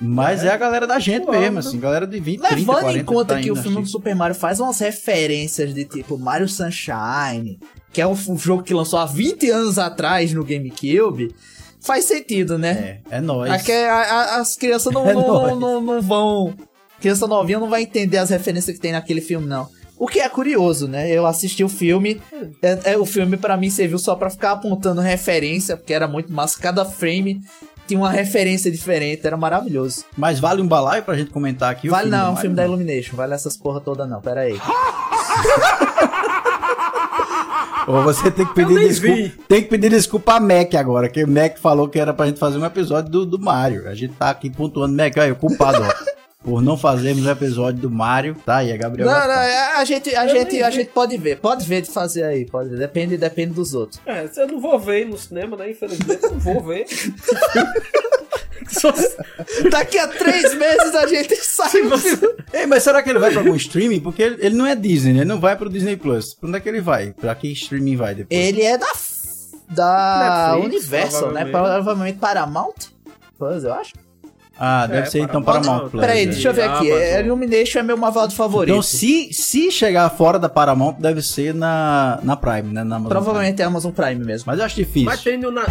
Mas 0.00 0.42
é, 0.42 0.50
a 0.50 0.56
galera 0.56 0.86
da 0.86 0.98
gente 0.98 1.30
mesmo, 1.30 1.60
assim, 1.60 1.78
galera 1.78 2.04
de 2.06 2.18
20, 2.18 2.40
30, 2.40 2.54
Levando 2.56 2.80
40 2.80 2.98
em 2.98 3.04
conta 3.04 3.34
tá 3.36 3.40
que 3.40 3.50
o 3.52 3.56
filme 3.56 3.82
do. 3.82 3.88
Super 3.88 4.14
Mario 4.16 4.34
faz 4.34 4.58
umas 4.58 4.78
referências 4.80 5.72
de 5.72 5.84
tipo 5.84 6.18
Mario 6.18 6.48
Sunshine, 6.48 7.60
que 7.92 8.00
é 8.00 8.06
um 8.06 8.16
f- 8.16 8.36
jogo 8.36 8.64
que 8.64 8.74
lançou 8.74 8.98
há 8.98 9.06
20 9.06 9.48
anos 9.50 9.78
atrás 9.78 10.32
no 10.34 10.44
GameCube, 10.44 11.32
faz 11.84 12.04
sentido, 12.06 12.58
né? 12.58 13.00
É, 13.10 13.16
é 13.18 13.20
nóis. 13.20 13.52
Aqui 13.52 13.70
é- 13.72 13.88
a- 13.88 14.00
a- 14.02 14.36
as 14.40 14.56
crianças 14.56 14.92
não, 14.92 15.06
É 15.08 15.14
não, 15.14 15.56
não, 15.58 15.80
não 15.80 16.02
vão. 16.02 16.54
Criança 17.00 17.26
novinha 17.26 17.58
não 17.60 17.68
vai 17.68 17.82
entender 17.82 18.16
as 18.18 18.30
referências 18.30 18.74
que 18.74 18.80
tem 18.82 18.92
naquele 18.92 19.20
filme, 19.20 19.46
não. 19.46 19.68
O 19.96 20.08
que 20.08 20.18
é 20.20 20.28
curioso, 20.28 20.88
né? 20.88 21.08
Eu 21.10 21.24
assisti 21.26 21.62
o 21.62 21.68
filme. 21.68 22.20
É, 22.62 22.92
é- 22.92 22.98
o 22.98 23.04
filme 23.06 23.36
pra 23.36 23.56
mim 23.56 23.70
serviu 23.70 23.98
só 23.98 24.16
pra 24.16 24.28
ficar 24.30 24.52
apontando 24.52 25.00
referência, 25.00 25.76
porque 25.76 25.94
era 25.94 26.08
muito 26.08 26.32
massa. 26.32 26.58
Cada 26.58 26.84
frame 26.84 27.40
tinha 27.86 28.00
uma 28.00 28.10
referência 28.10 28.70
diferente, 28.72 29.26
era 29.26 29.36
maravilhoso. 29.36 30.04
Mas 30.16 30.40
vale 30.40 30.60
um 30.62 30.66
balaio 30.66 31.02
pra 31.02 31.14
gente 31.16 31.30
comentar 31.30 31.70
aqui 31.70 31.88
o 31.88 31.90
vale 31.90 32.08
não, 32.10 32.28
é 32.28 32.30
um 32.30 32.36
filme 32.36 32.56
da 32.56 32.64
Illumination, 32.64 33.14
vale 33.14 33.34
essas 33.34 33.56
porra 33.56 33.80
toda 33.80 34.06
não, 34.06 34.20
pera 34.22 34.40
aí. 34.40 34.58
Ou 37.86 38.02
você 38.02 38.30
tem 38.30 38.46
que 38.46 38.54
pedir 38.54 38.78
desculpa. 38.78 39.14
vi. 39.14 39.28
Tem 39.48 39.62
que 39.62 39.68
pedir 39.68 39.90
desculpa 39.90 40.34
a 40.34 40.40
Mac 40.40 40.74
agora, 40.74 41.08
que 41.08 41.22
o 41.22 41.28
Mac 41.28 41.58
falou 41.58 41.88
que 41.88 41.98
era 41.98 42.14
pra 42.14 42.26
gente 42.26 42.38
fazer 42.38 42.58
um 42.58 42.64
episódio 42.64 43.10
do, 43.10 43.26
do 43.26 43.38
Mario. 43.38 43.88
A 43.88 43.94
gente 43.94 44.14
tá 44.14 44.30
aqui 44.30 44.48
pontuando, 44.48 44.96
Mac, 44.96 45.16
aí, 45.18 45.30
o 45.30 45.36
culpado, 45.36 45.82
ó. 45.82 46.13
Por 46.44 46.60
não 46.62 46.76
fazermos 46.76 47.24
o 47.24 47.30
episódio 47.30 47.80
do 47.80 47.90
Mario. 47.90 48.36
Tá 48.44 48.56
aí, 48.58 48.70
a 48.70 48.76
Gabriela. 48.76 49.10
Não, 49.10 49.26
não, 49.26 49.34
é- 49.42 49.76
a 49.76 49.84
gente, 49.84 50.14
a 50.14 50.26
gente, 50.28 50.62
a 50.62 50.70
gente 50.70 50.90
pode 50.90 51.16
ver, 51.16 51.38
pode 51.38 51.64
ver 51.66 51.80
de 51.80 51.90
fazer 51.90 52.22
aí, 52.22 52.44
pode 52.44 52.68
ver. 52.68 52.76
Depende, 52.78 53.16
depende 53.16 53.54
dos 53.54 53.72
outros. 53.74 53.98
É, 54.04 54.28
eu 54.36 54.46
não 54.48 54.60
vou 54.60 54.78
ver 54.78 55.06
no 55.06 55.16
cinema, 55.16 55.56
né? 55.56 55.70
Infelizmente, 55.70 56.22
eu 56.22 56.32
não 56.32 56.38
vou 56.38 56.62
ver. 56.62 56.84
Daqui 59.70 59.98
a 59.98 60.08
três 60.08 60.54
meses 60.54 60.94
a 60.94 61.06
gente 61.06 61.34
sai 61.36 61.70
filme. 61.70 62.34
Ei, 62.52 62.66
mas 62.66 62.82
será 62.82 63.02
que 63.02 63.10
ele 63.10 63.18
vai 63.18 63.30
pra 63.30 63.40
algum 63.40 63.54
streaming? 63.56 64.00
Porque 64.00 64.22
ele, 64.22 64.36
ele 64.40 64.54
não 64.56 64.66
é 64.66 64.74
Disney, 64.74 65.12
né? 65.12 65.18
Ele 65.20 65.28
não 65.28 65.40
vai 65.40 65.56
pro 65.56 65.68
Disney 65.70 65.96
Plus. 65.96 66.34
Pra 66.34 66.48
onde 66.48 66.58
é 66.58 66.60
que 66.60 66.68
ele 66.68 66.80
vai? 66.80 67.12
Pra 67.12 67.34
que 67.34 67.48
streaming 67.52 67.96
vai 67.96 68.14
depois? 68.14 68.38
Ele 68.38 68.62
é 68.62 68.76
da 68.78 68.86
da 69.70 70.52
Netflix, 70.54 70.74
Universal, 70.88 71.32
né? 71.32 71.44
provavelmente. 71.46 71.50
Provavelmente 71.52 72.18
Paramount 72.18 72.74
Plus, 73.38 73.64
eu 73.64 73.72
acho. 73.72 73.92
Ah, 74.58 74.86
deve 74.86 75.00
É, 75.00 75.04
ser 75.06 75.18
então 75.20 75.42
Paramount. 75.42 75.64
Paramount 75.66 75.90
Plus. 75.90 76.00
Peraí, 76.00 76.26
né? 76.26 76.32
deixa 76.32 76.48
eu 76.48 76.54
ver 76.54 76.62
aqui. 76.62 76.90
Amazon. 76.90 76.98
É, 76.98 77.20
Illumination 77.20 77.78
é 77.78 77.82
meu 77.82 77.96
malvado 77.96 78.34
favorito. 78.34 78.70
Então, 78.70 78.82
se, 78.82 79.28
se 79.32 79.70
chegar 79.70 80.08
fora 80.10 80.38
da 80.38 80.48
Paramount, 80.48 80.96
deve 80.98 81.22
ser 81.22 81.54
na, 81.54 82.18
na 82.22 82.36
Prime, 82.36 82.72
né? 82.72 82.84
Na 82.84 82.96
Amazon 82.96 83.10
Provavelmente 83.10 83.60
é 83.60 83.64
Amazon 83.64 83.92
Prime 83.92 84.14
mesmo. 84.24 84.24
Prime. 84.24 84.42
Mas 84.46 84.58
eu 84.58 84.64
acho 84.64 84.76
difícil. 84.76 85.04
Mas 85.06 85.22
tem 85.22 85.38
no. 85.38 85.50
Na... 85.50 85.64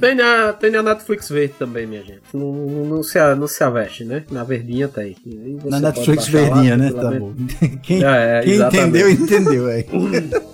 Tem 0.00 0.14
na, 0.14 0.52
tem 0.52 0.70
na 0.70 0.82
Netflix 0.82 1.28
verde 1.28 1.54
também, 1.58 1.86
minha 1.86 2.02
gente. 2.02 2.20
Não, 2.32 2.52
não, 2.52 2.84
não 2.84 3.02
se, 3.02 3.18
não 3.34 3.48
se 3.48 3.64
aveste, 3.64 4.04
né? 4.04 4.22
Na 4.30 4.44
verdinha. 4.44 4.88
E 4.96 5.00
aí 5.00 5.16
você 5.58 5.70
Na 5.70 5.80
Netflix 5.80 6.28
baixar 6.28 6.48
lá, 6.50 6.54
verdinha, 6.54 6.76
né? 6.76 6.92
Tá 6.92 7.10
bom. 7.12 7.32
Quem, 7.82 8.04
É, 8.04 8.38
é, 8.38 8.42
quem 8.42 8.60
entendeu, 8.60 9.10
entendeu, 9.10 9.68
é. 9.68 9.84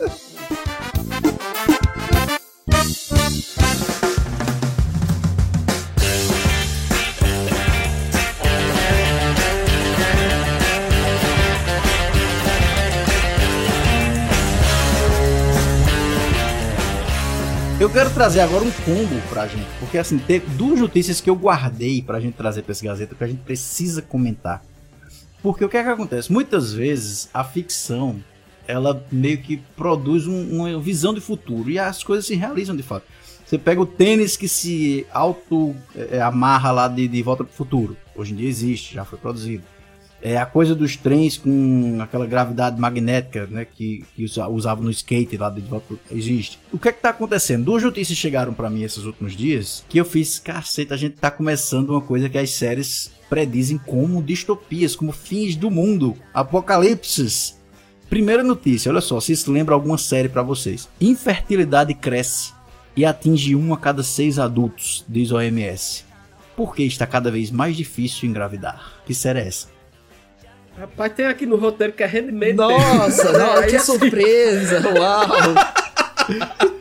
trazer 18.22 18.38
agora 18.38 18.62
um 18.62 18.70
combo 18.70 19.20
pra 19.28 19.48
gente, 19.48 19.66
porque 19.80 19.98
assim, 19.98 20.16
tem 20.16 20.38
duas 20.56 20.78
notícias 20.78 21.20
que 21.20 21.28
eu 21.28 21.34
guardei 21.34 22.00
pra 22.02 22.20
gente 22.20 22.34
trazer 22.34 22.62
pra 22.62 22.70
esse 22.70 22.84
Gazeta 22.84 23.16
que 23.16 23.24
a 23.24 23.26
gente 23.26 23.40
precisa 23.40 24.00
comentar. 24.00 24.62
Porque 25.42 25.64
o 25.64 25.68
que 25.68 25.76
é 25.76 25.82
que 25.82 25.88
acontece? 25.88 26.30
Muitas 26.30 26.72
vezes 26.72 27.28
a 27.34 27.42
ficção, 27.42 28.22
ela 28.64 29.04
meio 29.10 29.38
que 29.38 29.56
produz 29.76 30.28
um- 30.28 30.50
uma 30.60 30.78
visão 30.78 31.12
de 31.12 31.20
futuro 31.20 31.68
e 31.68 31.80
as 31.80 32.04
coisas 32.04 32.24
se 32.24 32.36
realizam 32.36 32.76
de 32.76 32.84
fato. 32.84 33.06
Você 33.44 33.58
pega 33.58 33.80
o 33.80 33.86
tênis 33.86 34.36
que 34.36 34.46
se 34.46 35.04
auto 35.12 35.74
eh, 35.96 36.20
amarra 36.20 36.70
lá 36.70 36.86
de, 36.86 37.08
de 37.08 37.22
volta 37.24 37.42
pro 37.42 37.52
futuro. 37.52 37.96
Hoje 38.14 38.34
em 38.34 38.36
dia 38.36 38.48
existe, 38.48 38.94
já 38.94 39.04
foi 39.04 39.18
produzido. 39.18 39.64
É 40.24 40.36
a 40.36 40.46
coisa 40.46 40.72
dos 40.72 40.96
trens 40.96 41.36
com 41.36 41.98
aquela 42.00 42.26
gravidade 42.26 42.80
magnética, 42.80 43.44
né, 43.50 43.64
que, 43.64 44.04
que 44.14 44.22
usa- 44.24 44.46
usava 44.46 44.80
no 44.80 44.88
skate 44.90 45.36
lá 45.36 45.50
de 45.50 45.60
volta 45.62 45.96
existe. 46.12 46.60
O 46.72 46.78
que 46.78 46.88
é 46.88 46.92
que 46.92 47.02
tá 47.02 47.08
acontecendo? 47.08 47.64
Duas 47.64 47.82
notícias 47.82 48.16
chegaram 48.16 48.54
pra 48.54 48.70
mim 48.70 48.82
esses 48.84 49.04
últimos 49.04 49.34
dias 49.36 49.84
que 49.88 49.98
eu 49.98 50.04
fiz, 50.04 50.38
caceta, 50.38 50.94
a 50.94 50.96
gente 50.96 51.16
tá 51.16 51.28
começando 51.28 51.90
uma 51.90 52.00
coisa 52.00 52.28
que 52.28 52.38
as 52.38 52.50
séries 52.50 53.10
predizem 53.28 53.78
como 53.78 54.22
distopias, 54.22 54.94
como 54.94 55.10
fins 55.10 55.56
do 55.56 55.68
mundo, 55.70 56.16
apocalipses. 56.32 57.58
Primeira 58.08 58.44
notícia, 58.44 58.92
olha 58.92 59.00
só, 59.00 59.18
se 59.20 59.32
isso 59.32 59.50
lembra 59.50 59.74
alguma 59.74 59.98
série 59.98 60.28
pra 60.28 60.42
vocês. 60.42 60.88
Infertilidade 61.00 61.94
cresce 61.94 62.52
e 62.94 63.04
atinge 63.04 63.56
um 63.56 63.74
a 63.74 63.76
cada 63.78 64.02
seis 64.02 64.38
adultos, 64.38 65.04
diz 65.08 65.32
a 65.32 65.36
OMS. 65.36 66.04
Porque 66.54 66.82
está 66.84 67.06
cada 67.06 67.30
vez 67.30 67.50
mais 67.50 67.76
difícil 67.76 68.28
engravidar. 68.28 69.00
Que 69.06 69.14
série 69.14 69.40
é 69.40 69.48
essa? 69.48 69.71
Rapaz, 70.78 71.12
tem 71.12 71.26
aqui 71.26 71.46
no 71.46 71.56
roteiro 71.56 71.92
que 71.92 72.02
é 72.02 72.06
Handmaid. 72.06 72.54
Nossa, 72.56 73.32
não, 73.32 73.62
que 73.68 73.76
assim, 73.76 73.98
surpresa! 73.98 74.82
Uau! 74.98 75.26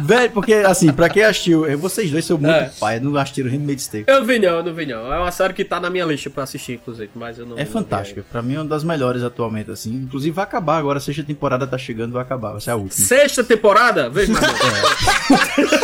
Velho, 0.00 0.30
porque 0.32 0.52
assim, 0.54 0.92
pra 0.92 1.08
quem 1.08 1.22
assistiu, 1.22 1.78
vocês 1.78 2.10
dois 2.10 2.24
são 2.24 2.36
muito 2.36 2.52
É. 2.52 2.70
pai, 2.80 2.98
não 3.00 3.16
assistiram 3.16 3.48
Handmaid's 3.50 3.86
Tale. 3.86 4.04
Eu 4.08 4.24
vi 4.24 4.38
não, 4.40 4.48
eu 4.56 4.62
não 4.62 4.74
vi 4.74 4.84
não. 4.86 5.10
É 5.12 5.18
uma 5.18 5.30
série 5.30 5.54
que 5.54 5.64
tá 5.64 5.78
na 5.80 5.88
minha 5.88 6.04
lista 6.04 6.28
pra 6.28 6.42
assistir, 6.42 6.72
inclusive, 6.74 7.10
mas 7.14 7.38
eu 7.38 7.46
não 7.46 7.54
É 7.56 7.60
não 7.60 7.64
vi 7.66 7.72
fantástica, 7.72 8.24
pra 8.30 8.42
mim 8.42 8.54
é 8.54 8.58
uma 8.58 8.64
das 8.64 8.82
melhores 8.84 9.22
atualmente, 9.22 9.70
assim. 9.70 9.94
Inclusive 9.94 10.34
vai 10.34 10.42
acabar 10.44 10.78
agora, 10.78 10.98
a 10.98 11.00
sexta 11.00 11.22
temporada 11.22 11.66
tá 11.66 11.78
chegando, 11.78 12.12
vai 12.12 12.22
acabar, 12.22 12.50
vai 12.52 12.60
ser 12.60 12.72
a 12.72 12.76
última. 12.76 12.92
Sexta 13.06 13.44
temporada? 13.44 14.10
Veja 14.10 14.32
mais 14.34 14.42
não. 14.42 15.78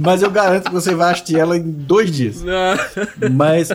Mas 0.00 0.22
eu 0.22 0.30
garanto 0.30 0.64
que 0.64 0.72
você 0.72 0.94
vai 0.94 1.12
assistir 1.12 1.38
ela 1.38 1.56
em 1.58 1.70
dois 1.70 2.10
dias. 2.10 2.42
Não. 2.42 2.74
Mas, 3.32 3.68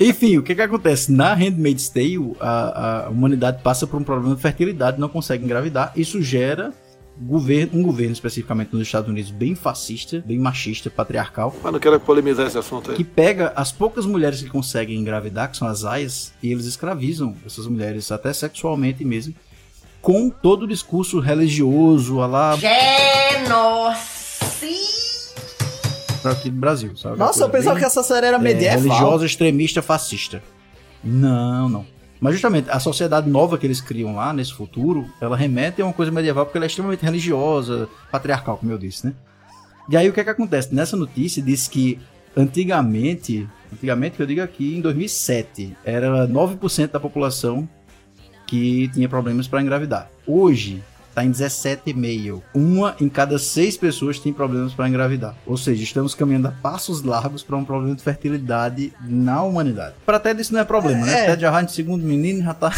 enfim, 0.00 0.38
o 0.38 0.42
que 0.42 0.54
que 0.54 0.62
acontece? 0.62 1.12
Na 1.12 1.34
Handmaid's 1.34 1.90
Tale, 1.90 2.32
a, 2.40 3.04
a 3.06 3.10
humanidade 3.10 3.62
passa 3.62 3.86
por 3.86 4.00
um 4.00 4.04
problema 4.04 4.34
de 4.34 4.40
fertilidade, 4.40 4.98
não 4.98 5.08
consegue 5.08 5.44
engravidar. 5.44 5.92
Isso 5.94 6.22
gera 6.22 6.72
governo, 7.18 7.78
um 7.78 7.82
governo 7.82 8.12
especificamente 8.14 8.72
nos 8.72 8.86
Estados 8.86 9.08
Unidos 9.08 9.30
bem 9.30 9.54
fascista, 9.54 10.22
bem 10.26 10.38
machista, 10.38 10.88
patriarcal, 10.90 11.54
Mas 11.62 11.72
não 11.72 11.78
quero 11.78 12.00
polemizar 12.00 12.46
esse 12.46 12.58
assunto 12.58 12.90
aí. 12.90 12.96
que 12.96 13.04
pega 13.04 13.52
as 13.54 13.70
poucas 13.70 14.06
mulheres 14.06 14.42
que 14.42 14.48
conseguem 14.48 14.98
engravidar, 14.98 15.50
que 15.50 15.56
são 15.56 15.68
as 15.68 15.84
aias, 15.84 16.32
e 16.42 16.52
eles 16.52 16.64
escravizam 16.66 17.34
essas 17.44 17.66
mulheres, 17.66 18.10
até 18.10 18.32
sexualmente 18.32 19.04
mesmo, 19.04 19.34
com 20.00 20.30
todo 20.30 20.64
o 20.64 20.68
discurso 20.68 21.18
religioso, 21.18 22.20
a 22.20 22.26
lá 22.26 22.56
aqui 26.24 26.50
do 26.50 26.56
Brasil, 26.58 26.96
sabe? 26.96 27.18
Nossa, 27.18 27.44
eu 27.44 27.50
pensava 27.50 27.78
que 27.78 27.84
essa 27.84 28.02
série 28.02 28.26
era 28.26 28.36
é, 28.36 28.40
medieval. 28.40 28.78
religiosa, 28.78 29.26
extremista, 29.26 29.82
fascista. 29.82 30.42
Não, 31.02 31.68
não. 31.68 31.86
Mas 32.20 32.34
justamente 32.34 32.70
a 32.70 32.80
sociedade 32.80 33.28
nova 33.28 33.58
que 33.58 33.66
eles 33.66 33.80
criam 33.80 34.16
lá 34.16 34.32
nesse 34.32 34.52
futuro, 34.52 35.06
ela 35.20 35.36
remete 35.36 35.82
a 35.82 35.84
uma 35.84 35.92
coisa 35.92 36.10
medieval 36.10 36.46
porque 36.46 36.58
ela 36.58 36.64
é 36.64 36.68
extremamente 36.68 37.04
religiosa, 37.04 37.88
patriarcal, 38.10 38.56
como 38.56 38.72
eu 38.72 38.78
disse, 38.78 39.06
né? 39.06 39.14
E 39.88 39.96
aí 39.96 40.08
o 40.08 40.12
que 40.12 40.20
é 40.20 40.24
que 40.24 40.30
acontece? 40.30 40.74
Nessa 40.74 40.96
notícia 40.96 41.42
diz 41.42 41.68
que 41.68 41.98
antigamente, 42.36 43.48
antigamente 43.72 44.16
que 44.16 44.22
eu 44.22 44.26
digo 44.26 44.40
aqui, 44.40 44.76
em 44.76 44.80
2007, 44.80 45.76
era 45.84 46.26
9% 46.26 46.90
da 46.90 46.98
população 46.98 47.68
que 48.46 48.88
tinha 48.88 49.08
problemas 49.08 49.46
para 49.46 49.60
engravidar. 49.60 50.10
Hoje 50.26 50.82
está 51.16 51.24
em 51.24 51.32
17,5. 51.32 52.42
Uma 52.52 52.94
em 53.00 53.08
cada 53.08 53.38
seis 53.38 53.78
pessoas 53.78 54.18
tem 54.18 54.34
problemas 54.34 54.74
para 54.74 54.86
engravidar. 54.86 55.34
Ou 55.46 55.56
seja, 55.56 55.82
estamos 55.82 56.14
caminhando 56.14 56.48
a 56.48 56.52
passos 56.52 57.02
largos 57.02 57.42
para 57.42 57.56
um 57.56 57.64
problema 57.64 57.96
de 57.96 58.02
fertilidade 58.02 58.92
na 59.00 59.42
humanidade. 59.42 59.94
Para 60.04 60.20
Ted 60.20 60.42
isso 60.42 60.52
não 60.52 60.60
é 60.60 60.64
problema, 60.64 61.06
né? 61.06 61.22
É. 61.24 61.26
Ted 61.26 61.46
Arrant, 61.46 61.70
segundo 61.70 62.04
menino, 62.04 62.42
já 62.44 62.52
tá. 62.52 62.70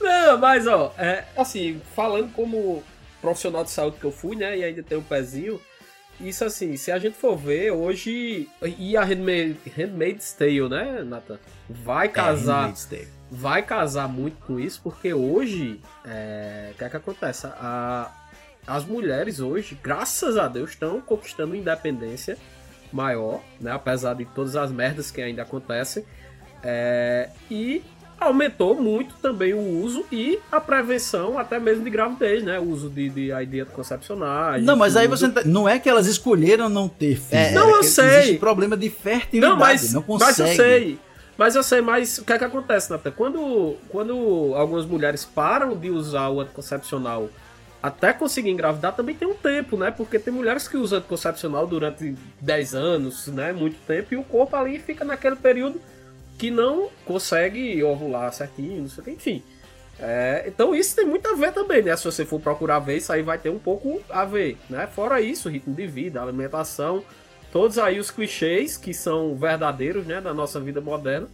Não, 0.00 0.38
mas 0.38 0.66
ó, 0.66 0.94
é, 0.96 1.24
assim, 1.36 1.80
falando 1.94 2.32
como 2.32 2.82
profissional 3.20 3.64
de 3.64 3.70
saúde 3.70 3.96
que 3.98 4.04
eu 4.04 4.12
fui, 4.12 4.36
né, 4.36 4.58
e 4.58 4.64
ainda 4.64 4.82
tem 4.82 4.98
um 4.98 5.02
pezinho, 5.02 5.60
isso 6.20 6.44
assim, 6.44 6.76
se 6.76 6.90
a 6.90 6.98
gente 6.98 7.16
for 7.16 7.36
ver, 7.36 7.70
hoje, 7.70 8.48
e 8.78 8.96
a 8.96 9.04
Handmaid, 9.04 9.56
Handmaid's 9.76 10.32
Tale, 10.32 10.68
né, 10.68 11.02
Nathan, 11.04 11.38
vai 11.68 12.08
casar, 12.08 12.62
Handmaid's 12.62 12.84
Tale. 12.86 13.21
Vai 13.34 13.62
casar 13.62 14.06
muito 14.08 14.36
com 14.46 14.60
isso, 14.60 14.80
porque 14.84 15.14
hoje, 15.14 15.80
é, 16.04 16.70
o 16.74 16.78
que 16.78 16.84
é 16.84 16.88
que 16.90 16.96
acontece? 16.96 17.46
A- 17.46 18.10
as 18.66 18.84
mulheres 18.84 19.40
hoje, 19.40 19.76
graças 19.82 20.36
a 20.36 20.46
Deus, 20.48 20.70
estão 20.70 21.00
conquistando 21.00 21.56
independência 21.56 22.36
maior, 22.92 23.40
né, 23.58 23.72
apesar 23.72 24.14
de 24.14 24.24
todas 24.26 24.54
as 24.54 24.70
merdas 24.70 25.10
que 25.10 25.20
ainda 25.22 25.42
acontecem, 25.42 26.04
é, 26.62 27.30
e 27.50 27.82
aumentou 28.20 28.80
muito 28.80 29.14
também 29.16 29.52
o 29.52 29.82
uso 29.82 30.04
e 30.12 30.38
a 30.52 30.60
prevenção 30.60 31.38
até 31.38 31.58
mesmo 31.58 31.82
de 31.82 31.90
gravidez, 31.90 32.44
né? 32.44 32.56
O 32.60 32.68
uso 32.68 32.88
de, 32.88 33.08
de 33.08 33.32
aí 33.32 33.44
de 33.46 33.60
anticoncepcionais. 33.62 34.62
Não, 34.62 34.76
mas 34.76 34.96
aí 34.96 35.08
você 35.08 35.28
tá- 35.28 35.42
não 35.44 35.68
é 35.68 35.78
que 35.80 35.88
elas 35.88 36.06
escolheram 36.06 36.68
não 36.68 36.88
ter 36.88 37.16
filho. 37.16 37.40
É, 37.40 37.50
não, 37.50 37.68
eu 37.70 37.82
sei. 37.82 38.04
Existe 38.18 38.38
problema 38.38 38.76
de 38.76 38.88
fertilidade, 38.90 39.52
Não, 39.52 39.58
mas, 39.58 39.92
não 39.92 40.04
mas 40.06 40.36
consegue. 40.36 40.50
eu 40.50 40.54
sei. 40.56 40.98
Mas 41.36 41.56
eu 41.56 41.62
sei, 41.62 41.80
mas 41.80 42.18
o 42.18 42.24
que 42.24 42.32
é 42.32 42.38
que 42.38 42.44
acontece, 42.44 42.90
Natan? 42.90 43.10
Quando, 43.10 43.76
quando 43.88 44.52
algumas 44.54 44.84
mulheres 44.84 45.24
param 45.24 45.76
de 45.76 45.90
usar 45.90 46.28
o 46.28 46.40
anticoncepcional 46.40 47.28
até 47.82 48.12
conseguir 48.12 48.50
engravidar, 48.50 48.94
também 48.94 49.14
tem 49.14 49.26
um 49.26 49.34
tempo, 49.34 49.76
né? 49.76 49.90
Porque 49.90 50.18
tem 50.18 50.32
mulheres 50.32 50.68
que 50.68 50.76
usam 50.76 50.98
anticoncepcional 50.98 51.66
durante 51.66 52.14
10 52.40 52.74
anos, 52.74 53.26
né? 53.26 53.52
Muito 53.52 53.76
tempo, 53.86 54.14
e 54.14 54.16
o 54.16 54.22
corpo 54.22 54.54
ali 54.54 54.78
fica 54.78 55.04
naquele 55.04 55.36
período 55.36 55.80
que 56.38 56.50
não 56.50 56.88
consegue 57.04 57.82
ovular 57.82 58.32
certinho, 58.32 58.82
não 58.82 58.88
sei 58.88 59.00
o 59.00 59.04
que, 59.04 59.10
enfim. 59.10 59.42
É, 59.98 60.44
então 60.46 60.74
isso 60.74 60.96
tem 60.96 61.04
muito 61.04 61.26
a 61.28 61.34
ver 61.34 61.52
também, 61.52 61.82
né? 61.82 61.96
Se 61.96 62.04
você 62.04 62.24
for 62.24 62.40
procurar 62.40 62.78
ver, 62.78 62.96
isso 62.96 63.12
aí 63.12 63.22
vai 63.22 63.38
ter 63.38 63.50
um 63.50 63.58
pouco 63.58 64.00
a 64.10 64.24
ver, 64.24 64.58
né? 64.68 64.86
Fora 64.86 65.20
isso, 65.20 65.48
ritmo 65.48 65.74
de 65.74 65.86
vida, 65.86 66.22
alimentação, 66.22 67.04
todos 67.52 67.78
aí 67.78 67.98
os 68.00 68.10
clichês 68.10 68.76
que 68.76 68.92
são 68.94 69.36
verdadeiros, 69.36 70.06
né, 70.06 70.20
da 70.20 70.32
nossa 70.34 70.58
vida 70.58 70.80
moderna, 70.80 71.28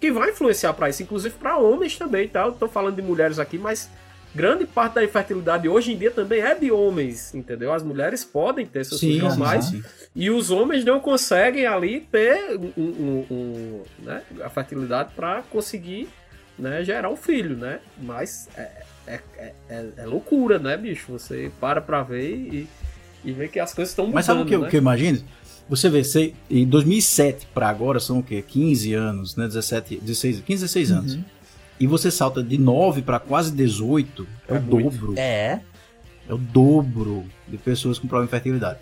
que 0.00 0.10
vai 0.10 0.30
influenciar 0.30 0.72
para 0.74 0.88
isso, 0.90 1.02
inclusive 1.02 1.34
para 1.38 1.56
homens 1.56 1.96
também, 1.96 2.28
tá? 2.28 2.42
Eu 2.44 2.52
tô 2.52 2.66
falando 2.68 2.96
de 2.96 3.02
mulheres 3.02 3.38
aqui, 3.38 3.56
mas 3.56 3.88
grande 4.34 4.66
parte 4.66 4.94
da 4.94 5.04
infertilidade 5.04 5.68
hoje 5.68 5.92
em 5.92 5.96
dia 5.96 6.10
também 6.10 6.40
é 6.42 6.54
de 6.54 6.72
homens, 6.72 7.32
entendeu? 7.34 7.72
As 7.72 7.82
mulheres 7.84 8.24
podem 8.24 8.66
ter 8.66 8.84
seus 8.84 9.00
Sim, 9.00 9.12
filhos 9.12 9.36
mais 9.36 9.66
sim. 9.66 9.82
e 10.16 10.28
os 10.30 10.50
homens 10.50 10.84
não 10.84 10.98
conseguem 10.98 11.66
ali 11.66 12.00
ter 12.00 12.56
um, 12.58 12.72
um- 12.82 13.26
um- 13.30 13.82
né, 14.00 14.22
a 14.42 14.48
fertilidade 14.50 15.12
para 15.14 15.42
conseguir 15.42 16.08
né, 16.58 16.82
gerar 16.84 17.08
um 17.08 17.16
filho, 17.16 17.56
né? 17.56 17.78
Mas 18.00 18.48
é, 18.56 18.68
é, 19.06 19.20
é- 19.38 19.52
é- 19.68 19.86
é 19.98 20.06
loucura, 20.06 20.58
né, 20.58 20.76
bicho? 20.76 21.12
Você 21.12 21.50
para 21.60 21.80
pra 21.80 22.02
ver 22.02 22.30
e, 22.30 22.68
e 23.24 23.32
vê 23.32 23.48
que 23.48 23.58
as 23.60 23.72
coisas 23.72 23.90
estão 23.92 24.04
mudando, 24.06 24.14
Mas 24.16 24.26
sabe 24.26 24.42
o 24.42 24.46
que, 24.46 24.56
né? 24.58 24.68
que 24.68 24.76
eu 24.76 24.80
imagino? 24.80 25.22
Você 25.68 25.88
vê, 25.88 26.04
você, 26.04 26.34
em 26.50 26.66
2007 26.66 27.46
pra 27.54 27.68
agora 27.68 27.98
são 28.00 28.18
o 28.18 28.22
quê? 28.22 28.42
15 28.46 28.92
anos, 28.94 29.36
né? 29.36 29.46
17, 29.46 29.96
16, 30.02 30.40
15, 30.40 30.62
16 30.62 30.90
anos. 30.90 31.18
E 31.80 31.86
você 31.86 32.10
salta 32.10 32.42
de 32.42 32.58
9 32.58 33.02
pra 33.02 33.18
quase 33.18 33.50
18, 33.52 34.26
é, 34.48 34.54
É 34.54 34.58
o 34.58 34.62
muito. 34.62 34.90
dobro. 34.98 35.14
É. 35.16 35.60
É 36.28 36.34
o 36.34 36.38
dobro 36.38 37.24
de 37.48 37.56
pessoas 37.58 37.98
com 37.98 38.06
problema 38.06 38.26
de 38.26 38.30
fertilidade. 38.30 38.78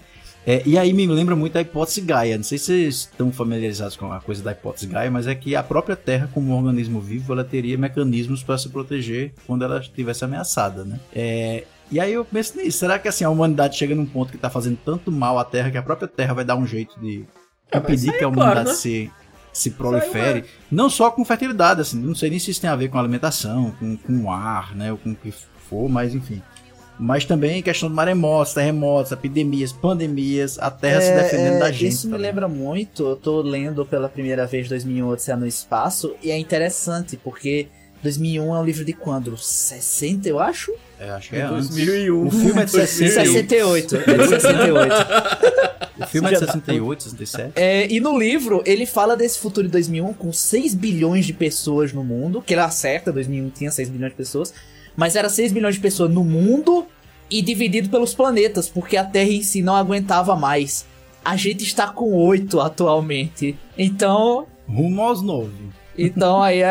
É, 0.47 0.62
e 0.64 0.78
aí 0.78 0.93
me 0.93 1.07
lembra 1.07 1.37
muito 1.37 1.57
a 1.57 1.61
hipótese 1.61 2.01
Gaia. 2.01 2.37
Não 2.37 2.45
sei 2.45 2.57
se 2.59 2.64
vocês 2.66 2.95
estão 3.11 3.31
familiarizados 3.31 3.97
com 3.97 4.11
a 4.11 4.20
coisa 4.20 4.43
da 4.43 4.53
hipótese 4.53 4.87
Gaia, 4.87 5.11
mas 5.11 5.26
é 5.26 5.35
que 5.35 5.55
a 5.55 5.62
própria 5.62 5.95
Terra, 5.97 6.31
como 6.33 6.53
um 6.53 6.57
organismo 6.57 7.01
vivo, 7.01 7.33
ela 7.33 7.45
teria 7.45 7.76
mecanismos 7.76 8.43
para 8.43 8.57
se 8.57 8.68
proteger 8.70 9.33
quando 9.47 9.64
ela 9.64 9.78
estivesse 9.81 10.24
ameaçada, 10.24 10.85
né? 10.85 10.99
É, 11.14 11.64
e 11.91 11.99
aí 12.01 12.12
eu 12.12 12.24
penso 12.24 12.57
nisso. 12.57 12.78
Será 12.78 12.99
que 12.99 13.09
assim 13.09 13.24
a 13.24 13.30
humanidade 13.30 13.76
chega 13.76 13.95
num 13.95 14.07
ponto 14.07 14.30
que 14.30 14.36
está 14.36 14.49
fazendo 14.51 14.78
tanto 14.84 15.11
mal 15.11 15.38
à 15.38 15.45
Terra 15.45 15.70
que 15.70 15.78
a 15.78 15.82
própria 15.82 16.09
Terra 16.09 16.34
vai 16.34 16.45
dar 16.45 16.57
um 16.57 16.66
jeito 16.66 16.99
de 17.01 17.24
É, 17.70 17.76
isso 17.78 17.78
impedir 17.78 18.12
que 18.18 18.24
a 18.24 18.28
é 18.28 18.32
claro, 18.32 18.34
humanidade 18.41 18.68
né? 18.70 18.74
se, 18.74 19.11
se 19.53 19.70
prolifere? 19.72 20.41
é- 20.41 20.45
Não 20.70 20.88
só 20.91 21.11
com 21.11 21.24
fertilidade, 21.24 21.80
assim, 21.80 21.99
não 21.99 22.14
sei 22.14 22.30
nem 22.30 22.38
se 22.38 22.51
isso 22.51 22.61
tem 22.61 22.70
a 22.70 22.76
ver 22.76 22.88
com 22.88 22.99
alimentação, 22.99 23.72
com, 23.78 23.97
com 23.97 24.30
ar, 24.32 24.74
né? 24.76 24.93
Ou 24.93 24.99
com 24.99 25.11
o 25.11 25.14
que 25.16 25.32
for, 25.68 25.88
mas 25.88 26.14
enfim. 26.14 26.41
Mas 27.03 27.24
também 27.24 27.62
questão 27.62 27.88
de 27.88 27.95
maremotos, 27.95 28.53
terremotos, 28.53 29.11
epidemias, 29.11 29.72
pandemias, 29.72 30.59
a 30.59 30.70
Terra 30.70 31.01
se 31.01 31.14
defendendo 31.14 31.59
da 31.59 31.72
gente. 31.72 31.86
É, 31.86 31.88
Isso 31.88 32.07
me 32.07 32.12
também. 32.12 32.26
lembra 32.26 32.47
muito, 32.47 33.07
eu 33.07 33.16
tô 33.16 33.41
lendo 33.41 33.86
pela 33.86 34.07
primeira 34.07 34.47
vez 34.47 34.68
2001 34.68 35.09
Odisseia 35.09 35.36
no 35.36 35.47
Espaço, 35.47 36.14
e 36.22 36.30
é 36.30 36.36
interessante, 36.38 37.16
porque 37.16 37.68
2001 38.03 38.55
é 38.55 38.59
um 38.59 38.64
livro 38.64 38.84
de 38.84 38.92
quando? 38.92 39.36
60, 39.36 40.28
eu 40.28 40.38
acho? 40.38 40.72
É, 40.98 41.11
acho 41.11 41.30
que 41.30 41.36
é 41.36 41.42
antes. 41.42 41.68
2001. 41.68 42.26
O 42.26 42.30
filme 42.30 42.62
é 42.62 42.64
de 42.64 42.70
60. 42.70 43.11
68, 43.24 43.96
é 43.96 43.98
de 44.18 44.28
68. 44.28 44.94
O 46.03 46.07
filme 46.07 46.28
é 46.28 46.32
de 46.32 46.38
68, 46.38 47.03
67. 47.03 47.53
É, 47.57 47.86
e 47.92 48.01
no 48.01 48.18
livro, 48.18 48.62
ele 48.64 48.86
fala 48.86 49.16
desse 49.16 49.38
futuro 49.38 49.66
de 49.66 49.72
2001 49.72 50.12
com 50.14 50.32
6 50.32 50.74
bilhões 50.74 51.26
de 51.26 51.32
pessoas 51.32 51.92
no 51.92 52.03
mundo, 52.03 52.40
que 52.42 52.55
ele 52.55 52.61
acerta, 52.62 53.12
2001 53.12 53.51
tinha 53.51 53.70
6 53.70 53.88
bilhões 53.90 54.12
de 54.12 54.16
pessoas, 54.16 54.53
mas 54.96 55.14
era 55.16 55.28
6 55.28 55.53
bilhões 55.53 55.74
de 55.74 55.80
pessoas 55.80 56.11
no 56.11 56.24
mundo 56.24 56.86
e 57.30 57.42
dividido 57.42 57.88
pelos 57.90 58.14
planetas, 58.14 58.68
porque 58.68 58.96
a 58.96 59.05
Terra 59.05 59.30
em 59.30 59.42
si 59.42 59.62
não 59.62 59.76
aguentava 59.76 60.34
mais. 60.36 60.84
A 61.24 61.36
gente 61.36 61.64
está 61.64 61.86
com 61.88 62.12
8 62.14 62.59
atualmente. 62.61 63.57
Então, 63.78 64.46
Rumo 64.66 65.03
aos 65.03 65.22
9. 65.22 65.51
então 65.98 66.42
aí 66.42 66.62
é, 66.62 66.64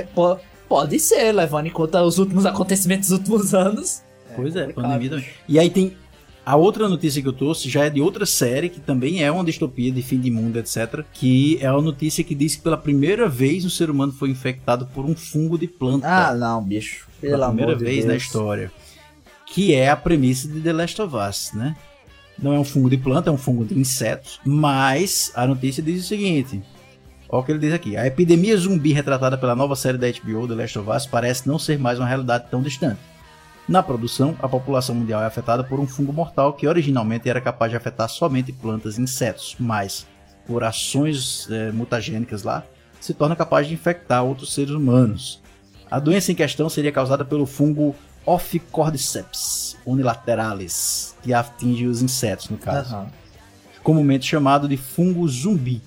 é- 0.00 0.06
po- 0.14 0.38
pode 0.74 0.98
ser, 0.98 1.30
levando 1.30 1.66
em 1.66 1.70
conta 1.70 2.02
os 2.02 2.18
últimos 2.18 2.44
acontecimentos 2.44 3.08
dos 3.08 3.18
últimos 3.20 3.54
anos. 3.54 4.02
Pois 4.34 4.56
é, 4.56 4.62
complicado. 4.62 4.82
pandemia 4.82 5.10
também. 5.10 5.26
E 5.48 5.58
aí 5.60 5.70
tem. 5.70 5.96
A 6.44 6.56
outra 6.56 6.88
notícia 6.88 7.22
que 7.22 7.28
eu 7.28 7.32
trouxe 7.32 7.70
já 7.70 7.84
é 7.84 7.90
de 7.90 8.00
outra 8.00 8.26
série, 8.26 8.68
que 8.68 8.80
também 8.80 9.22
é 9.22 9.30
uma 9.30 9.44
distopia 9.44 9.90
de 9.92 10.02
fim 10.02 10.18
de 10.18 10.32
mundo, 10.32 10.58
etc. 10.58 11.04
Que 11.12 11.58
é 11.60 11.70
uma 11.70 11.80
notícia 11.80 12.24
que 12.24 12.34
diz 12.34 12.56
que 12.56 12.62
pela 12.62 12.76
primeira 12.76 13.28
vez 13.28 13.64
um 13.64 13.70
ser 13.70 13.88
humano 13.88 14.12
foi 14.12 14.30
infectado 14.30 14.86
por 14.88 15.04
um 15.06 15.14
fungo 15.14 15.56
de 15.56 15.68
planta. 15.68 16.06
Ah, 16.06 16.34
não, 16.34 16.62
bicho. 16.62 17.06
Pelo 17.20 17.34
pela 17.34 17.46
primeira 17.46 17.72
amor 17.72 17.78
de 17.78 17.84
vez 17.84 17.98
Deus. 17.98 18.08
na 18.08 18.16
história. 18.16 18.72
Que 19.46 19.74
é 19.74 19.88
a 19.88 19.96
premissa 19.96 20.48
de 20.48 20.60
The 20.60 20.72
Last 20.72 21.00
of 21.00 21.14
Us, 21.16 21.52
né? 21.54 21.76
Não 22.36 22.52
é 22.52 22.58
um 22.58 22.64
fungo 22.64 22.90
de 22.90 22.98
planta, 22.98 23.30
é 23.30 23.32
um 23.32 23.38
fungo 23.38 23.64
de 23.64 23.78
insetos. 23.78 24.40
Mas 24.44 25.30
a 25.36 25.46
notícia 25.46 25.80
diz 25.80 26.04
o 26.04 26.06
seguinte: 26.08 26.60
Olha 27.28 27.40
o 27.40 27.44
que 27.44 27.52
ele 27.52 27.58
diz 27.58 27.72
aqui. 27.72 27.96
A 27.96 28.06
epidemia 28.06 28.56
zumbi 28.56 28.92
retratada 28.92 29.36
pela 29.38 29.56
nova 29.56 29.74
série 29.74 29.98
da 29.98 30.06
HBO, 30.06 30.46
The 30.46 30.54
Last 30.54 30.78
of 30.78 30.90
Us, 30.90 31.06
parece 31.06 31.48
não 31.48 31.58
ser 31.58 31.78
mais 31.78 31.98
uma 31.98 32.06
realidade 32.06 32.46
tão 32.50 32.62
distante. 32.62 33.00
Na 33.66 33.82
produção, 33.82 34.36
a 34.40 34.48
população 34.48 34.94
mundial 34.94 35.22
é 35.22 35.26
afetada 35.26 35.64
por 35.64 35.80
um 35.80 35.86
fungo 35.86 36.12
mortal 36.12 36.52
que 36.52 36.66
originalmente 36.68 37.28
era 37.28 37.40
capaz 37.40 37.70
de 37.70 37.76
afetar 37.76 38.08
somente 38.10 38.52
plantas 38.52 38.98
e 38.98 39.00
insetos, 39.00 39.56
mas, 39.58 40.06
por 40.46 40.62
ações 40.62 41.48
eh, 41.50 41.72
mutagênicas 41.72 42.42
lá, 42.42 42.62
se 43.00 43.14
torna 43.14 43.34
capaz 43.34 43.66
de 43.66 43.72
infectar 43.72 44.22
outros 44.22 44.52
seres 44.52 44.72
humanos. 44.72 45.42
A 45.90 45.98
doença 45.98 46.30
em 46.30 46.34
questão 46.34 46.68
seria 46.68 46.92
causada 46.92 47.24
pelo 47.24 47.46
fungo 47.46 47.94
Ophicordyceps 48.26 49.76
unilateralis, 49.84 51.14
que 51.22 51.32
atinge 51.32 51.86
os 51.86 52.02
insetos, 52.02 52.48
no 52.48 52.58
caso 52.58 52.94
Aham. 52.94 53.06
comumente 53.82 54.26
chamado 54.26 54.68
de 54.68 54.76
fungo 54.76 55.26
zumbi. 55.28 55.82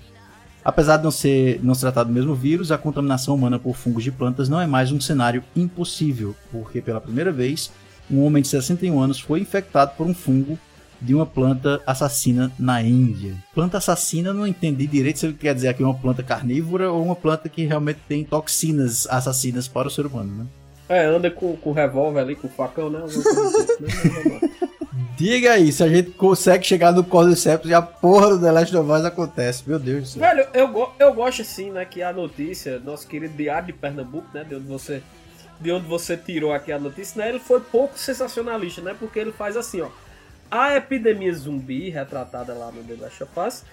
Apesar 0.67 0.97
de 0.97 1.03
não, 1.05 1.11
ser, 1.11 1.61
não 1.63 1.73
se 1.73 1.79
tratar 1.79 2.03
do 2.03 2.11
mesmo 2.11 2.35
vírus, 2.35 2.73
a 2.73 2.77
contaminação 2.77 3.33
humana 3.33 3.57
por 3.57 3.73
fungos 3.73 4.03
de 4.03 4.11
plantas 4.11 4.49
não 4.49 4.59
é 4.59 4.67
mais 4.67 4.91
um 4.91 4.99
cenário 4.99 5.41
impossível, 5.55 6.35
porque 6.51 6.81
pela 6.81 6.99
primeira 6.99 7.31
vez, 7.31 7.71
um 8.11 8.21
homem 8.21 8.43
de 8.43 8.49
61 8.49 8.99
anos 8.99 9.17
foi 9.17 9.39
infectado 9.39 9.93
por 9.95 10.05
um 10.05 10.13
fungo 10.13 10.59
de 10.99 11.15
uma 11.15 11.25
planta 11.25 11.81
assassina 11.87 12.51
na 12.59 12.81
Índia. 12.81 13.33
Planta 13.55 13.77
assassina, 13.77 14.33
não 14.33 14.45
entendi 14.45 14.85
direito 14.87 15.19
se 15.19 15.27
ele 15.27 15.35
quer 15.35 15.55
dizer 15.55 15.69
aqui 15.69 15.81
uma 15.81 15.93
planta 15.93 16.21
carnívora 16.21 16.91
ou 16.91 17.01
uma 17.01 17.15
planta 17.15 17.47
que 17.47 17.63
realmente 17.63 17.99
tem 18.05 18.25
toxinas 18.25 19.07
assassinas 19.07 19.69
para 19.69 19.87
o 19.87 19.91
ser 19.91 20.05
humano, 20.05 20.35
né? 20.35 20.45
É, 20.89 21.05
anda 21.05 21.31
com, 21.31 21.55
com 21.55 21.71
revólver 21.71 22.19
ali, 22.19 22.35
com 22.35 22.49
facão, 22.49 22.89
né? 22.89 22.99
Diga 25.17 25.53
aí, 25.53 25.71
se 25.71 25.83
a 25.83 25.89
gente 25.89 26.11
consegue 26.11 26.63
chegar 26.65 26.91
no 26.91 27.03
Cordyceps 27.03 27.67
e 27.69 27.73
a 27.73 27.81
porra 27.81 28.29
do 28.29 28.39
The 28.39 28.51
Last 28.51 28.75
of 28.77 28.91
Us 28.91 29.03
acontece. 29.05 29.63
Meu 29.65 29.79
Deus 29.79 30.01
do 30.03 30.07
céu. 30.09 30.21
Velho, 30.21 30.47
eu, 30.53 30.67
go- 30.67 30.93
eu 30.99 31.11
gosto 31.13 31.41
assim, 31.41 31.71
né, 31.71 31.83
que 31.85 32.03
a 32.03 32.13
notícia, 32.13 32.77
nosso 32.79 33.07
querido 33.07 33.33
Diário 33.35 33.67
de 33.67 33.73
Pernambuco, 33.73 34.27
né, 34.33 34.43
de 34.43 34.55
onde 34.55 34.67
você 34.67 35.01
de 35.59 35.71
onde 35.71 35.87
você 35.87 36.15
tirou 36.15 36.53
aqui 36.53 36.71
a 36.71 36.77
notícia, 36.77 37.19
né, 37.19 37.29
ele 37.29 37.39
foi 37.39 37.59
pouco 37.59 37.97
sensacionalista, 37.97 38.79
né, 38.79 38.95
porque 38.99 39.17
ele 39.17 39.31
faz 39.31 39.57
assim, 39.57 39.81
ó, 39.81 39.87
a 40.51 40.75
epidemia 40.75 41.33
zumbi 41.33 41.89
retratada 41.89 42.53
lá 42.53 42.71
no 42.71 42.83
The 42.83 42.93
Last 43.03 43.23
of 43.23 43.31
Us 43.39 43.63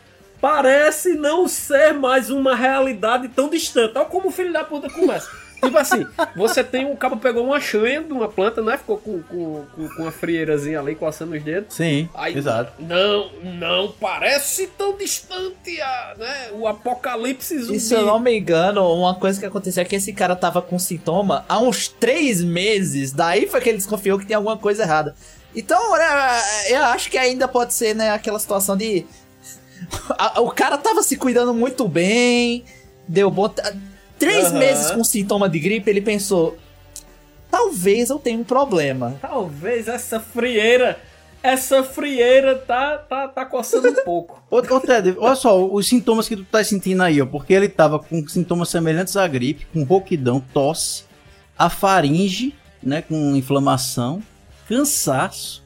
parece 0.41 1.13
não 1.13 1.47
ser 1.47 1.93
mais 1.93 2.31
uma 2.31 2.57
realidade 2.57 3.29
tão 3.29 3.51
distante. 3.51 3.93
Olha 3.99 4.07
como 4.07 4.29
o 4.29 4.33
filho 4.33 4.51
da 4.51 4.65
puta 4.65 4.89
começa. 4.89 5.29
Tipo 5.65 5.79
assim, 5.79 6.07
você 6.37 6.63
tem 6.63 6.85
um 6.87 6.97
cabo 6.97 7.17
pegou 7.17 7.45
uma 7.45 7.61
chanha 7.61 8.03
de 8.03 8.13
uma 8.13 8.29
planta, 8.29 8.63
né? 8.63 8.77
Ficou 8.77 8.99
com, 8.99 9.23
com, 9.23 9.65
com, 9.75 9.89
com 9.89 10.03
uma 10.03 10.13
frieirazinha 10.13 10.81
ali 10.81 10.95
coçando 10.95 11.35
os 11.35 11.43
dedos. 11.43 11.75
Sim, 11.75 12.09
Aí, 12.15 12.37
exato. 12.37 12.73
Não, 12.79 13.31
não 13.43 13.93
parece 13.93 14.67
tão 14.69 14.97
distante 14.97 15.81
a, 15.81 16.15
né, 16.19 16.51
o 16.53 16.67
apocalipse 16.67 17.59
zumbi. 17.59 17.77
E 17.77 17.81
se 17.81 17.95
eu 17.95 18.07
não 18.07 18.21
me 18.21 18.39
engano, 18.39 18.87
uma 18.93 19.15
coisa 19.15 19.39
que 19.41 19.47
aconteceu 19.47 19.83
é 19.83 19.85
que 19.85 19.97
esse 19.97 20.13
cara 20.13 20.37
tava 20.37 20.61
com 20.61 20.79
sintoma 20.79 21.45
há 21.49 21.59
uns 21.59 21.89
três 21.89 22.43
meses. 22.43 23.13
Daí 23.13 23.47
foi 23.47 23.61
que 23.61 23.69
ele 23.69 23.79
desconfiou 23.79 24.19
que 24.19 24.27
tinha 24.27 24.39
alguma 24.39 24.57
coisa 24.57 24.83
errada. 24.83 25.15
Então, 25.55 25.97
né, 25.97 26.07
eu 26.69 26.85
acho 26.87 27.11
que 27.11 27.17
ainda 27.17 27.47
pode 27.47 27.75
ser, 27.75 27.95
né, 27.95 28.11
aquela 28.11 28.39
situação 28.39 28.77
de. 28.77 29.07
o 30.39 30.51
cara 30.51 30.77
tava 30.79 31.03
se 31.03 31.17
cuidando 31.17 31.55
muito 31.55 31.87
bem, 31.87 32.65
deu 33.07 33.31
bom. 33.31 33.53
Três 34.19 34.47
Aham. 34.47 34.59
meses 34.59 34.91
com 34.91 35.05
sintoma 35.05 35.49
de 35.49 35.59
gripe, 35.59 35.91
ele 35.91 36.01
pensou. 36.01 36.57
Talvez 37.51 38.11
eu 38.11 38.19
tenha 38.19 38.39
um 38.39 38.45
problema. 38.45 39.17
Talvez 39.21 39.89
essa 39.89 40.19
frieira 40.19 40.99
essa 41.45 41.85
frieira 41.85 42.55
tá, 42.55 42.97
tá, 42.97 43.29
tá 43.29 43.45
coçando 43.45 43.89
um 43.89 44.03
pouco. 44.03 44.43
Ô, 44.51 44.57
ô 44.57 44.81
Ted, 44.81 45.15
olha 45.19 45.37
só 45.37 45.63
os 45.63 45.87
sintomas 45.87 46.27
que 46.27 46.37
tu 46.37 46.45
tá 46.45 46.65
sentindo 46.65 47.03
aí, 47.03 47.21
ó. 47.21 47.27
Porque 47.27 47.53
ele 47.53 47.69
tava 47.69 47.99
com 47.99 48.27
sintomas 48.27 48.71
semelhantes 48.71 49.15
à 49.15 49.29
gripe, 49.29 49.67
com 49.71 49.83
rouquidão, 49.83 50.43
tosse, 50.55 51.05
a 51.59 51.69
faringe, 51.69 52.55
né, 52.83 53.03
com 53.03 53.37
inflamação, 53.37 54.23
cansaço 54.67 55.63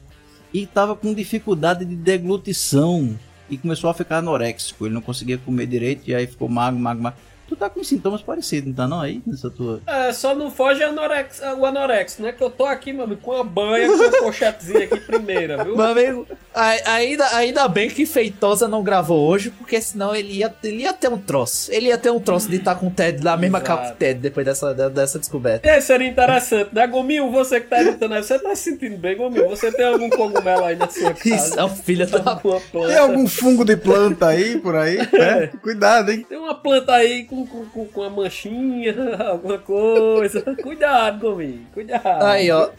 e 0.53 0.65
tava 0.65 0.97
com 0.97 1.13
dificuldade 1.13 1.85
de 1.85 1.95
deglutição 1.95 3.17
e 3.49 3.57
começou 3.57 3.89
a 3.89 3.93
ficar 3.93 4.17
anoréxico. 4.17 4.85
Ele 4.85 4.93
não 4.93 5.01
conseguia 5.01 5.37
comer 5.37 5.65
direito 5.65 6.09
e 6.09 6.13
aí 6.13 6.27
ficou 6.27 6.49
magro, 6.49 6.77
magro, 6.77 7.03
magro. 7.03 7.19
Tu 7.49 7.55
tá 7.55 7.69
com 7.69 7.83
sintomas 7.83 8.21
parecidos, 8.21 8.67
não 8.69 8.75
tá 8.75 8.87
não 8.87 9.01
aí? 9.01 9.21
Nessa 9.25 9.49
tua... 9.49 9.81
É, 9.87 10.13
só 10.13 10.35
não 10.35 10.51
foge 10.51 10.83
anorex, 10.83 11.41
o 11.57 11.65
anorexo, 11.65 12.21
né? 12.21 12.31
Que 12.31 12.43
eu 12.43 12.49
tô 12.49 12.65
aqui, 12.65 12.93
mano, 12.93 13.17
com 13.17 13.33
a 13.33 13.43
banha, 13.43 13.87
com 13.87 14.03
a 14.03 14.11
pochetezinha 14.21 14.83
aqui 14.85 14.99
primeira, 14.99 15.63
viu? 15.63 15.75
Meu 15.75 15.85
amigo, 15.85 16.27
a- 16.53 16.91
ainda, 16.93 17.25
ainda 17.35 17.67
bem 17.67 17.89
que 17.89 18.05
Feitosa 18.05 18.67
não 18.67 18.83
gravou 18.83 19.27
hoje, 19.27 19.49
porque 19.49 19.81
senão 19.81 20.15
ele 20.15 20.33
ia, 20.33 20.53
ele 20.63 20.83
ia 20.83 20.93
ter 20.93 21.09
um 21.09 21.17
troço. 21.17 21.71
Ele 21.71 21.87
ia 21.87 21.97
ter 21.97 22.11
um 22.11 22.19
troço 22.19 22.47
de 22.49 22.57
estar 22.57 22.75
com 22.75 22.87
o 22.87 22.91
Ted 22.91 23.21
da 23.23 23.35
mesma 23.35 23.59
capa 23.59 23.87
que 23.87 23.91
o 23.93 23.95
Ted 23.95 24.19
depois 24.19 24.45
dessa, 24.45 24.71
dessa 24.89 25.17
descoberta. 25.17 25.67
É, 25.67 25.81
seria 25.81 26.07
interessante, 26.07 26.69
né? 26.73 26.85
Gominho, 26.85 27.31
você 27.31 27.59
que 27.59 27.67
tá 27.67 27.81
editando 27.81 28.13
aí, 28.13 28.23
você 28.23 28.37
tá 28.37 28.55
se 28.55 28.63
sentindo 28.69 28.97
bem, 28.97 29.17
Gominho? 29.17 29.49
Você 29.49 29.71
tem 29.71 29.85
algum 29.87 30.09
cogumelo 30.09 30.65
aí 30.65 30.75
na 30.75 30.87
sua 30.87 31.13
casa? 31.15 31.35
Isso 31.35 31.59
é 31.59 31.65
um 31.65 31.75
filho 31.75 32.05
da 32.07 32.35
planta? 32.35 32.63
Tem 32.71 32.97
algum 32.97 33.27
fungo 33.27 33.65
de 33.65 33.75
planta 33.75 34.27
aí, 34.27 34.57
por 34.59 34.75
aí? 34.75 34.99
É, 35.19 35.47
cuidado, 35.47 36.11
hein? 36.11 36.25
Tem 36.27 36.37
uma 36.37 36.53
planta 36.55 36.93
aí 36.93 37.23
com, 37.25 37.38
com, 37.45 37.65
com, 37.65 37.85
com 37.85 38.01
uma 38.01 38.09
manchinha, 38.09 38.95
alguma 39.29 39.57
coisa. 39.57 40.41
Cuidado, 40.61 41.19
Gominho, 41.19 41.67
cuidado. 41.73 42.23
Aí, 42.23 42.49
ó. 42.51 42.69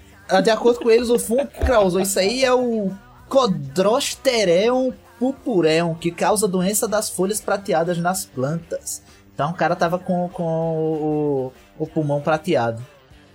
De 0.43 0.51
acordo 0.51 0.79
com 0.81 0.91
eles, 0.91 1.11
o 1.11 1.19
fungo 1.19 1.47
que 1.47 1.65
causou 1.65 2.01
isso 2.01 2.19
aí 2.19 2.45
é 2.45 2.53
o 2.53 2.91
Codrostereum 3.29 4.93
purpureum, 5.21 5.95
que 5.95 6.11
causa 6.11 6.49
doença 6.49 6.89
das 6.89 7.11
folhas 7.11 7.41
prateadas 7.41 7.99
nas 7.99 8.25
plantas. 8.25 9.03
Então 9.35 9.51
o 9.51 9.55
cara 9.55 9.77
tava 9.77 9.99
com, 9.99 10.29
com 10.31 10.43
o, 10.43 11.53
o 11.79 11.87
pulmão 11.87 12.23
prateado. 12.23 12.85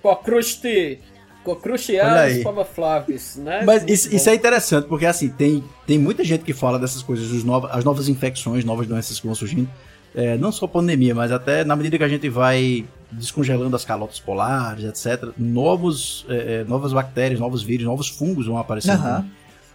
Cocruste. 0.01 0.99
Cocrusteados 1.43 2.41
flavaflavis, 2.41 3.35
né? 3.35 3.61
Mas 3.63 3.83
isso, 3.87 4.13
isso 4.13 4.27
é 4.27 4.33
interessante, 4.33 4.87
porque 4.87 5.05
assim, 5.05 5.29
tem, 5.29 5.63
tem 5.85 5.99
muita 5.99 6.23
gente 6.23 6.43
que 6.43 6.53
fala 6.53 6.79
dessas 6.79 7.03
coisas, 7.03 7.31
os 7.31 7.43
novos, 7.43 7.69
as 7.71 7.83
novas 7.83 8.09
infecções, 8.09 8.65
novas 8.65 8.87
doenças 8.87 9.19
que 9.19 9.27
vão 9.27 9.35
surgindo. 9.35 9.69
É, 10.15 10.37
não 10.37 10.51
só 10.51 10.65
pandemia, 10.65 11.13
mas 11.13 11.31
até 11.31 11.65
na 11.65 11.75
medida 11.75 11.97
que 11.97 12.03
a 12.03 12.07
gente 12.07 12.29
vai 12.29 12.85
descongelando 13.11 13.75
as 13.75 13.83
calotas 13.83 14.19
polares, 14.19 14.85
etc., 14.85 15.29
novos, 15.37 16.25
é, 16.29 16.61
é, 16.61 16.63
novas 16.63 16.93
bactérias, 16.93 17.39
novos 17.39 17.61
vírus, 17.61 17.85
novos 17.85 18.07
fungos 18.07 18.47
vão 18.47 18.57
aparecendo. 18.57 19.01
Aham. 19.01 19.25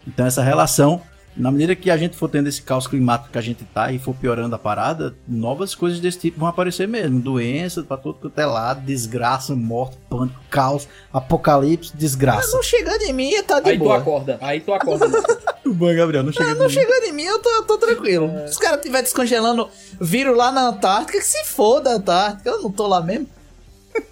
Então 0.07 0.27
essa 0.27 0.43
relação, 0.43 1.03
na 1.37 1.51
medida 1.51 1.77
que 1.77 1.91
a 1.91 1.97
gente 1.97 2.17
for 2.17 2.29
tendo 2.29 2.49
esse 2.49 2.61
caos 2.63 2.87
climático 2.87 3.31
que 3.31 3.39
a 3.39 3.41
gente 3.41 3.65
tá 3.65 3.93
e 3.93 3.99
for 3.99 4.15
piorando 4.15 4.55
a 4.55 4.59
parada, 4.59 5.15
novas 5.27 5.75
coisas 5.75 6.01
desse 6.01 6.19
tipo 6.19 6.41
vão 6.41 6.49
aparecer 6.49 6.89
mesmo. 6.89 7.21
Doença 7.21 7.83
pra 7.83 7.97
todo 7.97 8.15
quanto 8.15 8.39
é 8.39 8.45
lado, 8.47 8.81
desgraça, 8.81 9.55
morte, 9.55 9.97
pânico, 10.09 10.41
caos, 10.51 10.89
apocalipse, 11.13 11.97
desgraça. 11.97 12.55
Não 12.55 12.63
chegando 12.63 13.03
em 13.03 13.13
mim, 13.13 13.43
tá 13.43 13.61
de 13.61 13.71
Aí 13.71 13.79
tu 13.79 13.85
boa. 13.85 13.99
acorda, 13.99 14.39
aí 14.41 14.61
tu 14.61 14.73
acorda. 14.73 15.07
Tudo 15.63 15.75
bom, 15.75 15.95
Gabriel, 15.95 16.25
não 16.25 16.33
chega 16.33 16.55
Não 16.55 16.69
chegando 16.69 17.05
em 17.05 17.13
mim, 17.13 17.25
eu 17.25 17.39
tô, 17.39 17.49
eu 17.51 17.63
tô 17.65 17.79
tranquilo. 17.79 18.29
Se 18.47 18.53
os 18.53 18.59
caras 18.59 18.79
estiverem 18.79 19.05
descongelando 19.05 19.69
vírus 20.01 20.37
lá 20.37 20.51
na 20.51 20.69
Antártica, 20.69 21.19
que 21.19 21.25
se 21.25 21.45
foda 21.45 21.91
a 21.91 21.95
Antártica. 21.95 22.51
Eu 22.51 22.63
não 22.63 22.73
tô 22.73 22.87
lá 22.87 23.01
mesmo. 23.03 23.29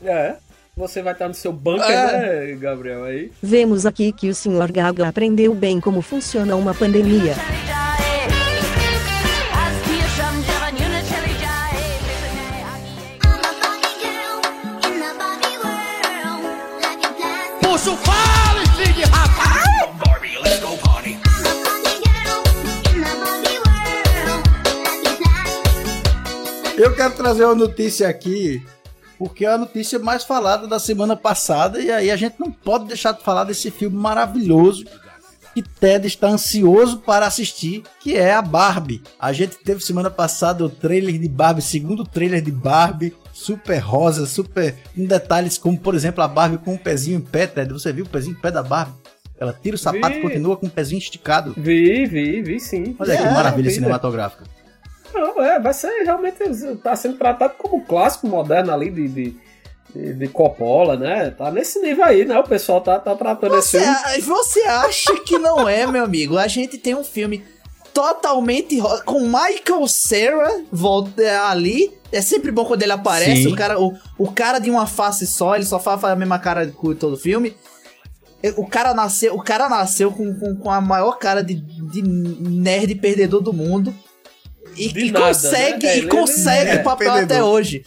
é. 0.02 0.36
Você 0.78 1.02
vai 1.02 1.12
estar 1.12 1.26
no 1.26 1.34
seu 1.34 1.52
bunker, 1.52 1.90
É. 1.90 2.46
né, 2.46 2.54
Gabriel? 2.54 3.02
Aí. 3.04 3.32
Vemos 3.42 3.84
aqui 3.84 4.12
que 4.12 4.28
o 4.30 4.34
Sr. 4.34 4.70
Gaga 4.72 5.08
aprendeu 5.08 5.52
bem 5.52 5.80
como 5.80 6.00
funciona 6.00 6.54
uma 6.54 6.72
pandemia. 6.72 7.34
Puxa 17.60 17.90
o 17.90 17.96
fale, 17.96 18.66
filho 18.76 18.94
de 18.94 19.02
rapaz! 19.02 19.68
Eu 26.76 26.94
quero 26.94 27.12
trazer 27.14 27.44
uma 27.44 27.56
notícia 27.56 28.08
aqui, 28.08 28.62
porque 29.18 29.44
é 29.44 29.48
a 29.48 29.58
notícia 29.58 29.98
mais 29.98 30.24
falada 30.24 30.66
da 30.66 30.78
semana 30.78 31.16
passada, 31.16 31.80
e 31.80 31.90
aí 31.90 32.10
a 32.10 32.16
gente 32.16 32.36
não 32.38 32.50
pode 32.50 32.86
deixar 32.86 33.12
de 33.12 33.22
falar 33.22 33.44
desse 33.44 33.70
filme 33.70 33.96
maravilhoso 33.96 34.84
que 35.54 35.62
Ted 35.62 36.06
está 36.06 36.28
ansioso 36.28 36.98
para 36.98 37.26
assistir, 37.26 37.82
que 38.00 38.16
é 38.16 38.32
a 38.32 38.42
Barbie. 38.42 39.02
A 39.18 39.32
gente 39.32 39.56
teve 39.56 39.82
semana 39.82 40.10
passada 40.10 40.64
o 40.64 40.68
trailer 40.68 41.18
de 41.18 41.28
Barbie, 41.28 41.62
segundo 41.62 42.04
trailer 42.04 42.40
de 42.40 42.52
Barbie, 42.52 43.12
super 43.32 43.78
rosa, 43.78 44.24
super 44.26 44.76
com 44.94 45.04
detalhes 45.04 45.58
como, 45.58 45.76
por 45.76 45.94
exemplo, 45.94 46.22
a 46.22 46.28
Barbie 46.28 46.58
com 46.58 46.74
o 46.74 46.78
pezinho 46.78 47.18
em 47.18 47.20
pé, 47.20 47.46
Ted. 47.46 47.72
Você 47.72 47.92
viu 47.92 48.04
o 48.04 48.08
pezinho 48.08 48.36
em 48.36 48.40
pé 48.40 48.50
da 48.52 48.62
Barbie? 48.62 48.94
Ela 49.40 49.52
tira 49.52 49.76
o 49.76 49.78
sapato 49.78 50.16
e 50.16 50.22
continua 50.22 50.56
com 50.56 50.66
o 50.66 50.70
pezinho 50.70 50.98
esticado. 50.98 51.54
Vi, 51.56 52.06
vi, 52.06 52.42
vi 52.42 52.58
sim. 52.58 52.96
Olha 52.98 53.16
que 53.16 53.22
É, 53.22 53.30
maravilha 53.32 53.68
vi, 53.68 53.74
cinematográfica. 53.74 54.44
Não, 55.14 55.42
é, 55.42 55.58
vai 55.58 55.72
ser 55.74 56.02
realmente. 56.04 56.38
Tá 56.82 56.94
sendo 56.96 57.16
tratado 57.18 57.54
como 57.58 57.84
clássico 57.84 58.26
moderno 58.26 58.72
ali 58.72 58.90
de, 58.90 59.08
de, 59.08 59.36
de, 59.94 60.14
de 60.14 60.28
Coppola, 60.28 60.96
né? 60.96 61.30
Tá 61.30 61.50
nesse 61.50 61.80
nível 61.80 62.04
aí, 62.04 62.24
né? 62.24 62.38
O 62.38 62.44
pessoal 62.44 62.80
tá, 62.80 62.98
tá 62.98 63.14
tratando 63.14 63.56
esse 63.56 63.78
Você, 63.78 63.80
filme. 63.80 64.20
você 64.22 64.60
acha 64.62 65.14
que 65.24 65.38
não 65.38 65.68
é, 65.68 65.86
meu 65.86 66.04
amigo? 66.04 66.36
A 66.38 66.48
gente 66.48 66.78
tem 66.78 66.94
um 66.94 67.04
filme 67.04 67.44
totalmente 67.92 68.78
com 69.04 69.20
Michael 69.20 69.88
Cera 69.88 70.62
volta 70.70 71.20
é, 71.22 71.36
ali. 71.36 71.92
É 72.12 72.22
sempre 72.22 72.50
bom 72.50 72.64
quando 72.64 72.82
ele 72.82 72.92
aparece. 72.92 73.42
Sim. 73.42 73.52
O 73.52 73.56
cara, 73.56 73.80
o, 73.80 73.92
o 74.16 74.30
cara 74.30 74.58
de 74.58 74.70
uma 74.70 74.86
face 74.86 75.26
só, 75.26 75.56
ele 75.56 75.64
só 75.64 75.78
faz 75.80 76.02
a 76.04 76.14
mesma 76.16 76.38
cara 76.38 76.64
de 76.64 76.72
cu 76.72 76.94
todo 76.94 77.14
o 77.14 77.18
filme. 77.18 77.56
E 78.42 78.50
O 78.50 78.66
cara 78.66 78.94
nasceu, 78.94 79.34
o 79.34 79.42
cara 79.42 79.68
nasceu 79.68 80.12
com, 80.12 80.32
com, 80.38 80.54
com 80.56 80.70
a 80.70 80.80
maior 80.80 81.18
cara 81.18 81.42
de, 81.42 81.54
de 81.54 82.02
nerd 82.02 82.94
perdedor 82.94 83.42
do 83.42 83.52
mundo. 83.52 83.92
E, 84.76 84.88
De 84.92 85.06
e 85.06 85.10
nada, 85.10 85.26
consegue, 85.26 85.86
né? 85.86 85.92
É, 85.92 85.98
e 85.98 86.06
consegue 86.06 86.70
é 86.70 86.74
o 86.76 86.84
papel 86.84 87.12
perdedor. 87.12 87.36
até 87.36 87.42
hoje. 87.44 87.84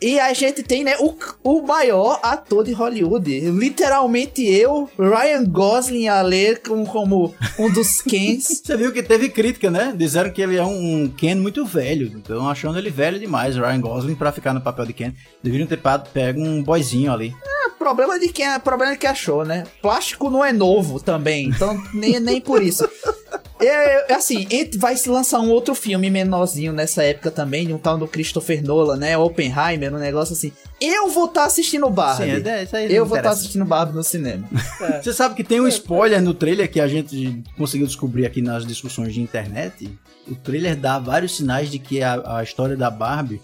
E 0.00 0.20
a 0.20 0.32
gente 0.32 0.62
tem, 0.62 0.84
né, 0.84 0.94
o, 1.00 1.12
o 1.42 1.62
maior 1.62 2.20
ator 2.22 2.64
de 2.64 2.72
Hollywood. 2.72 3.40
Literalmente 3.50 4.44
eu, 4.44 4.88
Ryan 4.96 5.44
Gosling 5.44 6.06
a 6.06 6.22
ler 6.22 6.62
como, 6.62 6.86
como 6.86 7.34
um 7.58 7.72
dos 7.72 8.00
Kens. 8.02 8.62
Você 8.64 8.76
viu 8.76 8.92
que 8.92 9.02
teve 9.02 9.28
crítica, 9.28 9.70
né? 9.70 9.92
Disseram 9.96 10.30
que 10.30 10.40
ele 10.40 10.56
é 10.56 10.64
um 10.64 11.08
Ken 11.08 11.34
muito 11.34 11.66
velho. 11.66 12.12
Então 12.14 12.48
achando 12.48 12.78
ele 12.78 12.90
velho 12.90 13.18
demais, 13.18 13.56
Ryan 13.56 13.80
Gosling, 13.80 14.14
pra 14.14 14.30
ficar 14.30 14.54
no 14.54 14.60
papel 14.60 14.86
de 14.86 14.92
Ken. 14.92 15.12
Deveriam 15.42 15.66
ter 15.66 15.80
pego 16.12 16.40
um 16.40 16.62
boyzinho 16.62 17.12
ali. 17.12 17.34
Problema 17.78 18.18
de 18.18 18.28
quem 18.28 18.46
é 18.46 18.58
problema 18.58 18.92
de 18.92 18.98
quem 18.98 19.08
achou, 19.08 19.44
né? 19.44 19.64
Plástico 19.80 20.28
não 20.28 20.44
é 20.44 20.52
novo 20.52 21.00
também, 21.00 21.48
então 21.48 21.80
nem, 21.94 22.18
nem 22.20 22.40
por 22.40 22.62
isso. 22.62 22.88
É, 23.60 24.12
é 24.12 24.14
assim, 24.14 24.46
vai 24.76 24.96
se 24.96 25.08
lançar 25.08 25.40
um 25.40 25.50
outro 25.50 25.74
filme 25.74 26.08
menorzinho 26.08 26.72
nessa 26.72 27.02
época 27.02 27.28
também, 27.30 27.66
de 27.66 27.72
um 27.72 27.78
tal 27.78 27.98
do 27.98 28.06
Christopher 28.06 28.62
Nolan, 28.62 28.96
né? 28.96 29.18
Oppenheimer, 29.18 29.92
um 29.92 29.98
negócio 29.98 30.32
assim. 30.32 30.52
Eu 30.80 31.08
vou 31.08 31.24
estar 31.24 31.44
assistindo 31.44 31.90
Barbie. 31.90 32.36
Sim, 32.40 32.48
é- 32.48 32.62
isso 32.62 32.76
aí 32.76 32.84
eu 32.94 33.04
vou 33.04 33.16
estar 33.16 33.18
interessa. 33.18 33.40
assistindo 33.40 33.64
Barbie 33.64 33.96
no 33.96 34.04
cinema. 34.04 34.48
Você 35.02 35.12
sabe 35.12 35.34
que 35.34 35.42
tem 35.42 35.60
um 35.60 35.66
spoiler 35.66 36.22
no 36.22 36.32
trailer 36.34 36.70
que 36.70 36.80
a 36.80 36.86
gente 36.86 37.42
conseguiu 37.56 37.86
descobrir 37.86 38.26
aqui 38.26 38.40
nas 38.40 38.64
discussões 38.64 39.12
de 39.12 39.20
internet. 39.20 39.90
O 40.28 40.36
trailer 40.36 40.76
dá 40.76 41.00
vários 41.00 41.36
sinais 41.36 41.68
de 41.68 41.80
que 41.80 42.00
a, 42.00 42.38
a 42.38 42.42
história 42.44 42.76
da 42.76 42.90
Barbie 42.90 43.40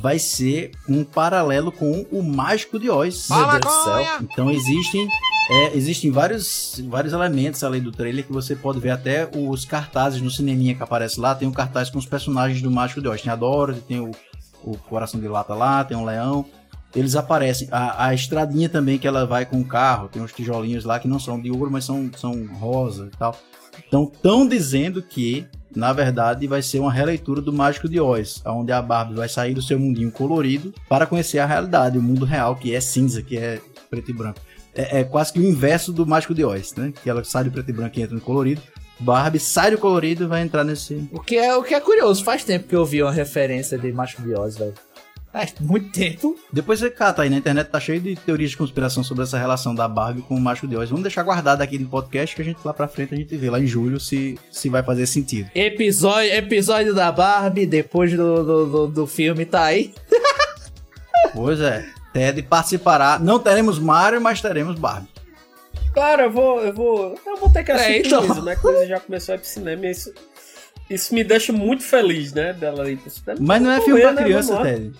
vai 0.00 0.18
ser 0.18 0.72
um 0.88 1.04
paralelo 1.04 1.72
com 1.72 2.06
o 2.10 2.22
Mágico 2.22 2.78
de 2.78 2.90
Oz. 2.90 3.28
Meu 3.30 3.50
Deus 3.50 3.60
do 3.60 3.84
céu. 3.84 4.04
Então 4.22 4.50
existem, 4.50 5.08
é, 5.50 5.76
existem 5.76 6.10
vários, 6.10 6.80
vários 6.88 7.12
elementos 7.12 7.64
além 7.64 7.80
do 7.80 7.90
trailer 7.90 8.24
que 8.24 8.32
você 8.32 8.54
pode 8.54 8.78
ver 8.78 8.90
até 8.90 9.28
os 9.34 9.64
cartazes 9.64 10.20
no 10.20 10.30
cineminha 10.30 10.74
que 10.74 10.82
aparece 10.82 11.18
lá. 11.18 11.34
Tem 11.34 11.48
um 11.48 11.52
cartaz 11.52 11.88
com 11.88 11.98
os 11.98 12.06
personagens 12.06 12.60
do 12.60 12.70
Mágico 12.70 13.00
de 13.00 13.08
Oz. 13.08 13.22
Tem 13.22 13.32
a 13.32 13.36
Dorothy, 13.36 13.80
tem 13.80 14.00
o, 14.00 14.10
o 14.62 14.76
Coração 14.76 15.18
de 15.18 15.28
Lata 15.28 15.54
lá, 15.54 15.82
tem 15.82 15.96
um 15.96 16.04
leão. 16.04 16.44
Eles 16.94 17.16
aparecem. 17.16 17.68
A, 17.70 18.06
a 18.06 18.14
estradinha 18.14 18.68
também 18.68 18.98
que 18.98 19.06
ela 19.06 19.26
vai 19.26 19.44
com 19.46 19.60
o 19.60 19.64
carro, 19.64 20.08
tem 20.08 20.22
uns 20.22 20.32
tijolinhos 20.32 20.84
lá 20.84 20.98
que 20.98 21.08
não 21.08 21.18
são 21.18 21.40
de 21.40 21.50
ouro, 21.50 21.70
mas 21.70 21.84
são, 21.84 22.10
são 22.16 22.46
rosa 22.58 23.10
e 23.12 23.16
tal. 23.16 23.38
Então 23.86 24.10
estão 24.12 24.46
dizendo 24.46 25.02
que, 25.02 25.46
na 25.76 25.92
verdade, 25.92 26.46
vai 26.46 26.62
ser 26.62 26.78
uma 26.78 26.90
releitura 26.90 27.42
do 27.42 27.52
Mágico 27.52 27.86
de 27.86 28.00
Oz, 28.00 28.42
onde 28.46 28.72
a 28.72 28.80
Barbie 28.80 29.14
vai 29.14 29.28
sair 29.28 29.52
do 29.52 29.60
seu 29.60 29.78
mundinho 29.78 30.10
colorido 30.10 30.72
para 30.88 31.06
conhecer 31.06 31.38
a 31.38 31.44
realidade, 31.44 31.98
o 31.98 32.02
mundo 32.02 32.24
real, 32.24 32.56
que 32.56 32.74
é 32.74 32.80
cinza, 32.80 33.22
que 33.22 33.36
é 33.36 33.60
preto 33.90 34.10
e 34.10 34.14
branco. 34.14 34.40
É, 34.74 35.00
é 35.00 35.04
quase 35.04 35.34
que 35.34 35.38
o 35.38 35.44
inverso 35.44 35.92
do 35.92 36.06
Mágico 36.06 36.34
de 36.34 36.42
Oz, 36.44 36.74
né? 36.74 36.92
Que 37.02 37.10
ela 37.10 37.22
sai 37.22 37.44
do 37.44 37.50
preto 37.50 37.68
e 37.68 37.72
branco 37.74 37.98
e 37.98 38.02
entra 38.02 38.14
no 38.14 38.20
colorido. 38.22 38.62
Barbie 38.98 39.38
sai 39.38 39.70
do 39.70 39.78
colorido 39.78 40.24
e 40.24 40.26
vai 40.26 40.40
entrar 40.40 40.64
nesse. 40.64 41.06
O 41.12 41.20
que, 41.20 41.36
é, 41.36 41.54
o 41.54 41.62
que 41.62 41.74
é 41.74 41.80
curioso, 41.80 42.24
faz 42.24 42.42
tempo 42.42 42.66
que 42.66 42.74
eu 42.74 42.84
vi 42.84 43.02
uma 43.02 43.12
referência 43.12 43.76
de 43.76 43.92
Macho 43.92 44.22
Biose, 44.22 44.58
velho. 44.58 44.74
É, 45.36 45.46
muito 45.60 45.90
tempo. 45.90 46.34
Depois 46.50 46.78
você 46.80 46.88
cata 46.90 47.20
aí 47.20 47.28
na 47.28 47.36
internet, 47.36 47.68
tá 47.68 47.78
cheio 47.78 48.00
de 48.00 48.16
teorias 48.16 48.52
de 48.52 48.56
conspiração 48.56 49.04
sobre 49.04 49.24
essa 49.24 49.36
relação 49.36 49.74
da 49.74 49.86
Barbie 49.86 50.22
com 50.22 50.34
o 50.34 50.40
Mágico 50.40 50.66
de 50.66 50.74
Oz. 50.74 50.88
Vamos 50.88 51.02
deixar 51.02 51.22
guardado 51.22 51.60
aqui 51.60 51.78
no 51.78 51.86
podcast 51.88 52.34
que 52.34 52.40
a 52.40 52.44
gente 52.44 52.58
lá 52.64 52.72
pra 52.72 52.88
frente 52.88 53.12
a 53.12 53.18
gente 53.18 53.36
vê 53.36 53.50
lá 53.50 53.60
em 53.60 53.66
julho 53.66 54.00
se, 54.00 54.38
se 54.50 54.70
vai 54.70 54.82
fazer 54.82 55.06
sentido. 55.06 55.50
Episódio, 55.54 56.32
episódio 56.32 56.94
da 56.94 57.12
Barbie, 57.12 57.66
depois 57.66 58.16
do, 58.16 58.42
do, 58.42 58.66
do, 58.66 58.86
do 58.88 59.06
filme, 59.06 59.44
tá 59.44 59.64
aí. 59.64 59.92
Pois 61.34 61.60
é. 61.60 61.84
Ted 62.14 62.42
participará. 62.44 63.18
Não 63.18 63.38
teremos 63.38 63.78
Mario, 63.78 64.22
mas 64.22 64.40
teremos 64.40 64.78
Barbie. 64.78 65.08
Claro, 65.92 66.22
eu 66.22 66.30
vou, 66.30 66.60
eu 66.60 66.72
vou. 66.72 67.20
Eu 67.26 67.36
vou 67.36 67.50
ter 67.50 67.62
que 67.62 67.72
assistir 67.72 67.92
É, 67.92 68.06
então. 68.06 68.22
mesmo, 68.22 68.42
né? 68.42 68.56
Coisa 68.56 68.86
já 68.86 68.98
começou 69.00 69.34
a 69.34 69.36
ir 69.36 69.40
pro 69.40 69.48
cinema 69.48 69.86
e 69.86 69.90
isso. 69.90 70.14
Isso 70.88 71.14
me 71.14 71.22
deixa 71.24 71.52
muito 71.52 71.82
feliz, 71.82 72.32
né? 72.32 72.54
Dela 72.54 72.90
ir 72.90 72.96
pro 72.96 73.10
cinema. 73.10 73.38
Mas 73.40 73.62
não 73.62 73.70
é 73.70 73.80
filme 73.82 74.00
pra 74.00 74.12
né? 74.12 74.22
criança. 74.22 74.62
Ted. 74.62 74.92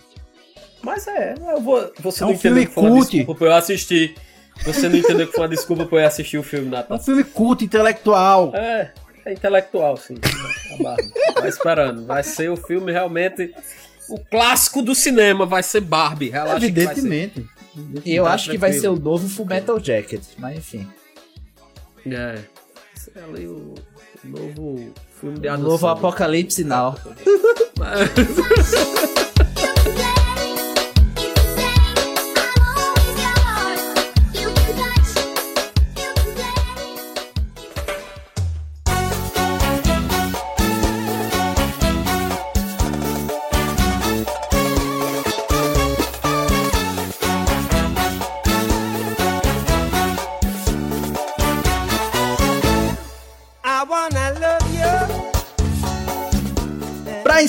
Mas 0.87 1.07
é, 1.09 1.35
eu 1.53 1.61
vou. 1.61 1.93
Você 2.01 2.23
É 2.23 2.27
não 2.27 2.33
um 2.35 2.39
filme 2.39 2.61
entendeu 2.63 2.69
que 2.69 2.75
foi 2.75 2.83
uma 2.85 2.93
cult. 3.01 3.11
desculpa 3.17 3.39
pra 3.39 3.49
eu 3.49 3.55
assistir. 3.57 4.15
Você 4.65 4.89
não 4.89 4.97
entendeu 4.97 5.27
que 5.27 5.33
foi 5.33 5.43
uma 5.43 5.49
desculpa 5.49 5.85
pra 5.85 5.99
eu 6.03 6.07
assistir 6.07 6.39
o 6.39 6.43
filme, 6.45 6.67
É 6.67 6.69
um 6.69 6.73
Natal. 6.73 6.99
filme 7.01 7.25
culto, 7.25 7.65
intelectual. 7.65 8.53
É, 8.55 8.93
é 9.25 9.33
intelectual, 9.33 9.97
sim. 9.97 10.15
A 10.79 10.83
Barbie. 10.83 11.11
Vai 11.35 11.49
esperando. 11.49 12.07
Vai 12.07 12.23
ser 12.23 12.51
o 12.51 12.57
filme 12.57 12.93
realmente. 12.93 13.53
O 14.09 14.19
clássico 14.21 14.81
do 14.81 14.95
cinema 14.95 15.45
vai 15.45 15.63
ser 15.65 15.81
Barbie. 15.81 16.31
Relaxa 16.31 16.61
que 16.61 16.71
vai 16.73 16.95
ser. 16.95 17.01
Evidentemente. 17.01 17.47
E 18.05 18.15
eu 18.15 18.25
acho 18.25 18.49
que 18.51 18.57
vai 18.57 18.73
ser 18.73 18.89
o 18.89 18.97
novo 18.97 19.29
Full 19.29 19.45
Metal 19.47 19.79
Jacket, 19.83 20.23
mas 20.39 20.57
enfim. 20.57 20.87
É. 22.07 22.39
É 23.15 23.23
ali 23.25 23.47
o, 23.49 23.75
novo 24.25 24.93
filme 25.21 25.39
de 25.41 25.49
O 25.49 25.59
novo 25.59 25.87
Apocalipse 25.89 26.63
Now. 26.65 26.95
Pra 27.77 28.07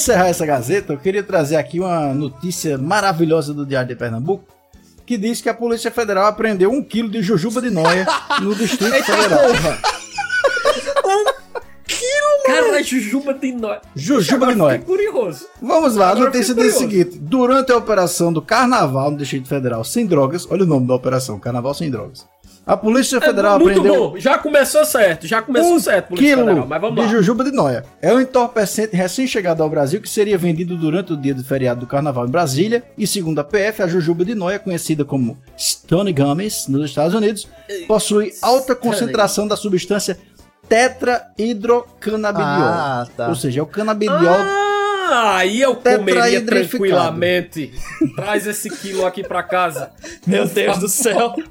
encerrar 0.07 0.29
essa 0.29 0.45
gazeta, 0.45 0.93
eu 0.93 0.97
queria 0.97 1.21
trazer 1.21 1.57
aqui 1.57 1.81
uma 1.81 2.13
notícia 2.13 2.77
maravilhosa 2.77 3.53
do 3.53 3.65
Diário 3.65 3.89
de 3.89 3.95
Pernambuco, 3.95 4.45
que 5.05 5.17
diz 5.17 5.41
que 5.41 5.49
a 5.49 5.53
Polícia 5.53 5.91
Federal 5.91 6.25
apreendeu 6.25 6.71
um 6.71 6.81
quilo 6.81 7.09
de 7.09 7.21
jujuba 7.21 7.61
de 7.61 7.69
noia 7.69 8.07
no 8.41 8.55
Distrito 8.55 9.03
Federal. 9.03 9.41
Cara, 12.45 12.81
Jujuba 12.81 13.33
de 13.33 13.51
Noia. 13.51 13.81
Jujuba 13.93 14.47
de 14.47 14.55
noia. 14.55 14.79
Curioso. 14.79 15.47
Vamos 15.61 15.95
lá, 15.95 16.11
a 16.11 16.15
notícia 16.15 16.55
diz 16.55 16.75
o 16.75 16.79
seguinte: 16.79 17.19
durante 17.19 17.73
a 17.73 17.77
operação 17.77 18.31
do 18.31 18.41
Carnaval 18.41 19.11
no 19.11 19.17
Distrito 19.17 19.49
Federal 19.49 19.83
sem 19.83 20.05
drogas, 20.05 20.47
olha 20.49 20.63
o 20.63 20.65
nome 20.65 20.87
da 20.87 20.95
operação, 20.95 21.37
Carnaval 21.37 21.73
sem 21.73 21.91
drogas. 21.91 22.25
A 22.67 22.75
Polícia 22.75 23.21
Federal 23.21 23.55
É 23.55 23.59
muito 23.63 23.79
apreendeu 23.79 24.09
bom. 24.11 24.19
Já 24.19 24.37
começou 24.37 24.83
certo. 24.83 25.25
Já 25.25 25.41
começou 25.41 25.75
um 25.75 25.79
certo, 25.79 26.09
Polícia 26.09 26.35
quilo 26.35 26.45
Federal. 26.45 26.67
Mas 26.67 26.81
vamos 26.81 26.95
de 26.97 27.01
lá. 27.01 27.07
jujuba 27.07 27.43
de 27.45 27.51
noia. 27.51 27.85
É 28.01 28.13
um 28.13 28.19
entorpecente 28.19 28.93
recém-chegado 28.93 29.63
ao 29.63 29.69
Brasil 29.69 30.01
que 30.01 30.09
seria 30.09 30.37
vendido 30.37 30.75
durante 30.75 31.13
o 31.13 31.17
dia 31.17 31.33
do 31.33 31.45
feriado 31.45 31.79
do 31.79 31.87
Carnaval 31.87 32.27
em 32.27 32.29
Brasília. 32.29 32.83
E 32.97 33.07
segundo 33.07 33.39
a 33.39 33.43
PF, 33.45 33.83
a 33.83 33.87
jujuba 33.87 34.25
de 34.25 34.35
noia, 34.35 34.59
conhecida 34.59 35.05
como 35.05 35.37
Stone 35.57 36.11
Gummies 36.11 36.67
nos 36.67 36.89
Estados 36.89 37.13
Unidos, 37.13 37.47
possui 37.87 38.33
alta 38.41 38.75
concentração 38.75 39.47
da 39.47 39.55
substância 39.55 40.19
tetrahidrocanabidiol. 40.67 42.67
Ah, 42.67 43.07
tá. 43.15 43.29
Ou 43.29 43.35
seja, 43.35 43.61
é 43.61 43.63
o 43.63 43.65
canabidiol 43.65 44.35
Ah, 45.09 45.37
aí 45.37 45.61
eu 45.61 45.73
comeria 45.77 46.45
tranquilamente. 46.45 47.71
Traz 48.17 48.45
esse 48.45 48.69
quilo 48.69 49.05
aqui 49.05 49.23
pra 49.23 49.41
casa. 49.41 49.91
Meu 50.25 50.45
Deus 50.45 50.79
do 50.79 50.89
céu. 50.89 51.33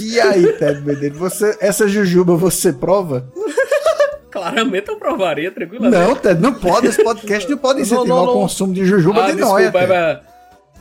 E 0.00 0.20
aí, 0.20 0.52
Ted 0.54 0.80
Medeiros, 0.82 1.18
você, 1.18 1.56
essa 1.60 1.86
jujuba 1.88 2.36
você 2.36 2.72
prova? 2.72 3.30
Claramente 4.30 4.88
eu 4.88 4.96
provaria 4.96 5.50
tranquilamente. 5.50 5.96
Não, 5.96 6.14
Ted, 6.14 6.40
não 6.40 6.54
pode. 6.54 6.86
Esse 6.86 7.02
podcast 7.02 7.48
não 7.50 7.58
pode 7.58 7.78
Não, 7.78 7.82
incentivar 7.86 8.06
não, 8.08 8.24
não. 8.26 8.32
o 8.32 8.40
consumo 8.42 8.72
de 8.74 8.84
jujuba 8.84 9.24
Ah, 9.24 9.32
de 9.32 9.32
é, 9.92 10.20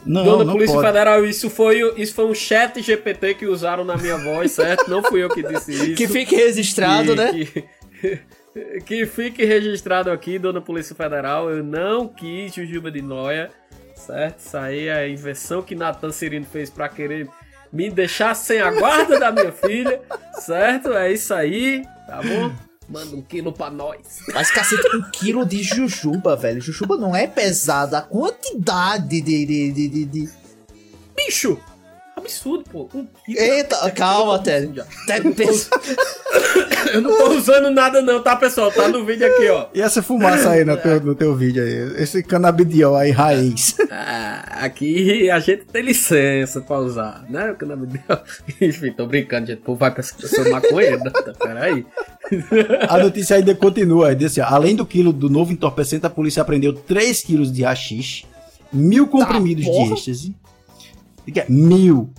Não, 0.06 0.24
Dona 0.24 0.44
não 0.44 0.54
Polícia 0.54 0.76
pode. 0.76 0.88
Federal, 0.88 1.26
isso 1.26 1.50
foi, 1.50 1.94
isso 1.98 2.14
foi 2.14 2.26
um 2.26 2.36
chat 2.36 2.82
GPT 2.82 3.34
que 3.36 3.46
usaram 3.46 3.84
na 3.84 3.98
minha 3.98 4.18
voz, 4.18 4.52
certo? 4.52 4.90
Não 4.90 5.02
fui 5.02 5.24
eu 5.24 5.30
que 5.30 5.42
disse 5.44 5.72
isso. 5.74 5.96
Que 5.96 6.08
fique 6.08 6.36
registrado, 6.36 7.10
Que- 7.12 7.16
né? 7.16 7.32
Que, 7.34 8.80
que 8.86 9.06
fique 9.06 9.44
registrado 9.46 10.12
aqui, 10.12 10.38
Dona 10.38 10.62
Polícia 10.62 10.96
Federal. 10.96 11.50
Eu 11.50 11.64
não 11.64 12.08
quis 12.08 12.54
Jujuba 12.54 12.92
de 12.92 13.02
Noia, 13.02 13.50
certo? 13.96 14.40
Isso 14.40 14.58
aí 14.58 14.88
é 14.88 14.94
a 14.94 15.08
invenção 15.10 15.62
que 15.62 15.74
Natan 15.74 16.12
Cirino 16.12 16.46
fez 16.46 16.70
pra 16.70 16.88
querer 16.90 17.28
me 17.72 17.90
deixar 17.90 18.36
sem 18.36 18.60
a 18.62 18.72
guarda 18.72 19.20
da 19.20 19.32
minha 19.32 19.52
filha, 19.52 20.02
certo? 20.40 20.94
É 20.94 21.12
isso 21.12 21.34
aí, 21.34 21.84
tá 22.08 22.22
bom? 22.22 22.54
Manda 22.90 23.16
um 23.18 23.22
quilo 23.22 23.52
pra 23.52 23.70
nós. 23.70 24.00
Mas, 24.34 24.50
cacete, 24.50 24.96
um 24.96 25.10
quilo 25.12 25.46
de 25.46 25.62
jujuba, 25.62 26.36
velho. 26.38 26.62
Jujuba 26.62 26.96
não 26.98 27.14
é 27.16 27.28
pesada. 27.28 27.98
A 27.98 28.02
quantidade 28.02 29.20
de... 29.22 29.46
de, 29.46 29.72
de, 29.74 29.88
de, 29.90 30.06
de- 30.06 30.30
Bicho! 31.16 31.60
Absurdo, 32.18 32.64
pô. 32.72 32.90
Um 32.96 33.06
quilo. 33.24 33.40
Eita, 33.40 33.92
calma, 33.92 34.40
Ted. 34.40 34.74
Eu 36.92 37.02
não 37.02 37.16
tô 37.16 37.30
usando 37.34 37.70
nada 37.70 38.02
não, 38.02 38.22
tá, 38.24 38.36
pessoal? 38.36 38.72
Tá 38.72 38.88
no 38.88 39.06
vídeo 39.06 39.28
aqui, 39.28 39.48
ó. 39.50 39.68
E 39.74 39.82
essa 39.82 40.02
fumaça 40.02 40.50
aí 40.50 40.66
no 40.66 40.76
teu, 40.78 41.00
no 41.02 41.14
teu 41.14 41.36
vídeo 41.36 41.62
aí? 41.62 42.02
Esse 42.02 42.24
canabidiol 42.24 42.96
aí, 42.96 43.12
raiz. 43.12 43.76
Ah, 43.92 44.64
aqui 44.64 45.30
a 45.30 45.40
gente 45.40 45.66
tem 45.66 45.84
licença 45.84 46.62
pra 46.62 46.80
usar, 46.80 47.24
né? 47.30 47.52
O 47.52 47.56
canabidiol. 47.56 48.20
Enfim, 48.60 48.92
tô 48.94 49.06
brincando, 49.06 49.48
gente. 49.48 49.60
O 49.60 49.64
povo 49.64 49.80
vai 49.80 49.94
eu 50.24 50.30
sou 50.30 50.50
maconheiro. 50.50 51.04
né? 51.04 51.12
Peraí. 51.40 51.86
A 52.90 52.98
notícia 52.98 53.36
ainda 53.36 53.54
continua. 53.54 54.14
ó, 54.42 54.46
além 54.46 54.76
do 54.76 54.86
quilo 54.86 55.14
do 55.14 55.30
novo 55.30 55.52
entorpecente, 55.54 56.06
a 56.06 56.10
polícia 56.10 56.42
apreendeu 56.42 56.74
3 56.74 57.22
quilos 57.22 57.52
de 57.52 57.64
haxixe, 57.64 58.26
mil 58.72 59.08
comprimidos 59.08 59.66
de 59.66 59.72
porra. 59.72 59.94
êxtase. 59.94 60.36
Que 61.32 61.40
é 61.42 61.46
mil. 61.50 62.10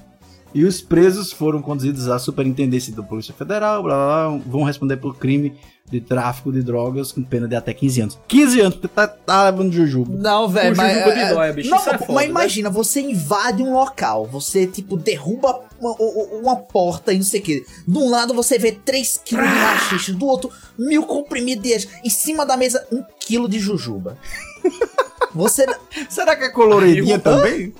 E 0.54 0.64
os 0.64 0.80
presos 0.80 1.30
foram 1.30 1.60
conduzidos 1.60 2.08
à 2.08 2.18
Superintendência 2.18 2.94
da 2.94 3.02
Polícia 3.02 3.34
Federal, 3.34 3.82
blá, 3.82 3.94
blá, 3.94 4.28
blá, 4.30 4.42
vão 4.46 4.62
responder 4.62 4.96
por 4.96 5.16
crime 5.18 5.54
de 5.90 6.00
tráfico 6.00 6.50
de 6.50 6.62
drogas 6.62 7.12
com 7.12 7.22
pena 7.22 7.46
de 7.46 7.54
até 7.54 7.72
15 7.74 8.00
anos. 8.00 8.18
15 8.26 8.60
anos, 8.60 8.74
porque 8.74 8.88
tá, 8.88 9.06
tá 9.06 9.44
levando 9.44 9.72
jujuba. 9.72 10.10
Não, 10.16 10.48
velho, 10.48 10.72
O 10.72 10.76
mas. 10.76 10.92
jujuba 10.94 11.12
de 11.14 11.20
é, 11.20 11.34
nóia, 11.34 11.52
bicho, 11.52 11.70
não, 11.70 11.78
é 11.78 11.80
foda, 11.80 12.04
mas 12.08 12.24
né? 12.24 12.30
imagina, 12.30 12.70
você 12.70 13.00
invade 13.00 13.62
um 13.62 13.72
local, 13.74 14.26
você, 14.26 14.66
tipo, 14.66 14.96
derruba 14.96 15.60
uma, 15.78 15.92
uma- 16.40 16.56
porta 16.56 17.12
e 17.12 17.16
não 17.16 17.24
sei 17.24 17.40
o 17.40 17.42
que. 17.42 17.64
De 17.86 17.98
um 17.98 18.08
lado 18.10 18.32
você 18.34 18.58
vê 18.58 18.72
3 18.72 19.20
quilos 19.24 19.48
de 19.48 19.54
rachixe, 19.54 20.12
do 20.12 20.26
outro, 20.26 20.50
mil 20.78 21.02
comprimidos 21.04 21.62
de 21.62 21.72
êxtase. 21.72 22.00
Em 22.04 22.10
cima 22.10 22.44
da 22.46 22.56
mesa, 22.56 22.86
um 22.90 23.02
quilo 23.20 23.48
de 23.48 23.58
jujuba. 23.58 24.16
Você. 25.34 25.66
Será 26.08 26.34
que 26.36 26.44
é 26.44 26.48
coloridinha 26.50 27.18
também? 27.18 27.72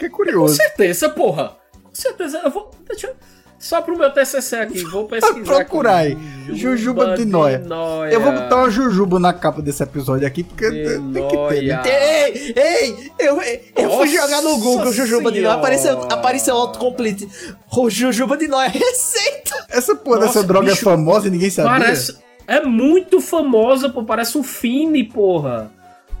Que 0.00 0.08
Com 0.10 0.16
curioso. 0.16 0.56
certeza, 0.56 1.08
porra. 1.10 1.56
Com 1.84 1.90
certeza. 1.94 2.40
Eu 2.44 2.50
vou. 2.50 2.70
Deixa 2.88 3.06
eu- 3.08 3.14
Só 3.58 3.82
pro 3.82 3.94
meu 3.98 4.10
TCC 4.10 4.56
aqui, 4.56 4.82
vou 4.84 5.04
pesquisar. 5.08 5.44
Procurar 5.44 5.96
aí. 5.96 6.16
Jujuba 6.48 7.14
de 7.14 7.26
noia. 7.26 7.62
Eu 8.10 8.18
vou 8.20 8.32
botar 8.32 8.56
uma 8.56 8.70
jujuba 8.70 9.20
na 9.20 9.34
capa 9.34 9.60
desse 9.60 9.82
episódio 9.82 10.26
aqui, 10.26 10.42
porque 10.42 10.70
De 10.70 10.82
tem 10.84 11.28
que 11.28 11.36
ter, 11.36 11.62
né? 11.62 11.76
noia. 11.76 11.82
Ei, 11.84 12.54
ei, 12.56 13.12
eu, 13.18 13.38
eu 13.76 13.90
fui 13.90 14.08
jogar 14.08 14.40
no 14.40 14.56
Google 14.58 14.90
Jujuba 14.90 15.30
de 15.30 15.42
Nóia, 15.42 15.54
apareceu, 15.56 15.92
Senhora. 15.92 16.14
apareceu 16.14 16.56
autocomplete. 16.56 17.28
O 17.76 17.90
Jujuba 17.90 18.38
de 18.38 18.48
Nóia, 18.48 18.68
receita. 18.72 19.66
Essa 19.68 19.94
porra 19.94 20.20
Nossa, 20.20 20.32
dessa 20.38 20.46
droga 20.46 20.68
é 20.68 20.70
bicho, 20.70 20.84
famosa 20.84 21.28
e 21.28 21.30
ninguém 21.30 21.50
sabia. 21.50 21.70
Parece. 21.70 22.16
É 22.46 22.62
muito 22.62 23.20
famosa, 23.20 23.90
pô. 23.90 24.02
Parece 24.04 24.38
um 24.38 24.42
Fini, 24.42 25.04
porra. 25.04 25.70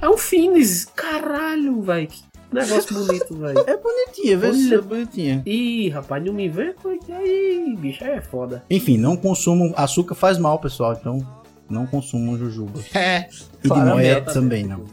É 0.02 0.08
um 0.08 0.16
Finis. 0.18 0.86
Caralho, 0.94 1.80
velho. 1.82 2.06
Que 2.06 2.22
negócio 2.52 2.94
bonito, 2.94 3.36
velho. 3.36 3.64
É 3.66 3.76
bonitinha, 3.76 4.38
Olha. 4.38 4.74
é 4.74 4.80
bonitinha. 4.80 5.42
Ih, 5.46 5.88
rapaz, 5.90 6.24
não 6.24 6.32
me 6.32 6.48
vê? 6.48 6.74
Aí, 7.10 7.76
bicho, 7.78 8.04
aí 8.04 8.10
é 8.12 8.20
foda. 8.20 8.62
Enfim, 8.70 8.96
não 8.98 9.16
consumam. 9.16 9.72
Açúcar 9.76 10.14
faz 10.14 10.38
mal, 10.38 10.58
pessoal. 10.58 10.92
Então, 10.98 11.18
não 11.68 11.86
consumam 11.86 12.36
jujuba. 12.36 12.80
É, 12.94 13.28
E 13.64 13.68
de 13.68 13.80
noia 13.80 14.20
também 14.22 14.64
não. 14.64 14.84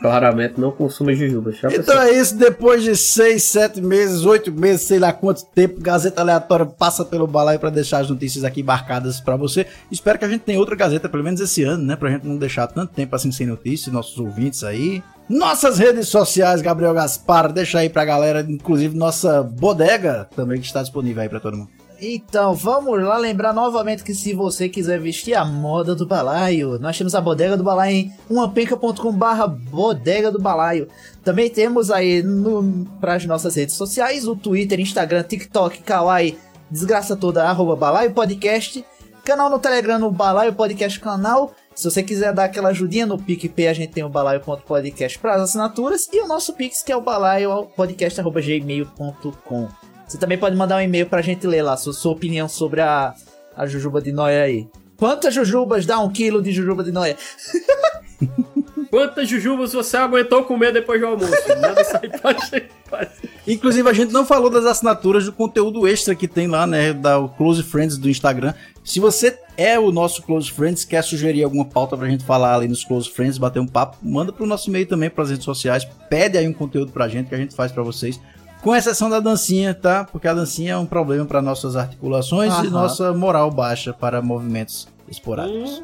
Claramente 0.00 0.60
não 0.60 0.70
consuma 0.70 1.14
jujuba. 1.14 1.52
Já 1.52 1.68
Então 1.68 1.96
pensou? 1.96 2.02
é 2.02 2.12
isso, 2.20 2.36
depois 2.36 2.82
de 2.82 2.96
seis, 2.96 3.44
sete 3.44 3.80
meses, 3.80 4.24
oito 4.24 4.52
meses, 4.52 4.82
sei 4.82 4.98
lá 4.98 5.12
quanto 5.12 5.44
tempo, 5.46 5.80
Gazeta 5.80 6.20
Aleatória 6.20 6.66
passa 6.66 7.04
pelo 7.04 7.26
balaio 7.26 7.58
para 7.58 7.70
deixar 7.70 7.98
as 7.98 8.10
notícias 8.10 8.44
aqui 8.44 8.62
marcadas 8.62 9.20
para 9.20 9.36
você. 9.36 9.66
Espero 9.90 10.18
que 10.18 10.24
a 10.24 10.28
gente 10.28 10.42
tenha 10.42 10.58
outra 10.58 10.76
Gazeta, 10.76 11.08
pelo 11.08 11.24
menos 11.24 11.40
esse 11.40 11.62
ano, 11.62 11.82
né? 11.84 11.96
Pra 11.96 12.10
gente 12.10 12.26
não 12.26 12.36
deixar 12.36 12.66
tanto 12.66 12.92
tempo 12.94 13.14
assim 13.14 13.32
sem 13.32 13.46
notícias, 13.46 13.92
nossos 13.92 14.18
ouvintes 14.18 14.62
aí. 14.64 15.02
Nossas 15.28 15.78
redes 15.78 16.08
sociais, 16.08 16.60
Gabriel 16.60 16.92
Gaspar, 16.92 17.52
deixa 17.52 17.78
aí 17.78 17.88
pra 17.88 18.04
galera, 18.04 18.40
inclusive 18.48 18.96
nossa 18.96 19.42
bodega 19.42 20.28
também 20.34 20.60
que 20.60 20.66
está 20.66 20.82
disponível 20.82 21.22
aí 21.22 21.28
pra 21.28 21.38
todo 21.38 21.56
mundo. 21.56 21.70
Então, 22.02 22.54
vamos 22.54 22.98
lá 23.02 23.18
lembrar 23.18 23.52
novamente 23.52 24.02
que 24.02 24.14
se 24.14 24.32
você 24.32 24.70
quiser 24.70 24.98
vestir 24.98 25.34
a 25.34 25.44
moda 25.44 25.94
do 25.94 26.06
balaio, 26.06 26.78
nós 26.78 26.96
temos 26.96 27.14
a 27.14 27.20
bodega 27.20 27.58
do 27.58 27.62
balaio 27.62 27.94
em 27.94 28.10
umapenca.com 28.28 29.12
barra 29.12 29.46
bodega 29.46 30.30
do 30.30 30.40
balaio. 30.40 30.88
Também 31.22 31.50
temos 31.50 31.90
aí 31.90 32.22
no, 32.22 32.86
pras 32.98 33.26
nossas 33.26 33.54
redes 33.54 33.74
sociais, 33.74 34.26
o 34.26 34.34
Twitter, 34.34 34.80
Instagram, 34.80 35.24
TikTok, 35.24 35.82
Kawaii, 35.82 36.38
desgraça 36.70 37.14
toda, 37.14 37.44
arroba 37.44 37.76
balaio 37.76 38.12
podcast. 38.12 38.82
Canal 39.22 39.50
no 39.50 39.58
Telegram, 39.58 39.98
no 39.98 40.10
balaio 40.10 40.54
podcast 40.54 40.98
canal. 40.98 41.52
Se 41.74 41.84
você 41.84 42.02
quiser 42.02 42.32
dar 42.32 42.44
aquela 42.44 42.70
ajudinha 42.70 43.04
no 43.04 43.18
PicPay, 43.18 43.68
a 43.68 43.74
gente 43.74 43.92
tem 43.92 44.02
o 44.02 44.08
balaio.podcast 44.08 45.18
para 45.18 45.34
as 45.34 45.42
assinaturas. 45.42 46.08
E 46.12 46.22
o 46.22 46.26
nosso 46.26 46.54
Pix, 46.54 46.82
que 46.82 46.90
é 46.90 46.96
o 46.96 47.02
balaiopodcast.gmail.com. 47.02 49.89
Você 50.10 50.18
também 50.18 50.36
pode 50.36 50.56
mandar 50.56 50.78
um 50.78 50.80
e-mail 50.80 51.06
pra 51.06 51.22
gente 51.22 51.46
ler 51.46 51.62
lá, 51.62 51.76
sua, 51.76 51.92
sua 51.92 52.10
opinião 52.10 52.48
sobre 52.48 52.80
a, 52.80 53.14
a 53.56 53.64
jujuba 53.64 54.02
de 54.02 54.10
noia 54.10 54.42
aí. 54.42 54.66
Quantas 54.96 55.32
jujubas 55.32 55.86
dá 55.86 56.00
um 56.00 56.10
quilo 56.10 56.42
de 56.42 56.50
jujuba 56.50 56.82
de 56.82 56.90
noia? 56.90 57.16
Quantas 58.90 59.28
jujubas 59.28 59.72
você 59.72 59.96
aguentou 59.96 60.42
comer 60.42 60.72
depois 60.72 61.00
do 61.00 61.06
almoço? 61.06 61.30
Isso 61.32 61.96
aí 62.02 62.10
pra 62.10 62.32
gente. 62.32 63.20
Inclusive, 63.46 63.88
a 63.88 63.92
gente 63.92 64.12
não 64.12 64.26
falou 64.26 64.50
das 64.50 64.66
assinaturas 64.66 65.26
do 65.26 65.32
conteúdo 65.32 65.86
extra 65.86 66.12
que 66.12 66.26
tem 66.26 66.48
lá, 66.48 66.66
né? 66.66 66.92
Da 66.92 67.16
Close 67.36 67.62
Friends 67.62 67.96
do 67.96 68.10
Instagram. 68.10 68.52
Se 68.82 68.98
você 68.98 69.38
é 69.56 69.78
o 69.78 69.92
nosso 69.92 70.22
Close 70.22 70.50
Friends, 70.50 70.84
quer 70.84 71.04
sugerir 71.04 71.44
alguma 71.44 71.64
pauta 71.64 71.96
pra 71.96 72.08
gente 72.08 72.24
falar 72.24 72.56
ali 72.56 72.66
nos 72.66 72.82
Close 72.82 73.08
Friends, 73.08 73.38
bater 73.38 73.60
um 73.60 73.66
papo, 73.66 73.96
manda 74.02 74.32
pro 74.32 74.44
nosso 74.44 74.68
e-mail 74.68 74.86
também, 74.86 75.08
pras 75.08 75.30
redes 75.30 75.44
sociais. 75.44 75.86
Pede 76.08 76.36
aí 76.36 76.48
um 76.48 76.52
conteúdo 76.52 76.90
pra 76.90 77.06
gente 77.06 77.28
que 77.28 77.34
a 77.36 77.38
gente 77.38 77.54
faz 77.54 77.70
pra 77.70 77.84
vocês. 77.84 78.20
Com 78.62 78.76
exceção 78.76 79.08
da 79.08 79.20
dancinha, 79.20 79.72
tá? 79.74 80.04
Porque 80.04 80.28
a 80.28 80.34
dancinha 80.34 80.74
é 80.74 80.76
um 80.76 80.84
problema 80.84 81.24
para 81.24 81.40
nossas 81.40 81.76
articulações 81.76 82.52
e 82.52 82.56
Aham. 82.66 82.70
nossa 82.70 83.12
moral 83.12 83.50
baixa 83.50 83.92
para 83.92 84.20
movimentos 84.20 84.86
esporádicos. 85.10 85.82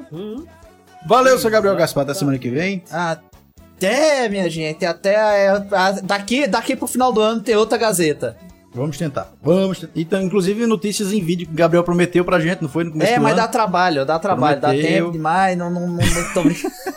Valeu, 1.08 1.38
seu 1.38 1.50
Gabriel 1.50 1.74
Gaspar. 1.76 2.02
Até 2.04 2.12
semana 2.14 2.38
que 2.38 2.50
vem. 2.50 2.82
Até, 2.90 4.28
minha 4.28 4.48
gente, 4.50 4.84
até 4.84 5.46
é, 5.46 5.58
daqui, 6.02 6.46
daqui 6.46 6.76
pro 6.76 6.86
final 6.86 7.12
do 7.12 7.20
ano 7.20 7.40
tem 7.40 7.56
outra 7.56 7.78
Gazeta. 7.78 8.36
Vamos 8.74 8.98
tentar. 8.98 9.32
Vamos 9.42 9.78
tentar. 9.80 9.92
Então, 9.96 10.20
inclusive, 10.22 10.66
notícias 10.66 11.10
em 11.12 11.20
vídeo 11.22 11.46
que 11.46 11.52
o 11.54 11.56
Gabriel 11.56 11.82
prometeu 11.82 12.24
pra 12.26 12.38
gente, 12.38 12.60
não 12.60 12.68
foi 12.68 12.84
no 12.84 12.92
começo 12.92 13.10
É, 13.10 13.16
do 13.16 13.22
mas 13.22 13.32
ano? 13.32 13.40
dá 13.40 13.48
trabalho, 13.48 14.04
dá 14.04 14.18
trabalho, 14.18 14.60
dá 14.60 14.68
Prometeu. 14.68 14.90
tempo 14.96 15.12
demais, 15.12 15.56
não, 15.56 15.70
não, 15.70 15.86
não, 15.88 15.96
não 15.96 16.34
tô 16.34 16.42
brincando. 16.42 16.74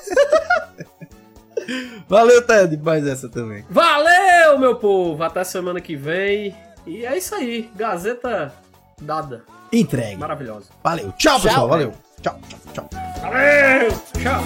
Valeu, 2.07 2.41
Ted. 2.41 2.77
Mais 2.77 3.05
essa 3.07 3.29
também. 3.29 3.65
Valeu, 3.69 4.57
meu 4.59 4.75
povo! 4.75 5.21
Até 5.23 5.43
semana 5.43 5.79
que 5.79 5.95
vem. 5.95 6.55
E 6.85 7.05
é 7.05 7.17
isso 7.17 7.35
aí. 7.35 7.69
Gazeta 7.75 8.53
dada. 9.01 9.43
Entregue. 9.71 10.17
Maravilhosa. 10.17 10.69
Valeu. 10.83 11.11
Tchau, 11.17 11.39
Tchau, 11.39 11.41
pessoal. 11.41 11.67
Valeu. 11.67 11.93
Tchau, 12.21 12.39
tchau, 12.49 12.59
tchau. 12.73 12.89
Valeu! 13.21 13.89
Tchau! 14.19 14.41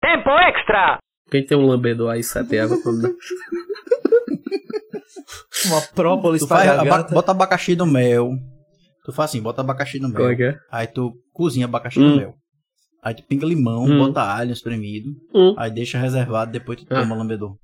Tempo 0.00 0.30
extra! 0.30 0.98
Quem 1.30 1.44
tem 1.44 1.56
um 1.56 1.66
lambedor 1.66 2.10
aí, 2.10 2.22
sete 2.22 2.58
água 2.58 2.76
dar? 2.76 3.10
Uma 5.66 5.80
própolis 5.80 6.42
Tu 6.42 6.48
pra 6.48 6.58
faz, 6.58 6.70
aba- 6.70 6.84
garganta. 6.84 7.14
bota 7.14 7.30
abacaxi 7.30 7.76
no 7.76 7.86
mel. 7.86 8.30
Tu 9.04 9.12
faz 9.12 9.30
assim, 9.30 9.40
bota 9.40 9.60
abacaxi 9.60 9.98
no 9.98 10.08
mel. 10.08 10.16
Como 10.16 10.30
é 10.30 10.36
que 10.36 10.42
é? 10.44 10.56
Aí 10.70 10.86
tu 10.86 11.12
cozinha 11.32 11.66
abacaxi 11.66 12.00
Hum. 12.00 12.10
no 12.10 12.16
mel. 12.16 12.34
Aí 13.02 13.14
tu 13.14 13.22
pinga 13.26 13.46
limão, 13.46 13.84
Hum. 13.84 13.98
bota 13.98 14.22
alho 14.22 14.52
espremido. 14.52 15.08
Hum. 15.34 15.54
Aí 15.58 15.70
deixa 15.70 15.98
reservado, 15.98 16.52
depois 16.52 16.78
tu 16.80 16.86
Ah. 16.90 17.00
toma 17.00 17.16
lambedor. 17.16 17.56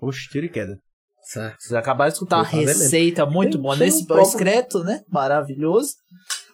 Oxe, 0.00 0.28
tira 0.28 0.46
e 0.46 0.48
queda. 0.48 0.76
Certo. 1.24 1.56
Vocês 1.60 1.72
acabaram 1.74 2.08
de 2.10 2.14
escutar 2.14 2.38
uma 2.38 2.44
mesmo. 2.50 2.66
receita 2.66 3.24
muito 3.24 3.56
boa 3.58 3.76
nesse 3.76 4.02
um 4.02 4.06
próprio- 4.06 4.26
excreto, 4.28 4.82
né? 4.82 5.02
Maravilhoso. 5.08 5.92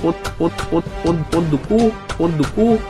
Ponto, 0.00 0.30
ponto, 0.38 0.64
ponto, 0.64 0.90
ponto, 1.02 1.24
ponto 1.30 1.48
do 1.50 1.58
cu, 1.58 1.92
ponto 2.16 2.36
do 2.36 2.48
cu. 2.52 2.80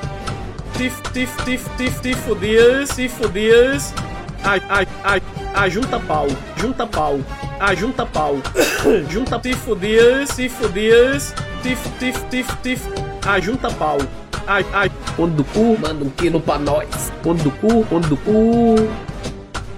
Tif, 0.78 1.00
tif, 1.12 1.36
tif, 1.44 1.68
tif, 1.76 2.00
tifo 2.00 2.34
dias, 2.36 2.90
tifo 2.90 3.28
dias. 3.28 3.92
A, 4.44 4.54
a, 4.54 4.86
a, 5.04 5.62
a 5.64 5.68
junta 5.68 5.98
pau, 5.98 6.28
junta 6.56 6.86
pau, 6.86 7.20
a 7.58 7.74
junta 7.74 8.06
pau. 8.06 8.36
junta 9.10 9.40
tifo 9.40 9.74
dias, 9.74 10.30
tifo 10.36 10.68
dias, 10.68 11.34
tif, 11.62 11.80
tif, 11.98 12.16
tif, 12.30 12.56
tif. 12.62 12.86
A 13.26 13.40
junta 13.40 13.70
pau. 13.72 13.98
A, 14.46 14.58
a, 14.58 14.88
ponto 15.16 15.34
do 15.34 15.44
cu, 15.44 15.76
manda 15.80 16.04
um 16.04 16.10
quilo 16.10 16.40
pra 16.40 16.58
nós. 16.58 17.10
Ponto 17.22 17.42
do 17.42 17.50
cu, 17.50 17.84
ponto 17.86 18.08
do 18.08 18.16
cu. 18.18 18.76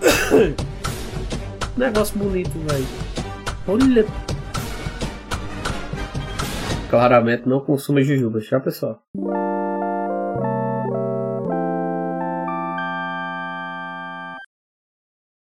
Negócio 1.77 2.19
bonito, 2.19 2.53
velho. 2.69 2.87
Olha. 3.67 4.22
Claramente 6.93 7.49
não 7.49 7.61
consuma 7.61 8.03
jujuba, 8.03 8.39
tá 8.51 8.61
pessoal? 8.61 9.03